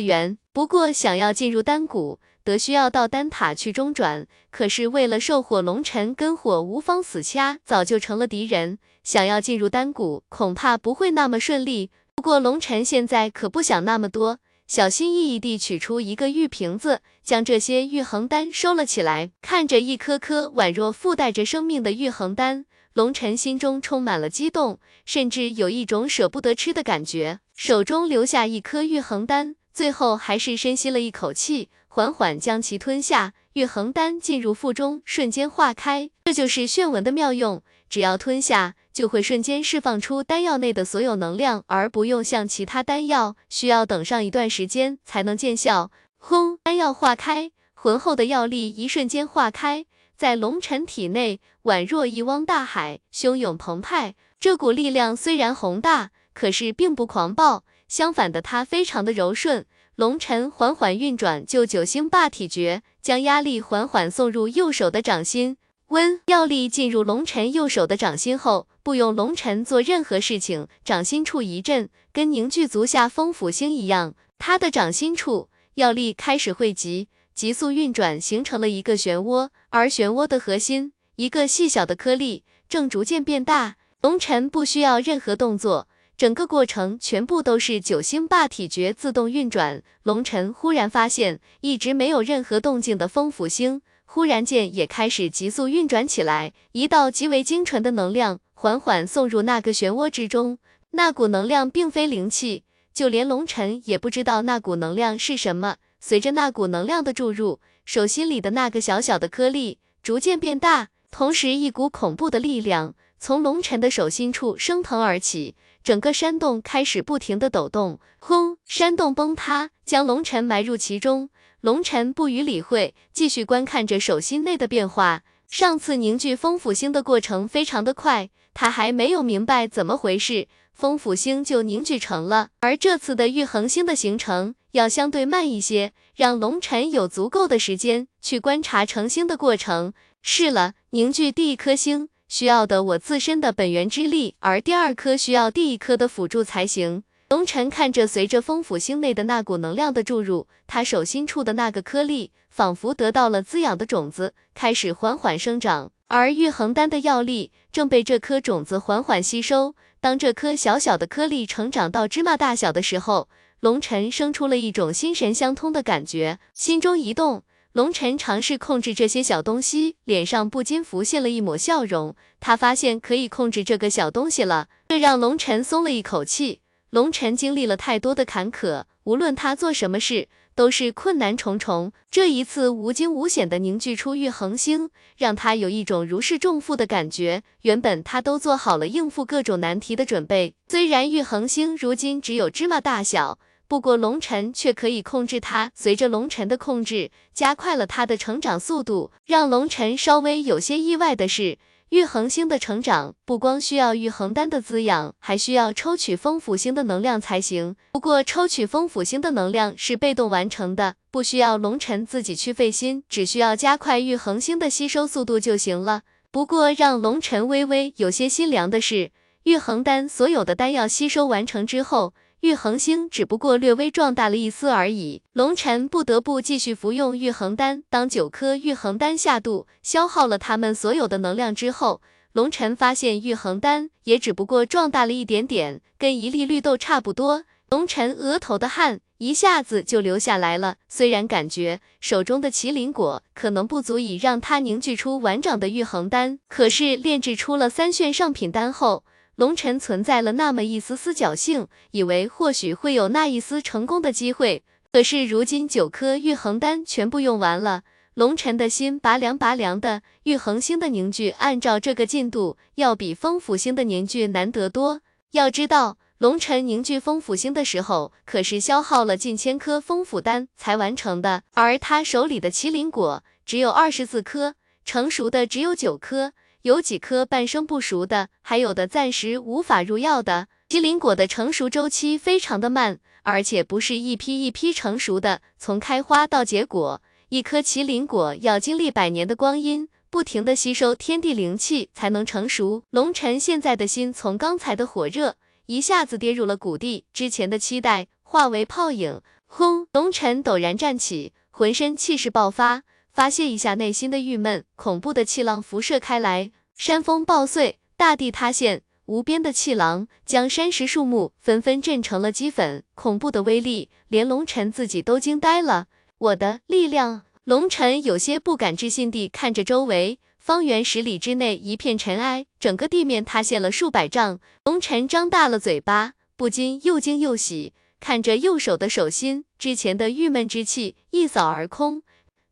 [0.00, 0.38] 源。
[0.52, 4.24] 不过想要进入丹谷，得需要到丹塔去中转。
[4.52, 8.78] 可是为了兽火龙尘跟火无方死掐，早就成了敌人。
[9.02, 11.90] 想要进入丹谷，恐怕不会那么顺利。
[12.14, 19.32] 不过龙尘现在可不想那么多，小心翼翼地取出一个玉瓶子，将这些玉衡丹收了起来。
[19.42, 22.64] 看着一颗颗宛若附带着生命的玉衡丹。
[22.96, 27.40] 龙尘心中充满了激动，甚至有一种舍不得吃的感觉。
[27.54, 33.34] 手中留下一颗玉衡丹，最后还是深吸了一口气，缓缓将其吞下。
[33.52, 36.08] 玉衡丹进入腹中，瞬间化开。
[36.24, 45.90] 这就是炫纹的妙用，只要吞下，就会瞬间释放出丹药内的所有能量，而不用像其他丹药需要等上一段时间才能见效。
[46.16, 46.56] 轰！
[46.62, 49.84] 丹药化开，浑厚的药力一瞬间化开。
[50.16, 54.14] 在龙尘体内，宛若一汪大海，汹涌澎湃。
[54.40, 59.66] 这股力量虽然宏大，可是并不狂暴，相反的，它非常的柔顺。
[59.94, 65.56] 龙晨缓缓运转就九星霸体诀，将压力缓缓送入右手的掌心。
[65.88, 83.76] 温药力进入龙晨右手的掌心后，不用龙晨做任何事情，掌心处一震，跟凝聚足下风府星一样，他的掌心处药力开始汇集，急速运转，形成了一个漩涡，而漩涡的核心，一个细小的颗粒，正逐渐变大。
[84.00, 85.86] 龙尘不需要任何动作。
[86.16, 89.82] 整个过程全部都是九星霸体诀自动运转。
[90.02, 96.54] 龙尘忽然发现，一直没有任何动静的风府星，忽然间也开始急速运转起来。
[96.72, 100.56] 一道极为精纯的能量缓缓送入那个漩涡之中。
[100.92, 102.64] 那股能量并非灵气，
[102.94, 105.76] 就连龙尘也不知道那股能量是什么。
[106.00, 115.54] 随着那股能量的注入，手心里的那个小小的颗粒逐渐变大，同时一股恐怖的力量从龙晨的手心处升腾而起。
[115.82, 118.58] 整个山洞开始不停的抖动，轰！
[118.64, 121.30] 山洞崩塌，将龙尘埋入其中。
[121.60, 125.22] 龙尘不予理会，继续观看着手心内的变化。
[125.48, 132.48] 上次凝聚风府星的过程非常的快，他还没有明白怎么回事，风府星就凝聚成了。
[132.58, 139.92] 而这次的玉恒星的形成要相对慢一些，让龙尘有足够的时间去观察成星的过程。
[140.22, 142.08] 是了，凝聚第一颗星。
[142.28, 147.04] 需要的我自身的本源之力，而第二颗需要第一颗的辅助才行。
[147.28, 155.92] 龙尘看着随着风府星内的那股能量的注入，他手心处的那个颗粒仿佛得到了滋养的种子，开始缓缓生长。
[156.08, 159.74] 而玉衡丹的药力正被这颗种子缓缓吸收。
[160.00, 163.28] 当这颗小小的颗粒成长到芝麻大小的时候，
[163.60, 167.42] 龙尘生出了一种心神相通的感觉，心中一动。
[167.72, 172.14] 龙晨尝试控制这些小东西，脸上不禁浮现了一抹笑容。
[172.38, 176.60] 他发现可以控制这个小东西了，这让龙晨松了一口气。
[176.90, 181.92] 龙晨经历了太多的坎坷，无论他做什么事都是困难重重。
[182.10, 184.88] 这一次无惊无险的凝聚出玉恒星，
[185.18, 187.42] 让他有一种如释重负的感觉。
[187.62, 193.38] 原本他都做好了应付各种难题的准备，虽然玉恒星如今只有芝麻大小。
[193.68, 199.10] 不过龙尘却可以控制它，随着龙尘的控制，加快了它的成长速度。
[199.24, 207.74] 让龙尘稍微有些意外的是，玉恒星的成长不光需要玉恒丹的滋养，还需要抽取风府星的能量才行。
[207.92, 216.02] 不过抽取风府星的能量是被动完成的，不需要龙尘自己去费心，只需要加快玉恒星的吸收速度就行了。
[216.30, 219.10] 不过让龙尘微微有些心凉的是，
[219.42, 222.14] 玉恒丹所有的丹药吸收完成之后。
[222.46, 227.82] 玉恒星只不过略微壮大了一丝而已，龙晨不得不继续服用玉恒丹。
[227.90, 232.00] 当九颗玉恒丹下肚，消耗了他们所有的能量之后，
[232.34, 237.42] 龙晨发现玉恒丹也只不过壮大了一点点，跟一粒绿豆差不多。
[237.68, 240.76] 龙晨额头的汗一下子就流下来了。
[240.88, 249.02] 虽然感觉手中的麒麟果可能不足以让他凝聚出完整的玉恒丹，可是炼制出了三炫上品丹后。
[249.36, 254.64] 龙尘存在了那么一丝丝侥幸，以为或许会有那一丝成功的机会。
[254.90, 257.82] 可是如今九颗玉衡丹全部用完了，
[258.14, 260.00] 龙尘的心拔凉拔凉的。
[260.22, 265.02] 玉衡星的凝聚，按照这个进度，要比风府星的凝聚难得多。
[265.32, 274.54] 要知道，龙尘凝聚风府星的时候，可是消耗了近千颗风府丹才完成的，而他手里的麒麟果只有二十四颗，
[274.86, 276.32] 成熟的只有九颗。
[276.66, 280.48] 有几颗半生不熟的，还有的暂时无法入药的。
[280.68, 292.82] 麒麟果的成熟周期非常的慢，而且不是一批一批成熟的，从开花到结果，一颗麒麟果要经历百年的光阴，不停的吸收天地灵气才能成熟。
[292.90, 295.36] 龙尘现在的心从刚才的火热，
[295.66, 299.20] 一下子跌入了谷底，之前的期待化为泡影。
[299.46, 299.86] 轰！
[299.92, 302.82] 龙尘陡然站起，浑身气势爆发。
[303.12, 315.86] 发泄一下内心的郁闷，恐怖的气浪辐射开来，山峰爆碎，大地塌陷，无边的气浪将山石树木纷纷震成了齑粉，恐怖的威力，连龙尘自己都惊呆了。
[316.18, 324.38] 我的力量，龙尘有些不敢置信地看着周围，方圆十里之内一片尘埃，整个地面塌陷了数百丈。
[324.64, 332.02] 龙尘张大了嘴巴，不禁又惊又喜，看着右手的手心，之前的郁闷之气一扫而空。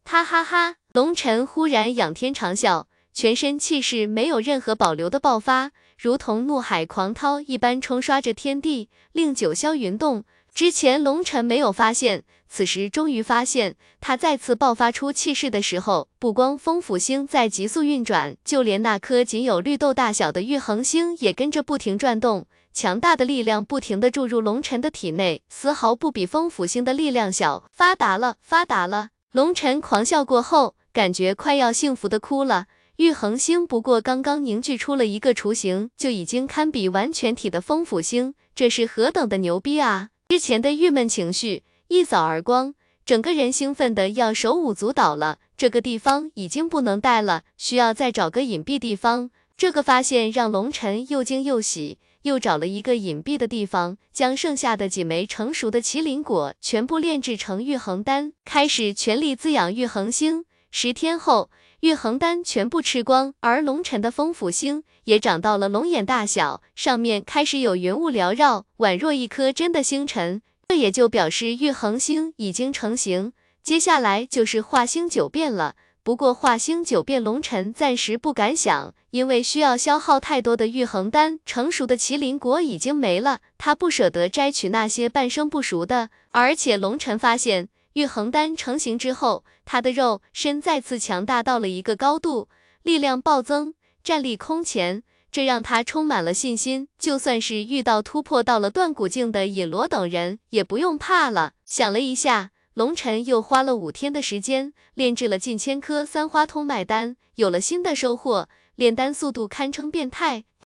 [0.06, 0.76] 哈哈哈！
[0.92, 2.84] 龙尘忽然仰天长啸，
[3.14, 10.24] 全身气势没有任何保留的爆发，如同怒海狂涛一般冲刷着天地，令九霄云动。
[10.52, 22.46] 之前龙尘没有发现，此时终于发现，他再次爆发出气势的时候，不光风府星在急速运转，就连那颗仅有绿豆大小的玉恒星也跟着不停转动。
[22.72, 27.62] 强大的力量不停地注入龙尘的体内，丝毫不比风府星的力量小。
[27.72, 29.10] 发达了，发达了！
[29.30, 32.66] 龙尘狂笑过后，感觉快要幸福的哭了。
[32.96, 40.10] 玉恒星不过刚刚凝聚出了一个雏形，就已经堪比完全体的风府星，这是何等的牛逼啊！
[40.28, 45.38] 之前的郁闷情绪一扫而光，整个人兴奋的要手舞足蹈了。
[45.56, 49.30] 这个地方已经不能待了，需要再找个隐蔽地方。
[49.56, 60.44] 这个发现让龙尘又惊又喜，又找了一个隐蔽的地方，将剩下的几枚成熟的麒麟果全部炼制成玉衡丹，开始全力滋养玉衡星。
[60.70, 61.50] 十天后。
[61.84, 70.40] 玉衡丹全部吃光，而龙尘的风府星也长到了龙眼大小，上面开始有云雾缭绕，宛若一颗真的星辰。
[70.68, 75.74] 这也就表示玉衡星已经成型，接下来就是化星九变了。
[76.02, 86.08] 不过化星九变，龙尘暂时不敢想，因为需要消耗太多的玉衡丹，成熟的麒麟果已经没了，他不舍得摘取那些半生不熟的。
[86.30, 87.68] 而且龙尘发现。
[87.94, 92.48] 玉衡丹成型之后，他的肉身再次强大到了一个高度，
[92.82, 96.88] 力量暴增，战力空前，这让他充满了信心。
[96.98, 101.52] 就算是遇到突破到了断骨境的尹罗等人，也不用怕了。
[101.64, 110.42] 想了一下，龙尘又花了五天的时间，炼制了近千颗三花通脉丹，有了新的收获，炼丹速度堪称变态。